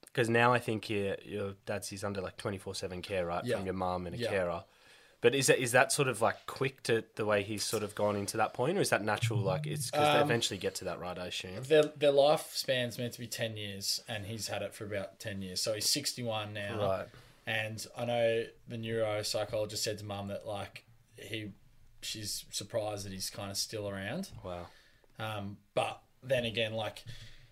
because 0.07 0.29
now 0.31 0.53
I 0.55 0.59
think 0.59 0.89
your 0.89 1.17
your 1.25 1.55
dad's 1.67 1.89
he's 1.89 2.05
under 2.05 2.21
like 2.23 2.37
twenty 2.39 2.59
four 2.59 2.75
seven 2.75 3.03
care, 3.03 3.27
right, 3.27 3.45
Yeah. 3.45 3.57
from 3.57 3.67
your 3.67 3.75
mum 3.75 4.07
and 4.07 4.15
a 4.17 4.19
Yeah. 4.19 4.29
carer. 4.29 4.65
But 5.23 5.37
is 5.37 5.47
that 5.47 5.61
is 5.61 5.71
that 5.71 5.93
sort 5.93 6.09
of 6.09 6.21
like 6.21 6.47
quick 6.47 6.83
to 6.83 7.05
the 7.15 7.25
way 7.25 7.45
he's 7.45 7.63
sort 7.63 7.85
of 7.85 7.95
gone 7.95 8.17
into 8.17 8.37
that 8.39 8.53
point, 8.55 8.77
or 8.77 8.81
is 8.81 8.91
that 8.91 9.05
natural? 9.05 9.39
Like 9.39 9.67
it's 9.69 9.91
because 9.91 10.09
Um, 10.09 10.17
they 10.17 10.23
eventually 10.25 10.59
get 10.59 10.75
to 10.77 10.85
that, 10.87 10.99
right? 10.99 11.17
I 11.17 11.27
assume. 11.29 11.63
Their 11.63 11.85
their 11.85 12.11
lifespan's 12.11 12.99
meant 12.99 13.13
to 13.15 13.21
be 13.21 13.29
ten 13.29 13.57
years, 13.57 14.03
and 14.09 14.27
he's 14.27 14.49
had 14.49 14.63
it 14.63 14.75
for 14.75 14.85
about 14.85 15.21
ten 15.21 15.41
years. 15.41 15.61
So 15.61 15.75
he's 15.75 15.89
sixty 15.89 16.25
one 16.25 16.53
now. 16.53 16.77
Right. 16.77 17.07
And 17.47 17.87
I 17.97 18.05
know 18.05 18.45
the 18.69 18.77
neuropsychologist 18.77 19.79
said 19.79 19.99
to 19.99 20.05
mum 20.05 20.29
that 20.29 20.47
like 20.47 20.85
he, 21.17 21.53
she's 22.01 22.45
surprised 22.51 23.07
that 23.07 23.13
he's 23.13 23.31
kind 23.31 23.51
of 23.51 23.57
still 23.57 23.89
around. 23.89 24.29
Wow. 24.45 24.67
Um, 25.21 25.59
but 25.75 26.01
then 26.23 26.45
again, 26.45 26.73
like 26.73 27.05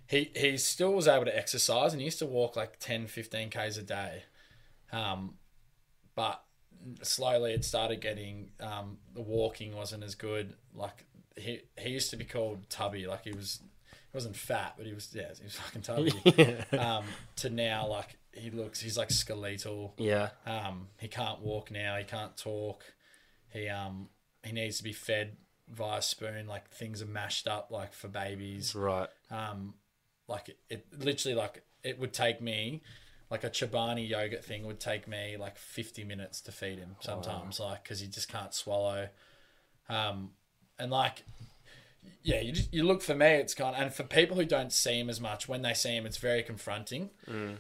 he 0.09 0.33
he 0.35 0.57
still 0.57 0.93
was 0.93 1.07
able 1.07 1.27
to 1.27 1.37
exercise 1.37 1.93
and 1.93 2.01
he 2.01 2.07
used 2.07 2.19
to 2.19 2.27
walk 2.27 2.57
like 2.57 2.81
10, 2.81 3.07
15 3.07 3.51
k's 3.51 3.79
a 3.79 3.83
day. 3.83 4.25
Um, 4.93 5.35
but 6.17 6.43
slowly 7.03 7.53
it 7.53 7.65
started 7.65 8.01
getting 8.01 8.51
um, 8.61 8.99
the 9.15 9.23
walking 9.23 9.75
wasn't 9.75 10.05
as 10.05 10.15
good. 10.15 10.55
Like 10.75 11.07
he 11.37 11.61
he 11.79 11.91
used 11.91 12.11
to 12.11 12.17
be 12.17 12.25
called 12.25 12.69
Tubby. 12.69 13.07
Like 13.07 13.25
he 13.25 13.33
was 13.33 13.61
he 13.91 14.17
wasn't 14.17 14.37
fat, 14.37 14.75
but 14.77 14.87
he 14.87 14.93
was 14.93 15.09
yeah 15.15 15.29
he 15.39 15.45
was 15.45 15.55
fucking 15.55 15.83
Tubby. 15.83 16.13
um, 16.79 17.05
to 17.37 17.51
now 17.51 17.87
like 17.87 18.19
he 18.33 18.51
looks 18.51 18.81
he's 18.81 18.97
like 18.97 19.11
skeletal. 19.11 19.95
Yeah. 19.99 20.31
Um, 20.47 20.89
he 20.99 21.09
can't 21.09 21.41
walk 21.41 21.71
now. 21.71 21.97
He 21.97 22.05
can't 22.05 22.37
talk. 22.37 22.85
He 23.53 23.69
um 23.69 24.09
he 24.43 24.53
needs 24.53 24.79
to 24.79 24.85
be 24.85 24.93
fed 24.93 25.37
via 25.69 26.03
spoon. 26.03 26.47
Like 26.47 26.71
things 26.71 27.03
are 27.03 27.07
mashed 27.07 27.47
up 27.47 27.71
like 27.71 27.93
for 27.93 28.09
babies. 28.09 28.75
Right. 28.75 29.09
Um, 29.31 29.75
like 30.29 30.49
it, 30.49 30.59
it 30.69 30.87
literally 30.99 31.35
like 31.35 31.63
it 31.83 31.99
would 31.99 32.13
take 32.13 32.41
me 32.41 32.83
like 33.31 33.45
a 33.45 33.51
Chobani 33.51 34.09
yogurt 34.09 34.45
thing 34.45 34.67
would 34.67 34.81
take 34.81 35.07
me 35.07 35.37
like 35.39 35.57
50 35.57 36.05
minutes 36.05 36.41
to 36.43 36.53
feed 36.53 36.79
him 36.79 36.97
sometimes 37.01 37.61
like 37.61 37.83
because 37.85 38.01
he 38.01 38.09
just 38.09 38.29
can't 38.29 38.53
swallow. 38.53 39.09
Um 39.89 40.31
and 40.79 40.91
like 40.91 41.25
yeah 42.23 42.41
you, 42.41 42.53
just, 42.53 42.73
you 42.73 42.83
look 42.83 43.03
for 43.03 43.15
me 43.15 43.27
it's 43.27 43.55
kind 43.55 43.77
and 43.77 43.93
for 43.93 44.03
people 44.05 44.37
who 44.37 44.45
don't 44.45 44.73
see 44.73 44.99
him 44.99 45.11
as 45.11 45.21
much 45.21 45.49
when 45.49 45.63
they 45.63 45.75
see 45.75 45.95
him 45.97 46.07
it's 46.07 46.17
very 46.17 46.43
confronting. 46.43 47.11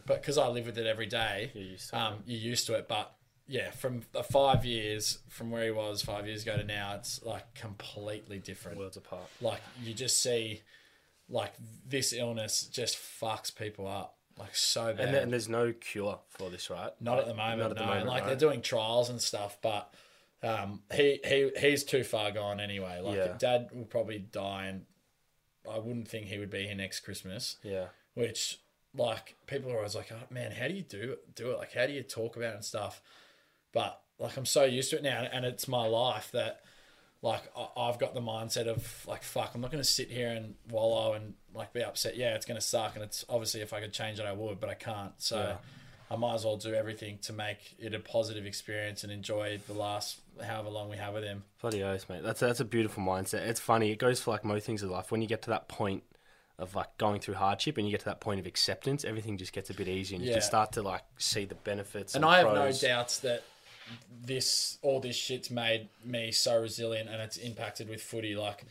But 0.06 0.20
because 0.22 0.38
i 0.38 0.48
live 0.48 0.66
with 0.66 0.78
it 0.78 0.87
every 0.87 1.06
day 1.06 1.50
You're 1.54 1.64
used 1.64 1.90
to 1.90 1.96
it. 1.96 1.98
um, 2.00 2.14
you're 2.26 2.40
used 2.40 2.66
to 2.66 2.74
it. 2.74 2.88
But 2.88 3.14
yeah 3.46 3.70
from 3.72 4.02
the 4.12 4.22
five 4.22 4.64
years 4.64 5.18
from 5.28 5.50
where 5.50 5.64
he 5.64 5.70
was 5.70 6.02
five 6.02 6.26
years 6.26 6.42
ago 6.44 6.56
to 6.56 6.64
now 6.64 6.94
it's 6.96 7.22
like 7.24 7.52
completely 7.54 8.38
different. 8.38 8.78
Worlds 8.78 8.96
apart. 8.96 9.28
like 9.40 9.61
you 9.83 9.92
just 9.94 10.22
see 10.22 10.62
like 11.28 11.52
this 11.87 12.12
illness 12.12 12.62
just 12.66 12.96
fucks 12.96 13.54
people 13.54 13.87
up 13.87 14.16
like 14.40 14.57
so 14.57 14.92
bad 14.94 15.00
And, 15.07 15.14
and 15.16 15.33
there's 15.33 15.48
no 15.48 15.72
cure 15.72 16.18
for 16.29 16.50
this, 16.50 16.68
right? 16.70 16.92
not 17.00 17.18
at 17.18 17.26
the 17.26 17.35
moment 17.35 17.59
Not 17.61 17.70
at 17.72 17.76
the 17.76 17.83
no 17.83 17.87
moment, 17.87 18.07
like 18.09 18.22
right? 18.22 18.26
they're 18.29 18.37
doing 18.48 18.62
trials 18.62 19.09
and 19.11 19.20
stuff 19.20 19.59
but 19.62 19.94
um 20.42 20.83
he 20.92 21.20
he 21.24 21.50
he's 21.59 21.85
too 21.85 22.03
far 22.03 22.31
gone 22.31 22.59
anyway 22.61 23.00
like 23.03 23.16
Yeah. 23.18 23.37
dad 23.38 23.68
will 23.72 23.85
probably 23.85 24.18
die 24.18 24.66
and 24.66 24.87
i 25.70 25.79
wouldn't 25.79 26.09
think 26.09 26.26
he 26.26 26.38
would 26.38 26.50
be 26.50 26.66
here 26.66 26.74
next 26.74 27.00
christmas 27.00 27.57
Yeah. 27.62 27.87
which 28.14 28.59
like 28.94 29.37
people 29.46 29.70
are 29.70 29.76
always 29.76 29.94
like 29.94 30.11
oh, 30.11 30.26
man 30.31 30.50
how 30.53 30.66
do 30.68 30.74
you 30.74 30.83
do 30.83 31.12
it 31.12 31.35
do 31.35 31.50
it 31.50 31.59
like 31.59 31.72
how 31.74 31.87
do 31.87 31.92
you 31.92 32.03
talk 32.03 32.37
about 32.37 32.53
it 32.53 32.55
and 32.57 32.64
stuff 32.64 33.03
but 33.72 34.00
like 34.18 34.37
i'm 34.38 34.46
so 34.46 34.64
used 34.64 34.90
to 34.90 34.96
it 34.96 35.03
now 35.03 35.29
and 35.31 35.44
it's 35.44 35.68
my 35.68 35.87
life 35.87 36.31
that 36.33 36.62
like 37.22 37.42
I- 37.56 37.68
I've 37.76 37.98
got 37.98 38.14
the 38.14 38.20
mindset 38.20 38.66
of 38.66 39.04
like 39.06 39.22
fuck, 39.22 39.52
I'm 39.54 39.61
not 39.61 39.70
going 39.70 39.83
to 39.83 39.88
sit 39.88 40.11
here 40.11 40.28
and 40.30 40.54
wallow 40.70 41.12
and 41.14 41.35
like 41.54 41.72
be 41.72 41.83
upset. 41.83 42.16
Yeah, 42.16 42.35
it's 42.35 42.46
going 42.46 42.59
to 42.61 42.66
suck, 42.66 42.94
and 42.94 43.04
it's 43.04 43.24
obviously 43.28 43.61
if 43.61 43.72
I 43.72 43.80
could 43.80 43.92
change 43.92 44.18
it, 44.20 44.26
I 44.26 44.33
would, 44.33 44.61
but 44.61 44.70
I 44.70 44.74
can't. 44.74 45.12
So 45.18 45.37
Yeah. 45.38 45.56
I 46.12 46.16
might 46.16 46.35
as 46.35 46.44
well 46.44 46.56
do 46.56 46.74
everything 46.74 47.18
to 47.22 47.33
make 47.33 47.76
it 47.78 47.94
a 47.94 48.00
positive 48.00 48.44
experience 48.44 49.04
and 49.04 49.12
enjoy 49.12 49.61
the 49.68 49.74
last 49.74 50.18
however 50.42 50.68
long 50.68 50.88
we 50.90 50.96
have 50.96 51.14
with 51.14 51.22
him. 51.22 51.44
Bloody 51.61 51.85
oath, 51.85 52.09
mate. 52.09 52.22
That's 52.24 52.40
that's 52.40 52.59
a 52.61 52.64
beautiful 52.64 53.02
mindset. 53.04 53.46
It's 53.46 53.61
funny. 53.61 53.92
It 53.92 53.98
goes 53.98 54.20
for 54.20 54.33
like 54.33 54.44
most 54.44 54.66
things 54.66 54.83
in 54.83 54.90
life. 54.90 55.12
When 55.12 55.20
you 55.22 55.28
get 55.28 55.42
to 55.42 55.50
that 55.50 55.68
point 55.68 56.02
of 56.59 56.74
like 56.74 56.98
going 56.98 57.20
through 57.20 57.35
hardship 57.35 57.78
and 57.78 57.87
you 57.87 57.90
get 57.92 58.00
to 58.00 58.06
that 58.06 58.20
point 58.20 58.40
of 58.40 58.46
acceptance, 58.46 59.04
everything 59.04 59.37
just 59.38 59.52
gets 59.52 59.70
a 59.70 59.74
bit 59.74 59.87
easier 59.88 60.16
and 60.16 60.24
you 60.24 60.30
Yeah. 60.30 60.38
can 60.38 60.42
start 60.42 60.72
to 60.72 60.83
like 60.83 61.02
see 61.16 61.44
the 61.44 61.54
benefits. 61.54 62.14
And 62.16 62.24
And, 62.24 62.33
I 62.35 62.38
have 62.38 62.48
pros. 62.48 62.83
no 62.83 62.88
doubts 62.88 63.18
that 63.20 63.44
this 64.22 64.79
all 64.83 65.00
this 65.00 65.16
shit's 65.16 65.50
made 65.50 65.88
me 66.05 66.31
so 66.33 66.61
resilient 66.61 67.09
and 67.09 67.20
it's 67.20 67.37
impacted 67.37 67.88
with 67.88 68.03
footy. 68.03 68.35
Like, 68.37 68.64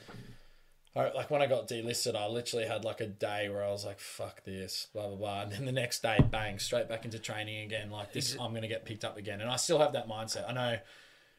I, 0.95 1.11
like 1.11 1.29
when 1.29 1.41
I 1.41 1.47
got 1.47 1.67
delisted, 1.67 2.15
I 2.15 2.27
literally 2.27 2.65
had 2.65 2.83
like 2.83 2.99
a 3.01 3.07
day 3.07 3.49
where 3.49 3.63
I 3.63 3.69
was 3.71 3.85
like, 3.85 3.99
"Fuck 3.99 4.43
this," 4.43 4.87
blah 4.93 5.07
blah 5.07 5.15
blah, 5.17 5.41
and 5.43 5.51
then 5.51 5.65
the 5.65 5.71
next 5.71 6.01
day, 6.01 6.17
bang, 6.31 6.59
straight 6.59 6.89
back 6.89 7.05
into 7.05 7.19
training 7.19 7.63
again. 7.63 7.89
Like 7.91 8.13
this, 8.13 8.35
I'm 8.39 8.53
gonna 8.53 8.67
get 8.67 8.85
picked 8.85 9.05
up 9.05 9.17
again, 9.17 9.41
and 9.41 9.49
I 9.49 9.55
still 9.57 9.79
have 9.79 9.93
that 9.93 10.07
mindset. 10.07 10.49
I 10.49 10.53
know 10.53 10.77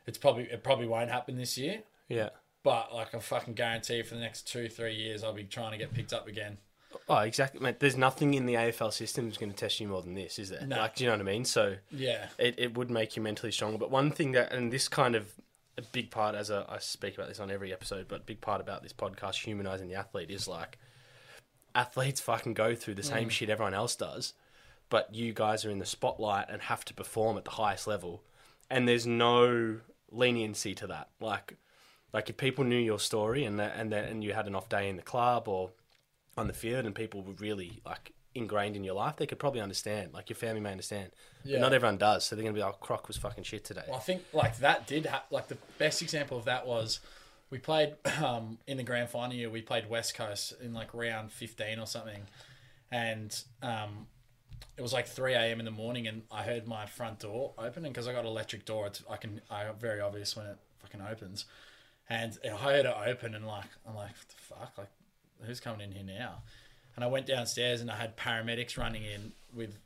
it's 0.07 0.19
probably 0.19 0.45
it 0.45 0.63
probably 0.63 0.87
won't 0.87 1.11
happen 1.11 1.37
this 1.37 1.59
year, 1.59 1.83
Yeah. 2.09 2.31
but 2.63 2.95
like 2.95 3.15
I 3.15 3.19
fucking 3.19 3.55
guarantee 3.55 3.97
you 3.99 4.05
for 4.05 4.15
the 4.15 4.21
next 4.21 4.47
two 4.49 4.69
three 4.69 4.95
years, 4.95 5.23
I'll 5.25 5.33
be 5.33 5.45
trying 5.45 5.73
to 5.73 5.79
get 5.79 5.93
picked 5.93 6.13
up 6.13 6.27
again. 6.29 6.59
Oh, 7.09 7.19
exactly, 7.19 7.61
mate. 7.61 7.81
There's 7.81 7.97
nothing 7.97 8.35
in 8.35 8.47
the 8.47 8.55
AFL 8.55 8.93
system 8.93 9.27
that's 9.27 9.39
going 9.39 9.51
to 9.51 9.57
test 9.57 9.81
you 9.81 9.89
more 9.89 10.03
than 10.03 10.15
this, 10.15 10.39
is 10.39 10.51
there? 10.51 10.67
No. 10.67 10.77
Like, 10.77 10.97
do 10.97 11.05
you 11.05 11.11
know 11.11 11.17
what 11.17 11.29
I 11.29 11.31
mean? 11.31 11.45
So 11.45 11.77
Yeah, 11.91 12.27
it, 12.39 12.57
it 12.59 12.77
would 12.77 12.91
make 12.91 13.17
you 13.17 13.23
mentally 13.23 13.53
stronger. 13.53 13.79
But 13.79 13.91
one 13.91 14.11
thing 14.11 14.33
that, 14.33 14.53
and 14.53 14.73
this 14.73 14.89
kind 14.89 15.15
of 15.15 15.33
a 15.79 15.83
big 15.83 16.11
part, 16.11 16.35
as 16.35 16.51
a, 16.51 16.67
I 16.69 16.79
speak 16.79 17.17
about 17.17 17.29
this 17.29 17.41
on 17.41 17.51
every 17.51 17.73
episode, 17.73 18.07
but 18.09 18.21
a 18.21 18.25
big 18.25 18.41
part 18.41 18.61
about 18.61 18.83
this 18.83 18.93
podcast, 18.93 19.37
humanizing 19.45 19.89
the 19.89 19.95
athlete, 19.95 20.31
is 20.31 20.49
like 20.49 20.79
athletes 21.75 22.21
fucking 22.21 22.55
go 22.55 22.75
through 22.75 22.95
the 22.95 23.03
same 23.03 23.29
mm. 23.29 23.31
shit 23.31 23.51
everyone 23.51 23.75
else 23.75 23.95
does, 23.97 24.35
but 24.89 25.15
you 25.15 25.33
guys 25.33 25.65
are 25.65 25.71
in 25.71 25.79
the 25.79 25.87
spotlight 25.87 26.47
and 26.49 26.63
have 26.63 26.85
to 26.87 26.95
perform 26.95 27.37
at 27.37 27.45
the 27.45 27.53
highest 27.53 27.87
level, 27.87 28.23
and 28.69 28.89
there's 28.89 29.07
no 29.07 29.79
leniency 30.11 30.75
to 30.75 30.87
that. 30.89 31.09
Like, 31.21 31.57
like 32.13 32.29
if 32.29 32.37
people 32.37 32.65
knew 32.65 32.79
your 32.79 32.99
story 32.99 33.45
and 33.45 33.59
that, 33.61 33.75
and 33.77 33.93
that, 33.93 34.09
and 34.09 34.25
you 34.25 34.33
had 34.33 34.47
an 34.47 34.55
off 34.55 34.69
day 34.69 34.89
in 34.89 34.97
the 34.97 35.03
club 35.03 35.49
or 35.49 35.71
on 36.37 36.47
the 36.47 36.53
field, 36.53 36.87
and 36.87 36.95
people 36.95 37.23
were 37.23 37.35
really 37.35 37.81
like 37.85 38.13
ingrained 38.35 38.77
in 38.77 38.85
your 38.85 38.95
life, 38.95 39.17
they 39.17 39.27
could 39.27 39.39
probably 39.41 39.61
understand. 39.61 40.13
Like 40.15 40.29
your 40.31 40.37
family 40.37 40.61
may 40.61 40.71
understand, 40.71 41.11
Yeah. 41.45 41.57
but 41.57 41.63
not 41.63 41.73
everyone 41.73 41.99
does. 41.99 42.25
So 42.25 42.37
they're 42.37 42.45
gonna 42.45 42.55
be 42.55 42.61
like, 42.63 42.79
"Croc 42.81 43.09
was 43.09 43.17
fucking 43.17 43.45
shit 43.45 43.65
today." 43.65 43.83
Well, 43.89 43.97
I 43.97 44.01
think 44.01 44.23
like 44.33 44.59
that 44.59 44.87
did 44.87 45.07
ha- 45.07 45.25
like 45.31 45.49
the 45.49 45.59
best 45.79 46.01
example 46.03 46.39
of 46.39 46.45
that 46.45 46.67
was 46.67 47.01
we 47.51 47.59
played 47.59 47.97
um, 48.23 48.59
in 48.67 48.77
the 48.77 48.83
grand 48.85 49.09
final 49.11 49.35
year. 49.35 49.51
We 49.51 49.63
played 49.63 49.89
West 49.91 50.15
Coast 50.15 50.55
in 50.63 50.73
like 50.73 50.95
round 50.95 51.33
fifteen 51.33 51.79
or 51.81 51.87
something, 51.87 52.23
and 52.93 53.37
um, 53.63 54.07
it 54.77 54.83
was 54.83 54.93
like 54.93 55.09
three 55.09 55.35
a.m. 55.35 55.59
in 55.59 55.65
the 55.65 55.71
morning, 55.73 56.07
and 56.07 56.23
I 56.31 56.43
heard 56.45 56.67
my 56.69 56.87
front 56.87 57.19
door 57.21 57.53
opening 57.59 57.91
because 57.93 58.07
I 58.07 58.13
got 58.13 58.21
an 58.21 58.27
electric 58.27 58.65
door, 58.65 58.87
it's 58.87 59.03
I 59.11 59.17
can 59.17 59.41
I 59.51 59.67
very 59.79 60.01
obvious 60.01 60.37
when 60.37 60.47
it 60.47 60.57
fucking 60.79 61.01
opens, 61.03 61.47
and 62.09 62.39
I 62.45 62.49
heard 62.57 62.87
it 62.87 62.95
open, 63.07 63.35
and 63.35 63.47
like 63.47 63.67
I'm 63.87 63.95
like 63.97 64.11
what 64.11 64.29
the 64.29 64.35
fuck, 64.55 64.79
like 64.79 64.89
who's 65.45 65.61
coming 65.61 65.81
in 65.81 65.93
here 65.93 66.05
now? 66.19 66.43
And 66.97 67.05
I 67.05 67.09
went 67.09 67.27
downstairs, 67.27 67.81
and 67.81 67.91
I 67.91 67.97
had 67.97 68.17
paramedics 68.17 68.77
running 68.77 69.05
in 69.05 69.33
with 69.55 69.79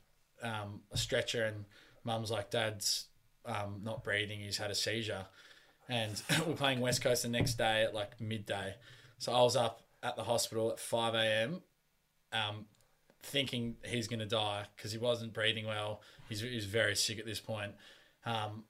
um, 0.43 0.81
a 0.93 0.97
stretcher, 0.97 1.45
and 1.45 1.65
mum's 2.05 2.31
like, 2.31 2.51
Dad's 2.51 3.07
um, 3.47 3.81
not 3.83 4.05
breathing, 4.05 4.41
he's 4.41 4.59
had 4.59 4.71
a 4.71 4.75
seizure. 4.75 5.27
And 5.89 6.21
we're 6.47 6.55
playing 6.55 6.81
West 6.81 7.03
Coast 7.03 7.23
the 7.23 7.29
next 7.29 7.55
day 7.55 7.83
at 7.83 7.95
like 7.95 8.21
midday. 8.21 8.75
So 9.19 9.33
I 9.33 9.43
was 9.43 9.57
up 9.57 9.83
at 10.03 10.17
the 10.17 10.25
hospital 10.25 10.71
at 10.71 10.79
5 10.79 11.15
a.m. 11.15 11.63
Um, 12.33 12.67
thinking 13.23 13.77
he's 13.85 14.09
going 14.09 14.21
to 14.21 14.27
die 14.27 14.67
because 14.77 14.93
he 14.93 14.99
wasn't 14.99 15.33
breathing 15.33 15.67
well. 15.67 16.03
He's, 16.29 16.41
he 16.41 16.55
was 16.55 16.67
very 16.67 16.97
sick 16.97 17.19
at 17.19 17.27
this 17.27 17.41
point. 17.41 17.73
Um, 18.27 18.65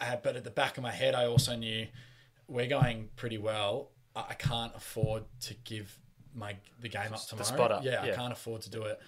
uh, 0.00 0.16
but 0.22 0.36
at 0.36 0.44
the 0.44 0.50
back 0.50 0.76
of 0.76 0.82
my 0.82 0.90
head, 0.90 1.14
I 1.14 1.26
also 1.26 1.56
knew 1.56 1.86
we're 2.46 2.66
going 2.66 3.08
pretty 3.16 3.38
well. 3.38 3.90
I, 4.14 4.24
I 4.30 4.34
can't 4.34 4.72
afford 4.74 5.24
to 5.42 5.54
give 5.64 5.98
my 6.38 6.56
the 6.80 6.88
game 6.88 7.12
up 7.12 7.26
tomorrow. 7.26 7.44
spot 7.46 7.72
up, 7.72 7.84
Yeah, 7.84 8.02
I 8.02 8.10
can't 8.10 8.32
afford 8.32 8.62
to 8.62 8.70
do 8.70 8.82
it. 8.84 9.00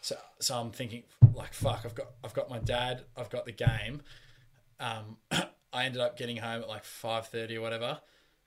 So, 0.00 0.16
so 0.38 0.56
I'm 0.56 0.70
thinking 0.70 1.04
like, 1.34 1.54
fuck, 1.54 1.82
I've 1.84 1.94
got, 1.94 2.08
I've 2.22 2.34
got 2.34 2.50
my 2.50 2.58
dad, 2.58 3.04
I've 3.16 3.30
got 3.30 3.46
the 3.46 3.52
game. 3.52 4.02
Um, 4.78 5.16
I 5.72 5.86
ended 5.86 6.00
up 6.00 6.16
getting 6.16 6.36
home 6.36 6.62
at 6.62 6.68
like 6.68 6.84
five 6.84 7.26
thirty 7.26 7.56
or 7.56 7.60
whatever. 7.60 8.00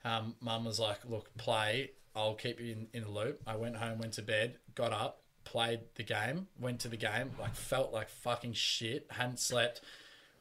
Um, 0.04 0.34
Mum 0.40 0.64
was 0.64 0.78
like, 0.78 1.00
"Look, 1.04 1.36
play. 1.36 1.90
I'll 2.14 2.34
keep 2.34 2.60
you 2.60 2.72
in, 2.72 2.86
in 2.94 3.02
the 3.04 3.10
loop." 3.10 3.40
I 3.46 3.56
went 3.56 3.76
home, 3.76 3.98
went 3.98 4.14
to 4.14 4.22
bed, 4.22 4.56
got 4.74 4.92
up, 4.92 5.22
played 5.44 5.80
the 5.96 6.04
game, 6.04 6.46
went 6.58 6.80
to 6.80 6.88
the 6.88 6.96
game. 6.96 7.32
Like, 7.38 7.54
felt 7.54 7.92
like 7.92 8.08
fucking 8.08 8.54
shit. 8.54 9.06
Hadn't 9.10 9.40
slept. 9.40 9.82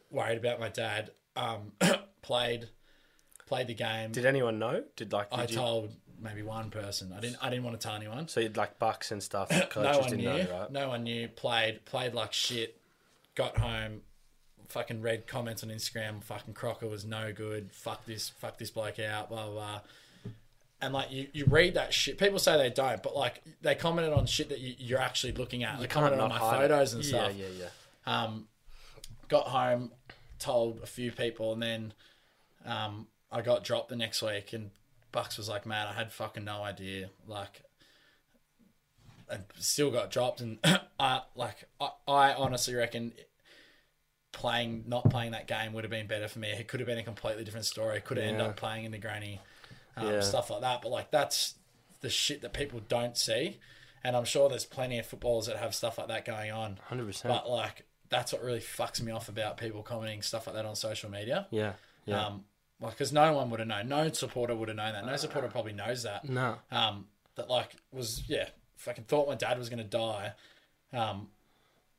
Worried 0.10 0.38
about 0.38 0.60
my 0.60 0.70
dad. 0.70 1.12
Um, 1.36 1.74
played, 2.22 2.70
played 3.46 3.68
the 3.68 3.74
game. 3.74 4.12
Did 4.12 4.26
anyone 4.26 4.60
know? 4.60 4.84
Did 4.96 5.12
like 5.12 5.30
did 5.32 5.40
I 5.40 5.44
you, 5.44 5.56
told 5.56 5.96
maybe 6.22 6.42
one 6.42 6.70
person. 6.70 7.14
I 7.16 7.20
didn't. 7.20 7.38
I 7.42 7.50
didn't 7.50 7.64
want 7.66 7.80
to 7.80 7.86
tell 7.88 7.96
anyone. 7.96 8.28
so 8.28 8.40
you'd 8.40 8.58
like 8.58 8.80
bucks 8.80 9.12
and 9.12 9.22
stuff. 9.22 9.50
no 9.76 10.00
one 10.00 10.10
didn't 10.10 10.18
knew. 10.18 10.26
know, 10.26 10.48
right? 10.52 10.72
No 10.72 10.90
one 10.90 11.04
knew. 11.04 11.28
Played, 11.28 11.86
played 11.86 12.14
like 12.14 12.34
shit. 12.34 12.80
Got 13.36 13.58
home. 13.58 14.02
Fucking 14.70 15.02
read 15.02 15.28
comments 15.28 15.64
on 15.64 15.70
Instagram. 15.70 16.22
Fucking 16.24 16.54
Crocker 16.54 16.88
was 16.88 17.06
no 17.06 17.32
good. 17.32 17.72
Fuck 17.72 18.06
this. 18.06 18.30
Fuck 18.30 18.58
this 18.58 18.70
bloke 18.72 19.00
out. 19.00 19.30
Blah 19.30 19.46
blah. 19.46 19.54
blah. 19.54 19.80
and 20.82 20.94
like 20.94 21.12
you, 21.12 21.28
you 21.34 21.46
read 21.46 21.74
that 21.76 21.94
shit. 21.94 22.18
People 22.18 22.38
say 22.40 22.58
they 22.58 22.70
don't, 22.70 23.02
but 23.02 23.16
like 23.16 23.42
they 23.62 23.76
commented 23.76 24.12
on 24.14 24.26
shit 24.26 24.50
that 24.50 24.60
you, 24.60 24.76
you're 24.78 25.00
actually 25.00 25.34
looking 25.34 25.64
at. 25.64 25.80
They 25.80 25.88
commented 25.88 26.20
on 26.20 26.30
my 26.30 26.38
hide 26.38 26.66
it. 26.66 26.68
photos 26.70 26.94
and 26.94 27.06
stuff. 27.06 27.32
yeah. 27.36 27.46
Yeah, 27.58 27.66
yeah, 28.06 28.24
Um, 28.24 28.48
got 29.30 29.48
home, 29.48 29.92
told 30.40 30.82
a 30.84 30.86
few 30.88 31.12
people, 31.12 31.54
and 31.54 31.62
then 31.62 31.94
um, 32.66 33.08
I 33.32 33.42
got 33.42 33.64
dropped 33.64 33.90
the 33.90 33.96
next 33.96 34.22
week. 34.22 34.52
And 34.54 34.72
Bucks 35.18 35.38
was 35.38 35.50
like, 35.50 35.66
"Man, 35.66 35.88
I 35.88 35.94
had 35.94 36.12
fucking 36.12 36.44
no 36.44 36.62
idea." 36.64 37.10
Like, 37.28 37.64
and 39.30 39.44
still 39.58 39.90
got 39.92 40.12
dropped. 40.12 40.42
And 40.42 40.60
I 41.00 41.22
like, 41.36 41.64
I, 41.82 41.90
I 42.08 42.34
honestly 42.34 42.76
reckon 42.76 43.14
playing 44.32 44.84
not 44.88 45.10
playing 45.10 45.32
that 45.32 45.48
game 45.48 45.74
would 45.74 45.84
have 45.84 45.92
been 45.92 46.08
better 46.08 46.28
for 46.28 46.40
me. 46.40 46.50
It 46.50 46.68
could 46.68 46.80
have 46.80 46.88
been 46.88 47.00
a 47.00 47.04
completely 47.04 47.44
different 47.44 47.66
story. 47.66 48.00
Could 48.02 48.18
have 48.18 48.28
ended 48.28 48.42
up 48.46 48.58
playing 48.58 48.86
in 48.86 48.92
the 48.92 48.98
granny, 49.00 49.42
um, 49.96 50.08
Yeah. 50.08 50.20
stuff 50.22 50.50
like 50.50 50.62
that. 50.62 50.82
But 50.84 50.90
like, 50.92 51.10
that's 51.10 51.56
the 52.02 52.10
shit 52.10 52.42
that 52.42 52.54
people 52.54 52.80
don't 52.88 53.18
see. 53.18 53.60
And 54.04 54.16
I'm 54.16 54.26
sure 54.26 54.48
there's 54.50 54.66
plenty 54.66 55.00
of 55.00 55.08
footballers 55.08 55.48
that 55.48 55.58
have 55.58 55.74
stuff 55.74 55.98
like 55.98 56.10
that 56.10 56.26
going 56.26 56.52
on. 56.52 56.80
hundred 56.86 57.08
percent. 57.08 57.34
But 57.34 57.50
like 57.50 57.86
that's 58.10 58.32
what 58.32 58.44
really 58.44 58.60
fucks 58.60 59.02
me 59.02 59.12
off 59.12 59.30
about 59.30 59.58
people 59.58 59.82
commenting 59.82 60.22
stuff 60.22 60.46
like 60.46 60.56
that 60.56 60.66
on 60.66 60.76
social 60.76 61.10
media. 61.10 61.48
Yeah, 61.50 61.74
yeah. 62.06 62.26
Um, 62.28 62.46
like 62.80 62.92
because 62.92 63.12
no 63.14 63.34
one 63.34 63.50
would 63.50 63.60
have 63.60 63.68
known. 63.68 63.88
No 63.90 64.12
supporter 64.12 64.56
would 64.56 64.68
have 64.70 64.78
known 64.78 64.94
that. 64.94 65.06
No 65.06 65.16
supporter 65.16 65.48
probably 65.48 65.74
knows 65.74 66.04
that. 66.04 66.28
no, 66.28 66.56
Um, 66.72 67.08
that 67.36 67.50
like 67.50 67.76
was 67.92 68.24
yeah. 68.28 68.50
Fucking 68.78 69.06
thought 69.06 69.28
my 69.28 69.36
dad 69.36 69.58
was 69.58 69.70
gonna 69.70 69.84
die. 69.84 70.34
Um, 70.94 71.30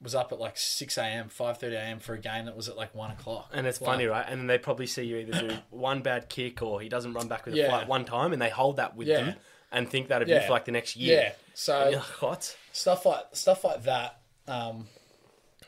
was 0.01 0.15
up 0.15 0.31
at 0.31 0.39
like 0.39 0.57
six 0.57 0.97
a.m., 0.97 1.29
five 1.29 1.59
thirty 1.59 1.75
a.m. 1.75 1.99
for 1.99 2.15
a 2.15 2.19
game 2.21 2.45
that 2.47 2.57
was 2.57 2.69
at 2.69 2.77
like 2.77 2.95
one 2.95 3.11
o'clock. 3.11 3.51
and 3.53 3.67
it's 3.67 3.81
Like, 3.81 3.91
funny, 3.91 4.07
right? 4.07 4.25
And 4.29 4.41
then 4.41 4.47
they 4.47 4.57
probably 4.59 4.87
see 4.87 5.03
you 5.03 5.17
either 5.17 5.41
do 5.49 5.57
one 5.71 6.03
bad 6.03 6.29
kick 6.29 6.63
or 6.63 6.81
he 6.81 6.89
doesn't 6.89 7.13
run 7.15 7.27
back 7.27 7.45
with 7.47 7.55
a 7.55 7.57
Yeah. 7.59 7.69
flight 7.69 7.89
one 7.89 8.05
time, 8.05 8.33
and 8.33 8.41
they 8.41 8.49
hold 8.51 8.77
that 8.77 8.95
with 8.95 9.09
Yeah. 9.09 9.23
them 9.25 9.35
and 9.73 9.91
think 9.91 10.07
that 10.09 10.23
of 10.23 10.29
you 10.29 10.35
Yeah. 10.35 10.47
for 10.47 10.53
like 10.53 10.67
the 10.67 10.71
next 10.73 10.95
year. 10.95 11.21
Yeah. 11.21 11.33
So 11.55 11.91
like, 11.91 12.03
what? 12.23 12.57
stuff 12.71 13.05
like 13.05 13.25
stuff 13.33 13.65
like 13.65 13.83
that, 13.83 14.21
um, 14.47 14.87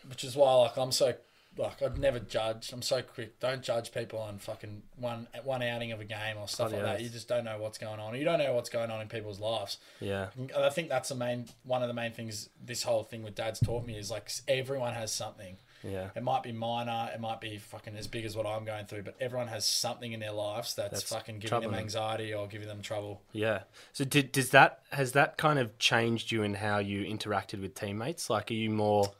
which 0.08 0.22
is 0.22 0.36
why 0.36 0.54
like 0.54 0.76
I'm 0.78 0.92
so 0.92 1.14
like 1.56 1.82
I'd 1.82 1.98
never 1.98 2.18
judge. 2.20 2.72
I'm 2.72 2.82
so 2.82 3.02
quick. 3.02 3.38
Don't 3.40 3.62
judge 3.62 3.92
people 3.92 4.18
on 4.20 4.38
fucking 4.38 4.82
one 4.96 5.26
one 5.44 5.62
outing 5.62 5.92
of 5.92 6.00
a 6.00 6.04
game 6.04 6.36
or 6.38 6.46
stuff 6.48 6.70
Bloody 6.70 6.84
like 6.84 6.98
that. 6.98 7.02
You 7.04 7.10
just 7.10 7.28
don't 7.28 7.44
know 7.44 7.58
what's 7.58 7.78
going 7.78 8.00
on. 8.00 8.14
You 8.16 8.24
don't 8.24 8.38
know 8.38 8.52
what's 8.54 8.70
going 8.70 8.90
on 8.90 9.00
in 9.00 9.08
people's 9.08 9.40
lives. 9.40 9.78
Yeah, 10.00 10.28
And 10.36 10.52
I 10.56 10.70
think 10.70 10.88
that's 10.88 11.08
the 11.08 11.14
main 11.16 11.46
one 11.64 11.82
of 11.82 11.88
the 11.88 11.94
main 11.94 12.12
things 12.12 12.48
this 12.64 12.82
whole 12.82 13.02
thing 13.02 13.22
with 13.22 13.34
dad's 13.34 13.60
taught 13.60 13.84
me 13.86 13.98
is 13.98 14.10
like 14.10 14.30
everyone 14.48 14.94
has 14.94 15.12
something. 15.12 15.56
yeah. 15.82 16.10
It 16.14 16.22
might 16.22 16.42
be 16.42 16.52
minor, 16.52 17.10
it 17.12 17.20
might 17.20 17.40
be 17.40 17.58
fucking 17.58 17.96
as 17.96 18.06
big 18.06 18.24
as 18.24 18.36
what 18.36 18.46
I'm 18.46 18.64
going 18.64 18.86
through, 18.86 19.02
but 19.02 19.16
everyone 19.20 19.48
has 19.48 19.66
something 19.66 20.12
in 20.12 20.20
their 20.20 20.32
lives 20.32 20.74
that's, 20.74 20.90
That's 20.92 21.02
fucking 21.12 21.36
giving 21.36 21.48
troubling 21.48 21.70
them 21.72 21.76
them. 21.78 21.84
anxiety 21.84 22.32
or 22.34 22.46
giving 22.46 22.68
them 22.68 22.80
trouble. 22.82 23.22
Yeah. 23.32 23.62
So 23.92 24.04
did 24.04 24.30
does 24.32 24.50
that 24.50 24.82
has 24.92 25.12
that 25.12 25.36
kind 25.36 25.58
of 25.58 25.78
changed 25.78 26.30
you 26.32 26.42
in 26.42 26.54
how 26.54 26.78
you 26.78 27.02
interacted 27.04 27.60
with 27.60 27.74
teammates? 27.74 28.30
Like, 28.30 28.50
are 28.50 28.54
you 28.54 28.70
more 28.70 29.12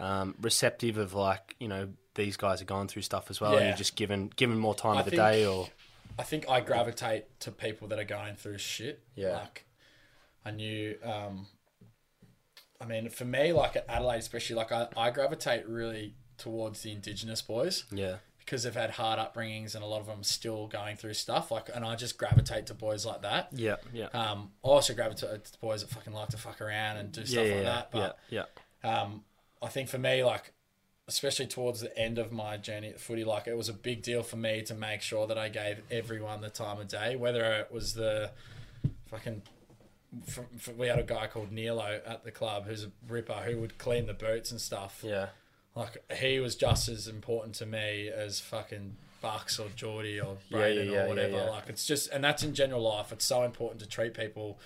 um, 0.00 0.34
receptive 0.40 0.96
of 0.98 1.14
like 1.14 1.54
you 1.60 1.68
know 1.68 1.88
these 2.14 2.36
guys 2.36 2.60
are 2.60 2.64
going 2.66 2.88
through 2.88 3.02
stuff 3.02 3.30
as 3.30 3.40
well, 3.40 3.56
and 3.56 3.66
you're 3.66 3.76
just 3.76 3.94
given 3.96 4.32
given 4.36 4.58
more 4.58 4.74
time 4.74 4.96
I 4.96 5.00
of 5.00 5.04
the 5.04 5.10
think- 5.12 5.22
day, 5.22 5.46
or 5.46 5.68
I 6.18 6.22
think 6.24 6.48
I 6.48 6.60
gravitate 6.60 7.24
to 7.40 7.52
people 7.52 7.88
that 7.88 7.98
are 7.98 8.04
going 8.04 8.34
through 8.34 8.58
shit. 8.58 9.02
Yeah. 9.14 9.36
Like 9.38 9.64
I 10.44 10.50
knew 10.50 10.96
um 11.04 11.46
I 12.80 12.86
mean 12.86 13.08
for 13.10 13.24
me 13.24 13.52
like 13.52 13.76
at 13.76 13.84
Adelaide 13.88 14.18
especially 14.18 14.56
like 14.56 14.72
I, 14.72 14.88
I 14.96 15.10
gravitate 15.10 15.68
really 15.68 16.14
towards 16.38 16.80
the 16.82 16.92
indigenous 16.92 17.42
boys 17.42 17.84
yeah, 17.92 18.16
because 18.38 18.62
they've 18.62 18.74
had 18.74 18.92
hard 18.92 19.18
upbringings 19.18 19.74
and 19.74 19.84
a 19.84 19.86
lot 19.86 20.00
of 20.00 20.06
them 20.06 20.22
still 20.24 20.66
going 20.66 20.96
through 20.96 21.12
stuff 21.14 21.50
like 21.50 21.68
and 21.74 21.84
I 21.84 21.94
just 21.94 22.16
gravitate 22.18 22.66
to 22.66 22.74
boys 22.74 23.04
like 23.04 23.22
that. 23.22 23.48
yeah, 23.52 23.76
yeah, 23.92 24.06
Um 24.06 24.50
I 24.64 24.68
also 24.68 24.94
gravitate 24.94 25.44
to 25.44 25.58
boys 25.60 25.82
that 25.82 25.90
fucking 25.90 26.12
like 26.14 26.30
to 26.30 26.38
fuck 26.38 26.60
around 26.60 26.96
and 26.96 27.12
do 27.12 27.20
yeah, 27.20 27.26
stuff 27.26 27.46
yeah, 27.46 27.52
like 27.54 27.62
yeah, 27.62 27.70
that. 27.70 27.90
But 27.92 28.18
yeah, 28.30 28.42
yeah. 28.84 29.00
um, 29.02 29.24
I 29.62 29.68
think 29.68 29.88
for 29.88 29.98
me, 29.98 30.24
like, 30.24 30.52
especially 31.08 31.46
towards 31.46 31.80
the 31.80 31.96
end 31.98 32.18
of 32.18 32.32
my 32.32 32.56
journey 32.56 32.88
at 32.88 33.00
footy, 33.00 33.24
like, 33.24 33.46
it 33.46 33.56
was 33.56 33.68
a 33.68 33.72
big 33.72 34.02
deal 34.02 34.22
for 34.22 34.36
me 34.36 34.62
to 34.62 34.74
make 34.74 35.02
sure 35.02 35.26
that 35.26 35.36
I 35.38 35.48
gave 35.48 35.82
everyone 35.90 36.40
the 36.40 36.50
time 36.50 36.78
of 36.80 36.88
day, 36.88 37.16
whether 37.16 37.44
it 37.52 37.72
was 37.72 37.94
the 37.94 38.30
fucking. 39.06 39.42
we 40.76 40.88
had 40.88 40.98
a 40.98 41.04
guy 41.04 41.26
called 41.26 41.52
Nilo 41.52 42.00
at 42.06 42.24
the 42.24 42.30
club 42.30 42.66
who's 42.66 42.84
a 42.84 42.90
ripper 43.08 43.42
who 43.44 43.58
would 43.58 43.78
clean 43.78 44.06
the 44.06 44.14
boots 44.14 44.50
and 44.50 44.60
stuff. 44.60 45.02
yeah. 45.06 45.28
Like, 45.76 46.02
he 46.18 46.40
was 46.40 46.56
just 46.56 46.88
as 46.88 47.06
important 47.06 47.54
to 47.56 47.66
me 47.66 48.08
as 48.08 48.40
fucking 48.40 48.96
Bucks 49.20 49.58
or 49.58 49.68
Geordie 49.76 50.20
or 50.20 50.36
Braden 50.50 50.86
yeah, 50.86 50.92
yeah, 50.92 51.04
or 51.04 51.08
whatever. 51.08 51.50
Like, 51.50 51.68
it's 51.68 51.86
just, 51.86 52.10
and 52.10 52.24
that's 52.24 52.42
in 52.42 52.54
general 52.54 52.82
life. 52.82 53.12
It's 53.12 53.24
so 53.24 53.44
important 53.44 53.80
to 53.80 53.88
treat 53.88 54.14
people 54.14 54.58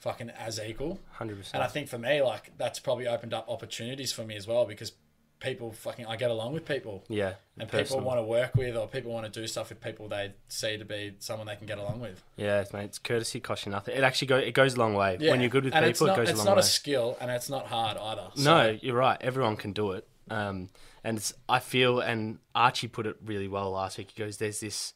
fucking 0.00 0.30
as 0.30 0.58
equal. 0.58 0.98
100%. 1.18 1.54
And 1.54 1.62
I 1.62 1.66
think 1.66 1.88
for 1.88 1.98
me, 1.98 2.22
like 2.22 2.52
that's 2.58 2.78
probably 2.78 3.06
opened 3.06 3.32
up 3.34 3.48
opportunities 3.48 4.12
for 4.12 4.24
me 4.24 4.36
as 4.36 4.46
well 4.46 4.64
because 4.66 4.92
people 5.40 5.72
fucking 5.72 6.04
I 6.04 6.16
get 6.16 6.30
along 6.30 6.52
with 6.52 6.66
people. 6.66 7.02
Yeah, 7.08 7.34
And 7.58 7.66
personal. 7.68 7.84
people 7.84 8.00
want 8.02 8.18
to 8.18 8.24
work 8.24 8.54
with 8.56 8.76
or 8.76 8.86
people 8.86 9.10
want 9.12 9.32
to 9.32 9.40
do 9.40 9.46
stuff 9.46 9.70
with 9.70 9.80
people 9.80 10.06
they 10.08 10.32
see 10.48 10.76
to 10.76 10.84
be 10.84 11.14
someone 11.18 11.46
they 11.46 11.56
can 11.56 11.66
get 11.66 11.78
along 11.78 12.00
with. 12.00 12.22
Yeah, 12.36 12.60
it's, 12.60 12.72
mate. 12.74 12.84
It's 12.84 12.98
courtesy 12.98 13.40
costs 13.40 13.64
you 13.64 13.72
nothing. 13.72 13.96
It 13.96 14.02
actually 14.04 14.28
go. 14.28 14.36
It 14.36 14.52
goes 14.52 14.74
a 14.74 14.78
long 14.78 14.94
way 14.94 15.16
when 15.18 15.40
you're 15.40 15.48
good 15.48 15.64
with 15.64 15.74
and 15.74 15.84
people. 15.84 15.90
it's 15.90 16.00
not, 16.00 16.18
it 16.18 16.26
goes 16.26 16.34
a 16.34 16.36
long 16.36 16.44
not 16.46 16.58
a 16.58 16.62
skill 16.62 17.16
and 17.20 17.30
it's 17.30 17.48
not 17.48 17.66
hard 17.66 17.96
either. 17.96 18.28
So, 18.34 18.42
No, 18.42 18.78
you're 18.82 18.96
right. 18.96 19.16
Everyone 19.20 19.56
can 19.56 19.72
do 19.72 19.92
it. 19.92 20.06
Um, 20.30 20.68
and 21.02 21.16
it's, 21.16 21.32
I 21.48 21.58
feel, 21.60 22.00
and 22.00 22.38
Archie 22.54 22.86
put 22.88 23.06
it 23.06 23.16
really 23.24 23.48
well 23.48 23.70
last 23.70 23.96
week. 23.96 24.12
He 24.14 24.22
goes, 24.22 24.36
"There's 24.36 24.60
this." 24.60 24.92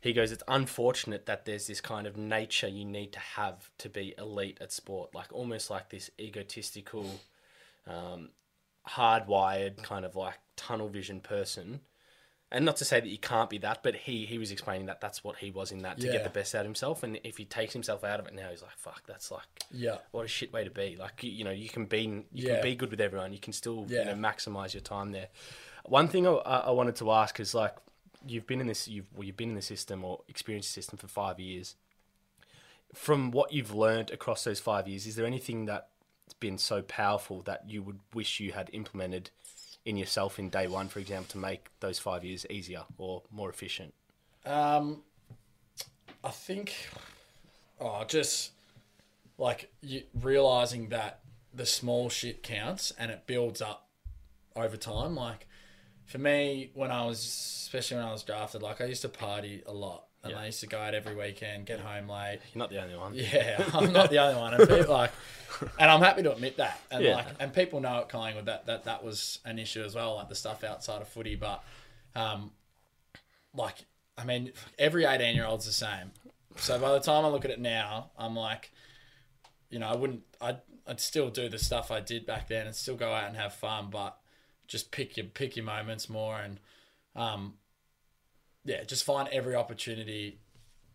He 0.00 0.12
goes, 0.12 0.32
"It's 0.32 0.42
unfortunate 0.48 1.26
that 1.26 1.44
there's 1.44 1.66
this 1.66 1.80
kind 1.80 2.06
of 2.06 2.16
nature 2.16 2.68
you 2.68 2.84
need 2.84 3.12
to 3.12 3.18
have 3.18 3.70
to 3.78 3.88
be 3.88 4.14
elite 4.16 4.58
at 4.60 4.72
sport, 4.72 5.14
like 5.14 5.32
almost 5.32 5.68
like 5.70 5.90
this 5.90 6.10
egotistical, 6.18 7.20
um, 7.86 8.30
hardwired 8.88 9.82
kind 9.82 10.04
of 10.04 10.16
like 10.16 10.38
tunnel 10.56 10.88
vision 10.88 11.20
person." 11.20 11.80
And 12.52 12.64
not 12.64 12.74
to 12.78 12.84
say 12.84 12.98
that 12.98 13.06
you 13.08 13.16
can't 13.18 13.48
be 13.48 13.58
that, 13.58 13.82
but 13.84 13.94
he 13.94 14.26
he 14.26 14.36
was 14.38 14.50
explaining 14.50 14.86
that 14.86 15.00
that's 15.00 15.22
what 15.22 15.36
he 15.36 15.52
was 15.52 15.70
in 15.70 15.82
that 15.82 16.00
to 16.00 16.06
Yeah. 16.06 16.12
get 16.14 16.24
the 16.24 16.30
best 16.30 16.52
out 16.54 16.60
of 16.60 16.64
himself. 16.66 17.04
And 17.04 17.20
if 17.22 17.36
he 17.36 17.44
takes 17.44 17.72
himself 17.74 18.02
out 18.02 18.18
of 18.18 18.26
it 18.26 18.34
now, 18.34 18.50
he's 18.50 18.60
like, 18.62 18.76
"Fuck, 18.76 19.06
that's 19.06 19.30
like 19.30 19.46
Yeah. 19.70 19.98
what 20.10 20.24
a 20.24 20.28
shit 20.28 20.52
way 20.52 20.64
to 20.64 20.70
be. 20.70 20.96
Like 20.96 21.22
you, 21.22 21.30
you 21.30 21.44
know, 21.44 21.52
you 21.52 21.68
can 21.68 21.86
be 21.86 22.00
you 22.02 22.24
Yeah. 22.32 22.54
can 22.54 22.62
be 22.62 22.74
good 22.74 22.90
with 22.90 23.00
everyone. 23.00 23.32
You 23.32 23.38
can 23.38 23.52
still 23.52 23.86
Yeah. 23.88 24.00
you 24.00 24.04
know 24.06 24.14
maximize 24.14 24.74
your 24.74 24.80
time 24.80 25.12
there. 25.12 25.28
One 25.84 26.08
thing 26.08 26.26
I, 26.26 26.32
I 26.32 26.70
wanted 26.72 26.96
to 26.96 27.12
ask 27.12 27.38
is 27.38 27.54
like 27.54 27.76
you've 28.26 28.46
been 28.46 28.60
in 28.60 28.66
this 28.66 28.88
you've 28.88 29.06
well, 29.14 29.24
you've 29.24 29.36
been 29.36 29.50
in 29.50 29.54
the 29.56 29.62
system 29.62 30.04
or 30.04 30.20
experienced 30.28 30.70
the 30.70 30.80
system 30.80 30.98
for 30.98 31.08
five 31.08 31.40
years. 31.40 31.76
From 32.94 33.30
what 33.30 33.52
you've 33.52 33.72
learned 33.74 34.10
across 34.10 34.42
those 34.44 34.58
five 34.58 34.88
years, 34.88 35.06
is 35.06 35.14
there 35.14 35.26
anything 35.26 35.66
that's 35.66 35.84
been 36.40 36.58
so 36.58 36.82
powerful 36.82 37.42
that 37.42 37.64
you 37.68 37.82
would 37.82 38.00
wish 38.12 38.40
you 38.40 38.52
had 38.52 38.68
implemented 38.72 39.30
in 39.84 39.96
yourself 39.96 40.38
in 40.38 40.50
day 40.50 40.66
one, 40.66 40.88
for 40.88 40.98
example, 40.98 41.30
to 41.30 41.38
make 41.38 41.68
those 41.80 41.98
five 41.98 42.24
years 42.24 42.44
easier 42.50 42.82
or 42.98 43.22
more 43.30 43.48
efficient? 43.48 43.94
Um, 44.44 45.02
I 46.24 46.30
think, 46.30 46.74
oh, 47.80 48.04
just 48.04 48.52
like 49.38 49.70
you 49.80 50.02
realizing 50.20 50.88
that 50.88 51.20
the 51.54 51.66
small 51.66 52.08
shit 52.08 52.42
counts 52.42 52.92
and 52.98 53.10
it 53.10 53.26
builds 53.26 53.62
up 53.62 53.88
over 54.54 54.76
time. 54.76 55.14
Like 55.14 55.46
for 56.10 56.18
me, 56.18 56.70
when 56.74 56.90
I 56.90 57.06
was, 57.06 57.20
especially 57.24 57.98
when 57.98 58.06
I 58.06 58.10
was 58.12 58.24
drafted, 58.24 58.62
like 58.62 58.80
I 58.80 58.86
used 58.86 59.02
to 59.02 59.08
party 59.08 59.62
a 59.64 59.72
lot 59.72 60.06
and 60.24 60.34
I 60.34 60.46
used 60.46 60.58
to 60.60 60.66
go 60.66 60.76
out 60.78 60.92
every 60.92 61.14
weekend, 61.14 61.66
get 61.66 61.78
home 61.80 62.08
late. 62.08 62.40
You're 62.52 62.58
not 62.58 62.68
the 62.70 62.82
only 62.82 62.96
one. 62.96 63.12
Yeah, 63.14 63.64
I'm 63.72 63.92
not 63.92 64.10
the 64.10 64.18
only 64.18 64.38
one, 64.38 64.52
and 64.54 64.68
people, 64.68 64.92
like, 64.92 65.12
and 65.78 65.90
I'm 65.90 66.00
happy 66.00 66.22
to 66.24 66.32
admit 66.32 66.56
that, 66.58 66.78
and 66.90 67.04
Yeah. 67.04 67.14
like, 67.14 67.26
and 67.38 67.54
people 67.54 67.80
know 67.80 68.00
at 68.00 68.08
Collingwood 68.08 68.46
that 68.46 68.66
that 68.66 68.84
that 68.84 69.02
was 69.04 69.38
an 69.44 69.58
issue 69.58 69.82
as 69.84 69.94
well, 69.94 70.16
like 70.16 70.28
the 70.28 70.34
stuff 70.34 70.62
outside 70.64 71.00
of 71.00 71.08
footy, 71.08 71.36
but, 71.36 71.62
um, 72.14 72.50
like, 73.54 73.86
I 74.18 74.24
mean, 74.24 74.52
every 74.78 75.04
18 75.04 75.34
year 75.36 75.46
old's 75.46 75.64
the 75.64 75.72
same. 75.72 76.10
So 76.56 76.78
by 76.78 76.92
the 76.92 77.00
time 77.00 77.24
I 77.24 77.28
look 77.28 77.44
at 77.46 77.50
it 77.52 77.60
now, 77.60 78.10
I'm 78.18 78.34
like, 78.36 78.72
you 79.70 79.78
know, 79.78 79.86
I 79.88 79.94
wouldn't, 79.96 80.22
I'd, 80.40 80.58
I'd 80.86 81.00
still 81.00 81.30
do 81.30 81.48
the 81.48 81.58
stuff 81.58 81.90
I 81.90 82.00
did 82.00 82.26
back 82.26 82.48
then 82.48 82.66
and 82.66 82.74
still 82.74 82.96
go 82.96 83.12
out 83.12 83.28
and 83.28 83.36
have 83.36 83.54
fun, 83.54 83.88
but 83.90 84.18
just 84.70 84.90
pick 84.92 85.16
your 85.16 85.26
pick 85.26 85.56
your 85.56 85.64
moments 85.66 86.08
more 86.08 86.38
and, 86.40 86.60
um, 87.16 87.54
yeah, 88.64 88.84
just 88.84 89.04
find 89.04 89.28
every 89.32 89.54
opportunity 89.56 90.38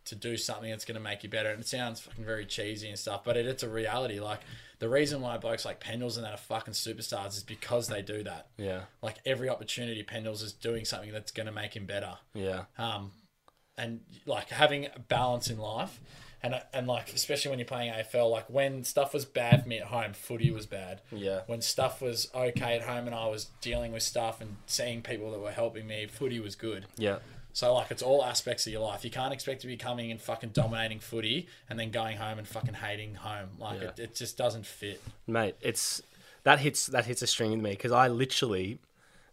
to 0.05 0.15
do 0.15 0.37
something 0.37 0.69
that's 0.69 0.85
going 0.85 0.95
to 0.95 1.01
make 1.03 1.23
you 1.23 1.29
better. 1.29 1.49
And 1.49 1.59
it 1.59 1.67
sounds 1.67 1.99
fucking 1.99 2.23
very 2.23 2.45
cheesy 2.45 2.87
and 2.89 2.97
stuff, 2.97 3.23
but 3.25 3.35
it, 3.37 3.45
it's 3.45 3.63
a 3.63 3.69
reality. 3.69 4.19
Like 4.19 4.39
the 4.79 4.87
reason 4.87 5.19
why 5.19 5.37
blokes 5.37 5.65
like 5.65 5.83
Pendles 5.83 6.15
and 6.15 6.25
that 6.25 6.33
are 6.33 6.37
fucking 6.37 6.73
superstars 6.75 7.35
is 7.35 7.43
because 7.43 7.87
they 7.87 8.01
do 8.01 8.23
that. 8.23 8.47
Yeah, 8.57 8.81
Like 9.01 9.17
every 9.25 9.49
opportunity, 9.49 10.03
Pendles 10.03 10.41
is 10.43 10.53
doing 10.53 10.85
something 10.85 11.11
that's 11.11 11.31
going 11.31 11.47
to 11.47 11.51
make 11.51 11.75
him 11.75 11.85
better. 11.85 12.17
yeah, 12.33 12.65
Um, 12.77 13.11
and 13.77 14.01
like 14.25 14.49
having 14.49 14.85
a 14.85 14.99
balance 14.99 15.49
in 15.49 15.57
life. 15.57 15.99
And, 16.45 16.53
uh, 16.53 16.59
and 16.73 16.85
like 16.87 17.13
especially 17.13 17.49
when 17.49 17.59
you're 17.59 17.65
playing 17.67 17.91
AFL, 17.91 18.29
like 18.31 18.49
when 18.49 18.83
stuff 18.83 19.13
was 19.13 19.25
bad 19.25 19.63
for 19.63 19.67
me 19.69 19.79
at 19.79 19.87
home, 19.87 20.13
footy 20.13 20.51
was 20.51 20.65
bad. 20.65 21.01
yeah, 21.11 21.41
When 21.47 21.61
stuff 21.61 22.01
was 22.01 22.29
okay 22.35 22.75
at 22.75 22.83
home 22.83 23.07
and 23.07 23.15
I 23.15 23.27
was 23.27 23.47
dealing 23.61 23.91
with 23.91 24.03
stuff 24.03 24.41
and 24.41 24.55
seeing 24.67 25.01
people 25.01 25.31
that 25.31 25.39
were 25.39 25.51
helping 25.51 25.87
me, 25.87 26.05
footy 26.05 26.39
was 26.39 26.55
good. 26.55 26.85
yeah, 26.97 27.17
So 27.53 27.73
like 27.73 27.89
it's 27.89 28.03
all 28.03 28.23
aspects 28.23 28.67
of 28.67 28.73
your 28.73 28.81
life. 28.81 29.03
You 29.03 29.11
can't 29.11 29.33
expect 29.33 29.61
to 29.61 29.67
be 29.67 29.75
coming 29.77 30.11
and 30.11 30.21
fucking 30.21 30.49
dominating 30.49 30.99
footy 30.99 31.47
and 31.69 31.79
then 31.79 31.89
going 31.91 32.17
home 32.17 32.37
and 32.37 32.47
fucking 32.47 32.75
hating 32.75 33.15
home. 33.15 33.49
Like 33.59 33.81
Yeah. 33.81 33.87
it, 33.89 33.99
it 33.99 34.15
just 34.15 34.37
doesn't 34.37 34.65
fit. 34.65 35.01
mate. 35.27 35.55
It's 35.61 36.01
that 36.43 36.59
hits 36.59 36.85
that 36.87 37.05
hits 37.05 37.21
a 37.23 37.27
string 37.27 37.53
in 37.53 37.61
me 37.61 37.71
because 37.71 37.91
I 37.91 38.07
literally, 38.07 38.77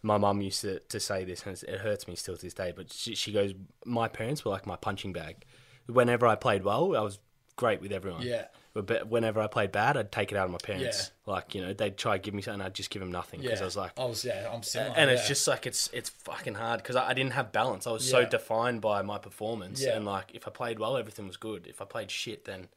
my 0.03 0.17
mum 0.17 0.41
used 0.41 0.63
to, 0.63 0.79
to 0.79 0.99
say 0.99 1.25
this 1.25 1.45
and 1.45 1.63
it 1.63 1.81
hurts 1.81 2.09
me 2.09 2.17
still 2.17 2.37
to 2.37 2.43
this 2.43 2.55
day. 2.55 2.73
But 2.75 2.91
she, 2.93 3.15
she 3.15 3.33
goes, 3.33 3.53
my 3.85 4.09
parents 4.09 4.45
were 4.47 4.51
like 4.51 4.67
my 4.67 4.77
punching 4.77 5.13
bag. 5.13 5.45
Whenever 5.87 6.27
I 6.27 6.35
played 6.37 6.63
well, 6.65 6.97
I 6.97 7.01
was 7.01 7.19
great 7.57 7.81
with 7.81 7.93
everyone. 7.93 8.23
Yeah. 8.23 8.47
But 8.75 9.09
whenever 9.09 9.39
I 9.43 9.49
played 9.49 9.71
bad, 9.71 9.99
I'd 9.99 10.11
take 10.11 10.33
it 10.33 10.39
out 10.39 10.47
on 10.47 10.53
my 10.53 10.59
parents. 10.63 11.11
Yeah. 11.27 11.33
Like 11.35 11.55
you 11.55 11.61
know, 11.61 11.75
they'd 11.75 11.97
try 11.99 12.17
to 12.17 12.23
give 12.23 12.33
me 12.33 12.41
something, 12.41 12.63
I'd 12.65 12.73
just 12.75 12.89
give 12.89 13.01
them 13.01 13.13
nothing 13.13 13.41
because 13.43 13.59
Yeah. 13.59 13.65
I 13.65 13.67
was 13.67 13.77
like, 13.77 13.93
I 13.99 14.05
was 14.07 14.25
yeah, 14.25 14.49
I'm 14.51 14.63
similar. 14.63 14.95
and 14.97 15.11
it's 15.11 15.29
just 15.29 15.47
like 15.47 15.67
it's 15.67 15.91
it's 15.93 16.09
fucking 16.09 16.55
hard 16.55 16.83
because 16.83 16.97
I, 16.97 17.11
I 17.11 17.13
didn't 17.15 17.33
have 17.35 17.53
balance. 17.53 17.87
I 17.87 17.93
was 17.93 18.09
so 18.09 18.25
defined 18.25 18.81
by 18.81 19.03
my 19.03 19.19
performance, 19.19 19.83
Yeah. 19.83 19.97
and 19.97 20.07
like 20.07 20.31
if 20.35 20.49
I 20.49 20.51
played 20.51 20.79
well, 20.79 20.97
everything 20.97 21.27
was 21.27 21.37
good. 21.37 21.67
If 21.67 21.83
I 21.83 21.85
played 21.85 22.11
shit, 22.11 22.47
then 22.47 22.69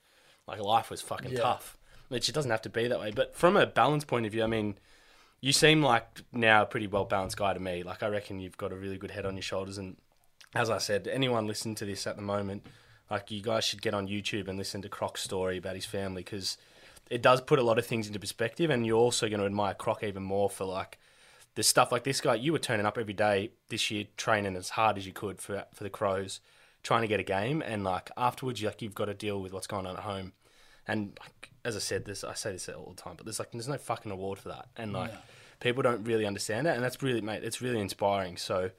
like 0.48 0.60
life 0.60 0.90
was 0.90 1.02
fucking 1.02 1.32
Yeah. 1.32 1.40
tough. 1.40 1.78
Which 2.10 2.28
it 2.28 2.36
doesn't 2.36 2.52
have 2.52 2.62
to 2.64 2.70
be 2.70 2.88
that 2.90 3.00
way. 3.00 3.12
But 3.12 3.34
from 3.36 3.56
a 3.56 3.66
balance 3.66 4.04
point 4.04 4.26
of 4.26 4.32
view, 4.34 4.44
I 4.44 4.48
mean, 4.48 4.78
you 5.42 5.52
seem 5.54 5.82
like 5.82 6.06
now 6.34 6.64
a 6.64 6.66
pretty 6.66 6.88
well 6.88 7.06
balanced 7.06 7.38
guy 7.38 7.54
to 7.54 7.60
me. 7.60 7.84
Like 7.84 8.04
I 8.04 8.08
reckon 8.10 8.42
you've 8.42 8.58
got 8.58 8.74
a 8.74 8.76
really 8.76 8.98
good 8.98 9.12
head 9.12 9.26
on 9.26 9.36
your 9.36 9.42
shoulders, 9.44 9.78
and 9.78 9.96
as 10.54 10.70
I 10.70 10.78
said, 10.80 11.08
anyone 11.08 11.48
listening 11.48 11.76
to 11.76 11.86
this 11.86 12.06
at 12.06 12.18
the 12.18 12.22
moment, 12.22 12.66
like 13.10 13.32
you 13.32 13.42
guys 13.42 13.64
should 13.64 13.82
get 13.82 13.94
on 13.94 14.08
YouTube 14.08 14.48
and 14.48 14.58
listen 14.58 14.82
to 14.82 14.90
Croc's 14.90 15.22
story 15.22 15.58
about 15.58 15.76
his 15.76 15.86
family 15.86 16.24
because 16.24 16.58
it 17.10 17.22
does 17.22 17.42
put 17.42 17.60
a 17.60 17.64
lot 17.64 17.78
of 17.78 17.86
things 17.86 18.08
into 18.08 18.20
perspective, 18.20 18.70
and 18.70 18.86
you're 18.86 18.98
also 18.98 19.28
going 19.28 19.40
to 19.40 19.46
admire 19.46 19.74
Croc 19.74 20.04
even 20.04 20.24
more 20.24 20.50
for 20.50 20.66
like 20.66 20.98
the 21.56 21.64
stuff 21.64 21.92
like 21.92 22.04
this 22.04 22.20
guy. 22.22 22.36
You 22.36 22.52
were 22.52 22.60
turning 22.60 22.86
up 22.86 22.98
every 22.98 23.14
day 23.14 23.52
this 23.70 23.92
year, 23.92 24.06
training 24.18 24.56
as 24.56 24.70
hard 24.70 24.98
as 24.98 25.06
you 25.06 25.14
could 25.14 25.42
for 25.42 25.66
for 25.74 25.84
the 25.84 25.90
Crows, 25.90 26.40
trying 26.84 27.02
to 27.02 27.08
get 27.08 27.20
a 27.20 27.24
game, 27.24 27.62
and 27.62 27.84
like 27.84 28.10
afterwards, 28.18 28.62
you 28.62 28.68
like 28.68 28.82
you've 28.82 28.96
got 28.96 29.06
to 29.06 29.14
deal 29.14 29.40
with 29.40 29.54
what's 29.54 29.68
going 29.68 29.86
on 29.86 29.98
at 29.98 30.04
home, 30.04 30.34
and 30.88 31.18
like, 31.22 31.52
as 31.64 31.76
I 31.76 31.80
said, 31.80 32.06
this 32.06 32.24
I 32.24 32.34
say 32.34 32.52
this 32.54 32.70
all 32.70 32.94
the 32.96 33.02
time, 33.02 33.16
but 33.18 33.26
there's 33.26 33.40
like 33.40 33.52
there's 33.52 33.68
no 33.68 33.78
fucking 33.78 34.12
award 34.12 34.40
for 34.40 34.50
that, 34.50 34.68
and 34.76 34.94
like 34.94 35.12
people 35.60 35.84
don't 35.84 36.04
really 36.04 36.26
understand 36.26 36.66
that, 36.66 36.76
and 36.76 36.84
that's 36.84 37.02
really 37.04 37.22
mate, 37.22 37.44
it's 37.44 37.62
really 37.62 37.80
inspiring. 37.80 38.38
So 38.38 38.72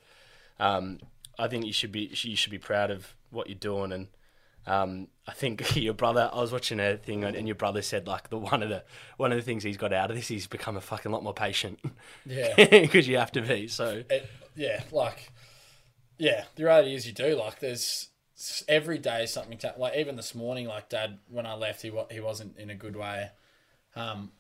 um, 0.59 0.99
I 1.39 1.49
think 1.49 1.65
you 1.65 1.73
should 1.73 1.93
be 1.93 2.11
you 2.13 2.37
should 2.37 2.51
be 2.51 2.59
proud 2.59 2.91
of 2.91 3.15
what 3.31 3.49
you're 3.49 3.59
doing, 3.59 3.93
and 3.93 4.09
um, 4.67 5.09
I 5.27 5.33
think 5.33 5.77
your 5.83 5.95
brother. 5.95 6.31
I 6.33 6.41
was 6.41 6.53
watching 6.53 6.81
a 6.81 6.97
thing, 6.97 7.25
and 7.25 7.47
your 7.47 7.55
brother 7.55 7.83
said 7.83 8.07
like 8.07 8.31
the 8.31 8.39
one 8.39 8.63
of 8.63 8.69
the 8.69 8.85
one 9.17 9.33
of 9.33 9.39
the 9.39 9.43
things 9.43 9.63
he's 9.63 9.77
got 9.77 9.93
out 9.93 10.11
of 10.11 10.17
this, 10.17 10.29
he's 10.29 10.47
become 10.47 10.77
a 10.77 10.81
fucking 10.81 11.11
lot 11.13 11.23
more 11.23 11.35
patient. 11.35 11.79
Yeah. 12.25 12.55
because 12.71 13.07
you 13.09 13.17
have 13.19 13.33
to 13.33 13.43
be. 13.43 13.69
So 13.69 14.03
it, 14.11 14.29
yeah, 14.55 14.83
like, 14.91 15.31
yeah, 16.19 16.45
the 16.57 16.65
reality 16.65 16.95
is 16.95 17.07
you 17.07 17.13
do. 17.13 17.37
Like, 17.37 17.61
there's 17.61 18.09
every 18.69 18.99
day 18.99 19.27
something. 19.27 19.59
Ta- 19.59 19.75
like, 19.77 19.97
even 19.97 20.17
this 20.17 20.35
morning, 20.35 20.67
like, 20.67 20.89
Dad, 20.89 21.19
when 21.29 21.47
I 21.47 21.55
left, 21.55 21.83
he 21.83 21.93
he 22.11 22.21
wasn't 22.21 22.57
in 22.59 22.71
a 22.71 22.75
good 22.75 22.97
way. 22.97 23.31
Um, 23.95 24.33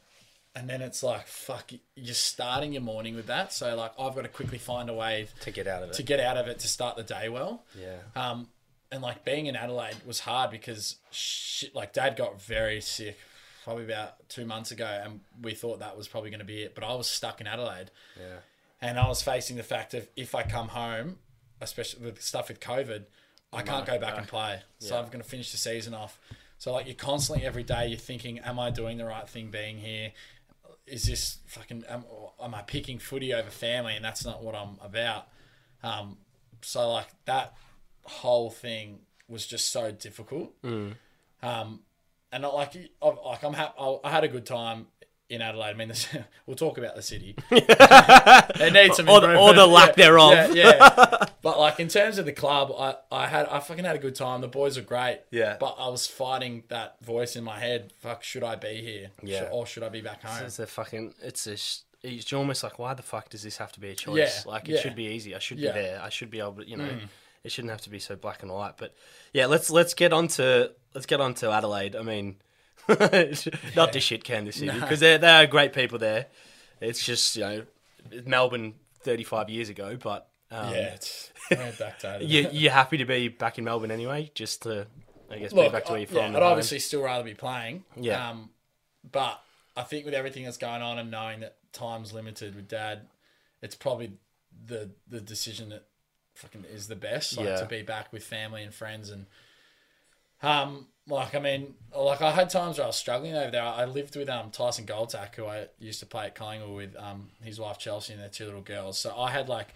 and 0.54 0.70
then 0.70 0.80
it's 0.80 1.02
like, 1.02 1.26
fuck, 1.26 1.70
you're 1.94 2.14
starting 2.14 2.72
your 2.72 2.80
morning 2.82 3.14
with 3.14 3.26
that. 3.26 3.52
So, 3.52 3.76
like, 3.76 3.92
I've 3.98 4.14
got 4.14 4.22
to 4.22 4.28
quickly 4.28 4.56
find 4.56 4.88
a 4.88 4.94
way 4.94 5.28
to 5.42 5.50
get 5.50 5.66
out 5.66 5.82
of 5.82 5.90
it, 5.90 5.92
to 5.96 6.02
get 6.02 6.18
out 6.18 6.38
of 6.38 6.46
it 6.48 6.58
to 6.60 6.68
start 6.68 6.96
the 6.96 7.02
day 7.02 7.28
well. 7.28 7.62
yeah, 7.78 7.96
Um, 8.14 8.48
and 8.90 9.02
like 9.02 9.24
being 9.24 9.46
in 9.46 9.56
Adelaide 9.56 9.96
was 10.06 10.20
hard 10.20 10.50
because 10.50 10.96
shit, 11.10 11.74
like 11.74 11.92
Dad 11.92 12.16
got 12.16 12.40
very 12.40 12.80
sick 12.80 13.18
probably 13.64 13.84
about 13.84 14.28
two 14.28 14.44
months 14.46 14.70
ago, 14.70 15.00
and 15.04 15.20
we 15.42 15.54
thought 15.54 15.80
that 15.80 15.96
was 15.96 16.08
probably 16.08 16.30
going 16.30 16.40
to 16.40 16.46
be 16.46 16.62
it. 16.62 16.74
But 16.74 16.84
I 16.84 16.94
was 16.94 17.06
stuck 17.06 17.40
in 17.40 17.46
Adelaide, 17.46 17.90
yeah, 18.16 18.38
and 18.80 18.98
I 18.98 19.08
was 19.08 19.22
facing 19.22 19.56
the 19.56 19.62
fact 19.62 19.94
of 19.94 20.08
if 20.16 20.34
I 20.34 20.42
come 20.42 20.68
home, 20.68 21.18
especially 21.60 22.04
with 22.04 22.22
stuff 22.22 22.48
with 22.48 22.60
COVID, 22.60 23.04
I 23.52 23.62
can't 23.62 23.86
go 23.86 23.98
back 23.98 24.18
and 24.18 24.28
play. 24.28 24.60
So 24.78 24.98
I'm 24.98 25.06
going 25.06 25.22
to 25.22 25.28
finish 25.28 25.50
the 25.50 25.58
season 25.58 25.94
off. 25.94 26.18
So 26.58 26.72
like 26.72 26.86
you're 26.86 26.94
constantly 26.94 27.44
every 27.44 27.62
day 27.62 27.88
you're 27.88 27.98
thinking, 27.98 28.38
am 28.40 28.58
I 28.58 28.70
doing 28.70 28.98
the 28.98 29.04
right 29.04 29.28
thing 29.28 29.50
being 29.50 29.78
here? 29.78 30.12
Is 30.86 31.04
this 31.04 31.38
fucking 31.46 31.84
am, 31.88 32.04
am 32.42 32.54
I 32.54 32.62
picking 32.62 32.98
footy 32.98 33.34
over 33.34 33.50
family? 33.50 33.94
And 33.94 34.04
that's 34.04 34.24
not 34.24 34.42
what 34.42 34.54
I'm 34.54 34.78
about. 34.82 35.28
Um, 35.82 36.18
so 36.62 36.92
like 36.92 37.08
that 37.26 37.56
whole 38.08 38.50
thing 38.50 39.00
was 39.28 39.46
just 39.46 39.70
so 39.72 39.90
difficult. 39.92 40.52
Um, 40.62 41.80
and 42.32 42.42
not 42.42 42.54
like 42.54 42.76
I- 43.02 43.06
like 43.06 43.42
I'm 43.42 43.54
ha- 43.54 43.74
I 43.78 44.08
I 44.08 44.10
had 44.10 44.24
a 44.24 44.28
good 44.28 44.46
time 44.46 44.86
in 45.28 45.42
Adelaide. 45.42 45.70
I 45.70 45.74
mean, 45.74 45.88
this, 45.88 46.06
we'll 46.46 46.56
talk 46.56 46.78
about 46.78 46.94
the 46.96 47.02
city. 47.02 47.34
it 47.50 48.72
needs 48.72 48.96
some 48.96 49.08
Or 49.08 49.24
or 49.36 49.54
the 49.54 49.66
lack 49.66 49.96
Yeah, 49.96 50.04
thereof. 50.04 50.32
Yeah, 50.32 50.48
yeah. 50.54 51.24
but 51.42 51.58
like 51.58 51.80
in 51.80 51.88
terms 51.88 52.18
of 52.18 52.26
the 52.26 52.32
club, 52.32 52.72
I, 52.76 52.96
I 53.10 53.26
had 53.26 53.46
I 53.48 53.60
fucking 53.60 53.84
had 53.84 53.96
a 53.96 54.00
good 54.00 54.14
time. 54.14 54.40
The 54.40 54.48
boys 54.48 54.76
were 54.76 54.82
great. 54.84 55.20
Yeah. 55.30 55.56
But 55.58 55.76
I 55.78 55.88
was 55.88 56.06
fighting 56.06 56.64
that 56.68 56.96
voice 57.04 57.36
in 57.36 57.44
my 57.44 57.58
head. 57.58 57.92
Fuck, 58.00 58.22
should 58.22 58.44
I 58.44 58.56
be 58.56 58.80
here? 58.82 59.10
Yeah. 59.22 59.40
Should- 59.40 59.52
or 59.52 59.66
should 59.66 59.82
I 59.82 59.88
be 59.88 60.00
back 60.00 60.22
home? 60.22 60.46
it's 60.46 60.58
a 60.58 60.66
fucking 60.66 61.14
it's 61.22 61.46
a. 61.46 61.56
It's 62.02 62.32
almost 62.32 62.62
like 62.62 62.78
why 62.78 62.94
the 62.94 63.02
fuck 63.02 63.30
does 63.30 63.42
this 63.42 63.56
have 63.56 63.72
to 63.72 63.80
be 63.80 63.88
a 63.88 63.94
choice? 63.94 64.44
Yeah, 64.46 64.50
like 64.52 64.68
it 64.68 64.72
yeah. 64.74 64.80
should 64.80 64.94
be 64.94 65.06
easy. 65.06 65.34
I 65.34 65.38
should. 65.40 65.58
Mm. 65.58 65.62
be 65.62 65.66
there. 65.68 66.00
I 66.00 66.08
should 66.08 66.30
be 66.30 66.38
able 66.38 66.56
to. 66.56 66.68
You 66.68 66.76
know, 66.76 66.88
it 67.46 67.52
shouldn't 67.52 67.70
have 67.70 67.82
to 67.82 67.90
be 67.90 68.00
so 68.00 68.16
black 68.16 68.42
and 68.42 68.50
white. 68.50 68.76
But 68.76 68.92
yeah, 69.32 69.46
let's 69.46 69.70
let's 69.70 69.94
get 69.94 70.12
on 70.12 70.26
to 70.28 70.72
let's 70.94 71.06
get 71.06 71.20
on 71.20 71.34
to 71.34 71.52
Adelaide. 71.52 71.94
I 71.94 72.02
mean, 72.02 72.36
not 72.88 73.92
to 73.92 74.00
shit 74.00 74.24
can 74.24 74.44
the 74.44 74.52
city 74.52 74.78
because 74.78 74.98
they 74.98 75.16
they 75.16 75.30
are 75.30 75.46
great 75.46 75.72
people 75.72 75.98
there. 75.98 76.26
It's 76.80 77.04
just 77.04 77.36
you 77.36 77.42
know 77.42 77.62
Melbourne 78.24 78.74
thirty 79.00 79.22
five 79.22 79.48
years 79.48 79.68
ago, 79.68 79.96
but 79.96 80.28
um, 80.50 80.74
yeah, 80.74 80.94
it's 80.94 81.30
back 81.78 82.00
to 82.00 82.18
you 82.20 82.48
you 82.50 82.68
happy 82.68 82.96
to 82.98 83.04
be 83.04 83.28
back 83.28 83.58
in 83.58 83.64
Melbourne 83.64 83.92
anyway? 83.92 84.32
Just 84.34 84.62
to 84.62 84.88
I 85.30 85.38
guess 85.38 85.52
be 85.52 85.68
back 85.68 85.84
to 85.84 85.92
where 85.92 86.00
you're 86.00 86.08
from. 86.08 86.16
yeah, 86.16 86.26
I'd 86.26 86.32
home. 86.34 86.42
obviously 86.42 86.80
still 86.80 87.02
rather 87.02 87.24
be 87.24 87.34
playing. 87.34 87.84
Yeah. 87.94 88.30
Um, 88.30 88.50
but 89.10 89.40
I 89.76 89.82
think 89.82 90.04
with 90.04 90.14
everything 90.14 90.44
that's 90.44 90.56
going 90.56 90.82
on 90.82 90.98
and 90.98 91.12
knowing 91.12 91.40
that 91.40 91.56
time's 91.72 92.12
limited 92.12 92.56
with 92.56 92.66
Dad, 92.66 93.02
it's 93.62 93.76
probably 93.76 94.14
the 94.66 94.90
the 95.06 95.20
decision 95.20 95.68
that 95.68 95.84
fucking 96.36 96.64
is 96.72 96.88
the 96.88 96.96
best. 96.96 97.36
Like 97.36 97.46
Yeah. 97.46 97.56
to 97.56 97.66
be 97.66 97.82
back 97.82 98.12
with 98.12 98.22
family 98.24 98.62
and 98.62 98.72
friends 98.74 99.10
and 99.10 99.26
um 100.42 100.86
like 101.08 101.34
I 101.34 101.38
mean 101.38 101.74
like 101.96 102.20
I 102.20 102.30
had 102.32 102.50
times 102.50 102.78
where 102.78 102.84
I 102.84 102.88
was 102.88 102.96
struggling 102.96 103.34
over 103.34 103.50
there. 103.50 103.62
I 103.62 103.84
lived 103.84 104.16
with 104.16 104.28
um 104.28 104.50
Tyson 104.50 104.84
Goldsack 104.86 105.34
who 105.34 105.46
I 105.46 105.68
used 105.78 106.00
to 106.00 106.06
play 106.06 106.26
at 106.26 106.34
Collingwood 106.34 106.74
with 106.76 106.96
um 106.96 107.30
his 107.42 107.58
wife 107.58 107.78
Chelsea 107.78 108.12
and 108.12 108.20
their 108.22 108.28
two 108.28 108.44
little 108.44 108.60
girls. 108.60 108.98
So 108.98 109.16
I 109.16 109.30
had 109.30 109.48
like 109.48 109.68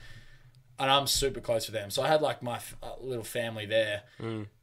and 0.78 0.90
I'm 0.90 1.06
super 1.06 1.40
close 1.40 1.66
with 1.66 1.74
them. 1.74 1.90
So 1.90 2.02
I 2.02 2.08
had 2.08 2.22
like 2.22 2.42
my 2.42 2.56
f- 2.56 2.74
uh, 2.82 2.92
little 3.00 3.24
family 3.24 3.66
there. 3.66 4.02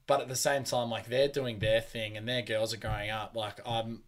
But 0.07 0.21
at 0.21 0.29
the 0.29 0.35
same 0.35 0.63
time, 0.63 0.89
like 0.89 1.07
they're 1.07 1.27
doing 1.27 1.59
their 1.59 1.79
thing 1.81 2.17
and 2.17 2.27
their 2.27 2.41
girls 2.41 2.73
are 2.73 2.77
growing 2.77 3.09
up. 3.11 3.35
Like 3.35 3.59
I'm, 3.67 4.01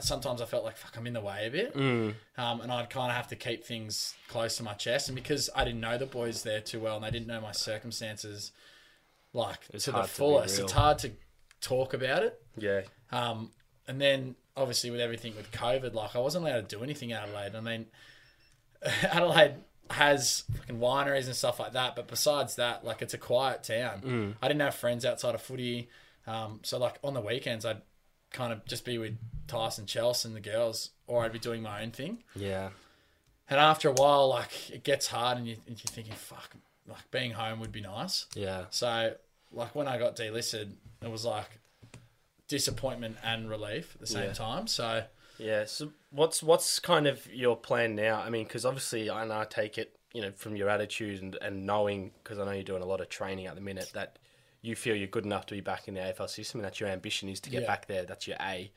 sometimes 0.00 0.40
I 0.40 0.46
felt 0.46 0.64
like 0.64 0.76
fuck, 0.76 0.96
I'm 0.96 1.06
in 1.06 1.12
the 1.12 1.20
way 1.20 1.46
a 1.46 1.50
bit, 1.50 1.74
um, 1.76 2.60
and 2.60 2.72
I'd 2.72 2.90
kind 2.90 3.10
of 3.10 3.16
have 3.16 3.28
to 3.28 3.36
keep 3.36 3.64
things 3.64 4.14
close 4.28 4.56
to 4.56 4.62
my 4.62 4.74
chest. 4.74 5.08
And 5.08 5.16
because 5.16 5.50
I 5.54 5.64
didn't 5.64 5.80
know 5.80 5.98
the 5.98 6.06
boys 6.06 6.42
there 6.42 6.60
too 6.60 6.80
well 6.80 6.96
and 6.96 7.04
they 7.04 7.10
didn't 7.10 7.28
know 7.28 7.40
my 7.40 7.52
circumstances, 7.52 8.52
like 9.32 9.60
to 9.68 9.78
the 9.90 9.92
hard 9.92 10.06
to 10.06 10.10
fullest, 10.14 10.58
it's 10.58 10.72
hard 10.72 10.98
to 11.00 11.12
talk 11.60 11.94
about 11.94 12.22
it. 12.22 12.40
yeah. 12.56 12.82
Um, 13.12 13.50
and 13.86 14.00
then 14.00 14.34
obviously 14.56 14.90
with 14.90 15.00
everything 15.00 15.36
with 15.36 15.50
COVID, 15.52 15.94
like 15.94 16.16
I 16.16 16.18
wasn't 16.18 16.44
allowed 16.44 16.68
to 16.68 16.76
do 16.76 16.82
anything 16.82 17.10
in 17.10 17.16
Adelaide. 17.16 17.54
I 17.54 17.60
mean, 17.60 17.86
Adelaide 19.02 19.54
has 19.90 20.44
fucking 20.56 20.78
wineries 20.78 21.26
and 21.26 21.36
stuff 21.36 21.60
like 21.60 21.72
that, 21.74 21.94
but 21.94 22.08
besides 22.08 22.56
that, 22.56 22.84
like 22.84 23.02
it's 23.02 23.14
a 23.14 23.18
quiet 23.18 23.62
town. 23.62 24.00
Mm. 24.04 24.34
I 24.42 24.48
didn't 24.48 24.62
have 24.62 24.74
friends 24.74 25.04
outside 25.04 25.34
of 25.34 25.42
footy, 25.42 25.88
um, 26.26 26.60
so 26.62 26.78
like 26.78 26.98
on 27.04 27.14
the 27.14 27.20
weekends 27.20 27.66
I'd 27.66 27.82
kind 28.34 28.52
of 28.52 28.64
just 28.66 28.84
be 28.84 28.98
with 28.98 29.16
Tyson, 29.46 29.86
Chelsea, 29.86 30.28
and 30.28 30.36
the 30.36 30.40
girls, 30.40 30.90
or 31.06 31.24
I'd 31.24 31.32
be 31.32 31.38
doing 31.38 31.62
my 31.62 31.82
own 31.82 31.90
thing. 31.90 32.22
Yeah. 32.36 32.68
And 33.48 33.58
after 33.60 33.88
a 33.88 33.92
while, 33.92 34.28
like 34.28 34.70
it 34.70 34.84
gets 34.84 35.06
hard, 35.06 35.38
and, 35.38 35.46
you, 35.46 35.56
and 35.66 35.76
you're 35.78 35.90
thinking, 35.92 36.14
fuck, 36.14 36.54
like 36.86 37.10
being 37.10 37.32
home 37.32 37.60
would 37.60 37.72
be 37.72 37.80
nice. 37.80 38.26
Yeah. 38.34 38.64
So, 38.70 39.14
like 39.52 39.74
when 39.74 39.86
I 39.88 39.98
got 39.98 40.16
delisted, 40.16 40.72
it 41.02 41.10
was 41.10 41.24
like 41.24 41.48
disappointment 42.48 43.16
and 43.24 43.48
relief 43.48 43.92
at 43.94 44.00
the 44.00 44.06
same 44.06 44.24
Yeah. 44.28 44.32
time. 44.32 44.66
So, 44.66 45.04
Yeah. 45.38 45.64
So 45.64 45.92
what's 46.10 46.42
what's 46.42 46.78
kind 46.78 47.06
of 47.06 47.26
your 47.32 47.56
plan 47.56 47.94
now? 47.96 48.20
I 48.20 48.30
mean, 48.30 48.44
because 48.44 48.64
obviously, 48.64 49.10
I 49.10 49.24
know 49.26 49.40
I 49.40 49.44
take 49.44 49.78
it, 49.78 49.96
you 50.12 50.22
know, 50.22 50.30
from 50.32 50.56
your 50.56 50.68
attitude 50.68 51.22
and, 51.22 51.36
and 51.42 51.66
knowing, 51.66 52.12
because 52.22 52.38
I 52.38 52.44
know 52.44 52.52
you're 52.52 52.62
doing 52.62 52.82
a 52.82 52.86
lot 52.86 53.00
of 53.00 53.08
training 53.08 53.46
at 53.46 53.54
the 53.56 53.60
minute, 53.60 53.90
that 53.94 54.18
you 54.64 54.74
feel 54.76 54.96
you're 54.96 55.06
good 55.08 55.24
enough 55.26 55.46
to 55.46 55.54
be 55.54 55.60
back 55.60 55.88
in 55.88 55.94
the 55.94 56.00
AFL 56.00 56.28
system, 56.28 56.60
and 56.60 56.64
that's 56.64 56.80
your 56.80 56.88
ambition 56.88 57.28
is 57.28 57.38
to 57.40 57.50
get 57.50 57.62
Yeah. 57.62 57.66
back 57.68 57.86
there. 57.86 58.04
That's 58.04 58.26
your 58.26 58.36
A. 58.40 58.72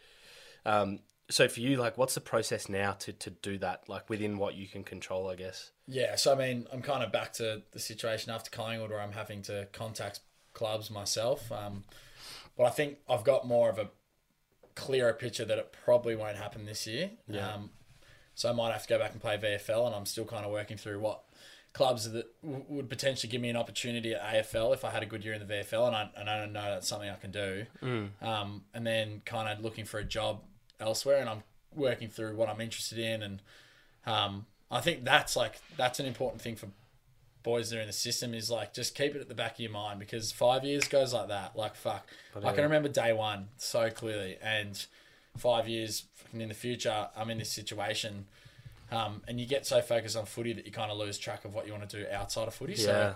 Um, 0.66 1.00
so 1.30 1.48
for 1.48 1.60
you, 1.60 1.78
like, 1.78 1.98
what's 1.98 2.14
the 2.16 2.22
process 2.22 2.70
now 2.70 2.92
to 2.94 3.14
to 3.14 3.30
do 3.30 3.58
that, 3.60 3.88
like 3.90 4.10
within 4.10 4.38
what 4.38 4.56
you 4.56 4.68
can 4.68 4.84
control, 4.84 5.30
I 5.30 5.36
guess. 5.36 5.72
yeah. 5.88 6.16
So 6.16 6.34
I 6.34 6.36
mean, 6.36 6.68
I'm 6.72 6.82
kind 6.82 7.04
of 7.04 7.12
back 7.12 7.34
to 7.34 7.64
the 7.72 7.80
situation 7.80 8.32
after 8.32 8.50
Collingwood 8.52 8.90
where 8.92 9.02
I'm 9.02 9.14
having 9.14 9.42
to 9.44 9.68
contact 9.74 10.20
clubs 10.54 10.90
myself. 10.90 11.52
Um, 11.52 11.84
but 12.58 12.64
I 12.66 12.70
think 12.72 12.98
I've 13.10 13.24
got 13.24 13.46
more 13.48 13.70
of 13.70 13.78
a 13.78 13.90
clearer 14.76 15.14
picture 15.14 15.46
that 15.46 15.58
it 15.58 15.76
probably 15.86 16.16
won't 16.16 16.38
happen 16.38 16.66
this 16.66 16.86
year. 16.88 17.12
Yeah. 17.28 17.54
Um, 17.54 17.72
so 18.36 18.50
I 18.50 18.54
might 18.54 18.72
have 18.72 18.84
to 18.84 18.88
go 18.90 19.00
back 19.00 19.12
and 19.14 19.22
play 19.22 19.38
VFL, 19.38 19.86
and 19.88 19.96
I'm 19.96 20.06
still 20.06 20.26
kind 20.26 20.46
of 20.46 20.52
working 20.52 20.78
through 20.78 21.00
what 21.00 21.24
clubs 21.74 22.12
that 22.12 22.26
w- 22.44 22.66
would 22.70 22.90
potentially 22.90 23.30
give 23.30 23.42
me 23.42 23.50
an 23.50 23.58
opportunity 23.58 24.14
at 24.14 24.22
AFL 24.22 24.74
if 24.74 24.84
I 24.84 24.90
had 24.90 25.04
a 25.04 25.06
good 25.06 25.24
year 25.24 25.34
in 25.34 25.46
the 25.46 25.54
VFL, 25.54 25.88
and 25.88 25.96
I 25.96 26.10
and 26.18 26.30
I 26.30 26.46
know 26.46 26.72
that's 26.74 26.88
something 26.88 27.10
I 27.10 27.16
can 27.16 27.32
do. 27.32 27.66
Um, 28.22 28.64
and 28.74 28.86
then 28.86 29.22
kind 29.26 29.48
of 29.50 29.64
looking 29.64 29.86
for 29.86 30.00
a 30.00 30.04
job 30.04 30.42
elsewhere, 30.80 31.20
and 31.20 31.30
I'm 31.30 31.44
working 31.76 32.10
through 32.10 32.36
what 32.36 32.50
I'm 32.50 32.62
interested 32.62 32.98
in, 33.00 33.22
and 33.22 33.42
um, 34.06 34.46
I 34.72 34.82
think 34.82 35.04
that's 35.04 35.36
like 35.36 35.60
that's 35.78 36.00
an 36.00 36.06
important 36.06 36.42
thing 36.42 36.56
for 36.56 36.68
boys 37.44 37.70
that 37.70 37.78
are 37.78 37.82
in 37.82 37.88
the 37.88 37.94
system 37.94 38.34
is 38.34 38.50
like 38.50 38.74
just 38.74 38.94
keep 38.94 39.16
it 39.16 39.22
at 39.22 39.30
the 39.30 39.36
back 39.36 39.54
of 39.54 39.60
your 39.62 39.72
mind 39.72 40.00
because 40.00 40.34
five 40.34 40.66
years 40.66 40.86
goes 40.88 41.14
like 41.14 41.30
that. 41.30 41.56
Like 41.56 41.76
fuck, 41.76 42.06
I 42.36 42.52
can 42.54 42.64
remember 42.64 42.90
day 42.90 43.14
one 43.14 43.50
so 43.58 43.90
clearly, 43.90 44.38
and 44.42 44.84
five 45.38 45.68
years 45.68 46.06
in 46.34 46.48
the 46.50 46.54
future, 46.56 47.08
I'm 47.16 47.30
in 47.30 47.38
this 47.38 47.52
situation, 47.52 48.26
um, 48.92 49.22
and 49.28 49.40
you 49.40 49.46
get 49.46 49.66
so 49.66 49.82
focused 49.82 50.16
on 50.18 50.26
footy 50.26 50.54
that 50.54 50.66
you 50.66 50.72
kind 50.72 50.92
of 50.92 50.98
lose 50.98 51.18
track 51.18 51.46
of 51.46 51.54
what 51.54 51.66
you 51.68 51.74
want 51.74 51.90
to 51.90 52.00
do 52.04 52.06
outside 52.12 52.48
of 52.48 52.54
footy. 52.54 52.74
Yeah. 52.74 52.86
So, 52.86 53.16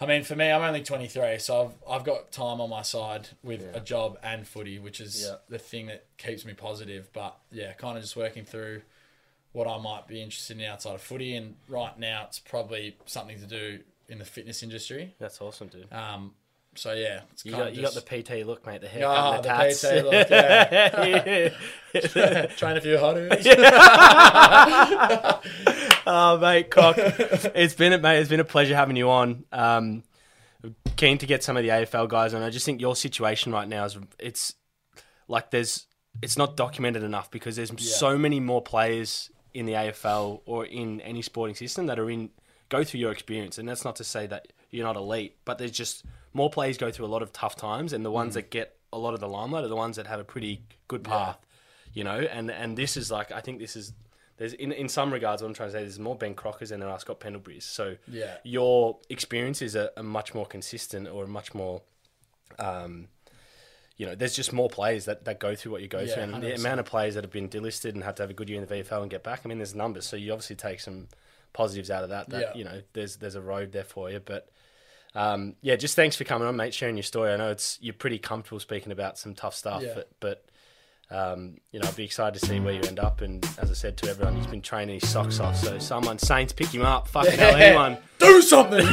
I 0.00 0.06
mean, 0.06 0.22
for 0.22 0.36
me, 0.36 0.48
I'm 0.50 0.62
only 0.62 0.82
23, 0.84 1.38
so 1.38 1.64
I've 1.88 1.90
I've 2.00 2.04
got 2.04 2.30
time 2.30 2.60
on 2.60 2.70
my 2.70 2.82
side 2.82 3.28
with 3.42 3.64
a 3.74 3.80
job 3.80 4.18
and 4.22 4.46
footy, 4.46 4.78
which 4.78 5.00
is 5.00 5.22
Yeah. 5.26 5.36
the 5.48 5.58
thing 5.58 5.86
that 5.86 6.04
keeps 6.18 6.44
me 6.44 6.52
positive. 6.54 7.10
But 7.12 7.36
yeah, 7.50 7.72
kind 7.72 7.96
of 7.96 8.02
just 8.04 8.14
working 8.16 8.44
through 8.44 8.82
what 9.52 9.66
I 9.66 9.78
might 9.78 10.06
be 10.06 10.22
interested 10.22 10.58
in 10.58 10.64
outside 10.64 10.94
of 10.94 11.00
footy, 11.00 11.34
and 11.34 11.56
right 11.68 11.98
now 11.98 12.24
it's 12.28 12.38
probably 12.38 12.96
something 13.06 13.40
to 13.40 13.46
do 13.46 13.80
in 14.08 14.18
the 14.18 14.24
fitness 14.24 14.62
industry. 14.62 15.14
That's 15.18 15.40
awesome, 15.40 15.66
dude. 15.68 15.92
Um, 15.92 16.34
so 16.78 16.92
yeah, 16.92 17.20
it's 17.32 17.44
You 17.44 17.52
got, 17.52 17.74
you 17.74 17.82
got 17.82 17.94
the 17.94 18.00
PT 18.00 18.46
look, 18.46 18.64
mate. 18.66 18.80
The 18.80 18.88
haircut 18.88 19.16
Ah, 19.16 19.34
and 19.34 19.44
the, 19.44 19.48
the 19.48 19.54
tats. 19.54 19.80
PT 19.80 19.84
look, 20.04 20.30
yeah. 22.40 22.46
Train 22.56 22.76
a 22.76 22.80
few 22.80 22.96
hotties. 22.96 23.46
oh, 26.06 26.38
mate, 26.38 26.70
cock. 26.70 26.94
it's 26.98 27.74
been 27.74 27.92
a 27.92 27.98
mate. 27.98 28.20
It's 28.20 28.30
been 28.30 28.40
a 28.40 28.44
pleasure 28.44 28.74
having 28.76 28.96
you 28.96 29.10
on. 29.10 29.44
Um, 29.52 30.02
keen 30.96 31.18
to 31.18 31.26
get 31.26 31.42
some 31.42 31.56
of 31.56 31.62
the 31.62 31.70
AFL 31.70 32.08
guys 32.08 32.34
on. 32.34 32.42
I 32.42 32.50
just 32.50 32.64
think 32.64 32.80
your 32.80 32.96
situation 32.96 33.52
right 33.52 33.68
now 33.68 33.84
is 33.84 33.98
it's 34.18 34.54
like 35.26 35.50
there's 35.50 35.86
it's 36.22 36.36
not 36.36 36.56
documented 36.56 37.02
enough 37.02 37.30
because 37.30 37.56
there's 37.56 37.72
so 37.82 38.18
many 38.18 38.40
more 38.40 38.62
players 38.62 39.30
in 39.54 39.66
the 39.66 39.72
AFL 39.72 40.40
or 40.46 40.66
in 40.66 41.00
any 41.00 41.22
sporting 41.22 41.54
system 41.54 41.86
that 41.86 41.98
are 41.98 42.10
in 42.10 42.30
go 42.68 42.84
through 42.84 43.00
your 43.00 43.12
experience, 43.12 43.58
and 43.58 43.68
that's 43.68 43.84
not 43.84 43.96
to 43.96 44.04
say 44.04 44.26
that 44.26 44.48
you're 44.70 44.86
not 44.86 44.96
elite, 44.96 45.36
but 45.44 45.58
there's 45.58 45.70
just 45.70 46.04
more 46.32 46.50
players 46.50 46.76
go 46.78 46.90
through 46.90 47.06
a 47.06 47.08
lot 47.14 47.22
of 47.22 47.32
tough 47.32 47.56
times, 47.56 47.92
and 47.92 48.04
the 48.04 48.10
ones 48.10 48.34
that 48.34 48.50
get 48.50 48.76
a 48.92 48.98
lot 48.98 49.14
of 49.14 49.20
the 49.20 49.28
limelight 49.28 49.64
are 49.64 49.68
the 49.68 49.76
ones 49.76 49.96
that 49.96 50.06
have 50.06 50.20
a 50.20 50.24
pretty 50.24 50.62
good 50.88 51.04
path, 51.04 51.38
you 51.92 52.04
know. 52.04 52.18
And 52.20 52.50
and 52.50 52.76
this 52.76 52.96
is 52.96 53.10
like 53.10 53.30
I 53.32 53.40
think 53.40 53.58
this 53.58 53.76
is 53.76 53.92
there's 54.36 54.52
in 54.54 54.72
in 54.72 54.88
some 54.88 55.12
regards 55.12 55.42
what 55.42 55.48
I'm 55.48 55.54
trying 55.54 55.68
to 55.70 55.72
say 55.72 55.80
there's 55.80 55.98
more 55.98 56.16
Ben 56.16 56.34
Crockers 56.34 56.68
than 56.70 56.80
there 56.80 56.88
are 56.88 56.98
Scott 57.00 57.20
Pendlebury's. 57.20 57.64
So 57.64 57.96
Yeah. 58.06 58.36
your 58.44 58.98
experiences 59.10 59.74
are, 59.76 59.90
are 59.96 60.02
much 60.02 60.32
more 60.34 60.46
consistent 60.46 61.08
or 61.08 61.26
much 61.26 61.54
more. 61.54 61.82
Um, 62.58 63.08
you 63.96 64.06
know, 64.06 64.14
there's 64.14 64.36
just 64.36 64.52
more 64.52 64.68
players 64.68 65.06
that, 65.06 65.24
that 65.24 65.40
go 65.40 65.56
through 65.56 65.72
what 65.72 65.82
you 65.82 65.88
go 65.88 66.00
Yeah, 66.00 66.14
through, 66.14 66.22
and 66.24 66.34
the 66.42 66.50
100%. 66.52 66.58
amount 66.60 66.78
of 66.80 66.86
players 66.86 67.14
that 67.16 67.24
have 67.24 67.32
been 67.32 67.48
delisted 67.48 67.90
and 67.94 68.04
have 68.04 68.14
to 68.16 68.22
have 68.22 68.30
a 68.30 68.34
good 68.34 68.48
year 68.48 68.60
in 68.62 68.66
the 68.66 68.72
VFL 68.76 69.02
and 69.02 69.10
get 69.10 69.24
back. 69.24 69.40
I 69.44 69.48
mean, 69.48 69.58
there's 69.58 69.74
numbers, 69.74 70.06
so 70.06 70.14
you 70.16 70.32
obviously 70.32 70.54
take 70.54 70.78
some 70.78 71.08
positives 71.52 71.90
out 71.90 72.04
of 72.04 72.10
that. 72.10 72.28
That 72.30 72.40
Yeah. 72.40 72.54
you 72.54 72.64
know, 72.64 72.82
there's 72.92 73.16
there's 73.16 73.34
a 73.34 73.40
road 73.40 73.72
there 73.72 73.82
for 73.84 74.08
you. 74.08 74.20
But 74.20 74.48
um, 75.14 75.54
yeah, 75.62 75.76
just 75.76 75.96
thanks 75.96 76.16
for 76.16 76.24
coming 76.24 76.46
on, 76.46 76.56
mate, 76.56 76.74
sharing 76.74 76.96
your 76.96 77.02
story. 77.02 77.32
I 77.32 77.36
know 77.36 77.50
it's 77.50 77.78
you're 77.80 77.94
pretty 77.94 78.18
comfortable 78.18 78.60
speaking 78.60 78.92
about 78.92 79.18
some 79.18 79.34
tough 79.34 79.54
stuff, 79.54 79.82
Yeah. 79.82 79.94
but, 79.94 80.10
but 80.20 80.44
um, 81.10 81.56
you 81.72 81.80
know, 81.80 81.88
I'd 81.88 81.96
be 81.96 82.04
excited 82.04 82.38
to 82.38 82.46
see 82.46 82.60
where 82.60 82.74
you 82.74 82.82
end 82.82 82.98
up. 82.98 83.22
And 83.22 83.42
as 83.58 83.70
I 83.70 83.74
said 83.74 83.96
to 83.98 84.10
everyone, 84.10 84.36
he's 84.36 84.46
been 84.46 84.60
training 84.60 85.00
his 85.00 85.08
socks 85.08 85.40
off. 85.40 85.56
So 85.56 85.78
someone, 85.78 86.18
Saints, 86.18 86.52
pick 86.52 86.68
him 86.68 86.82
up. 86.82 87.08
Fucking 87.08 87.38
hell, 87.38 87.54
anyone. 87.56 87.96
Do 88.18 88.42
something. 88.42 88.84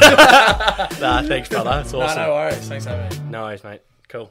Nah, 0.98 1.22
thanks, 1.22 1.48
brother. 1.50 1.70
That's 1.70 1.92
awesome. 1.92 2.22
no 2.22 2.32
worries. 2.32 2.66
Thanks 2.68 2.86
me. 2.86 3.30
no 3.30 3.42
worries, 3.42 3.62
mate. 3.64 3.82
Cool. 4.08 4.30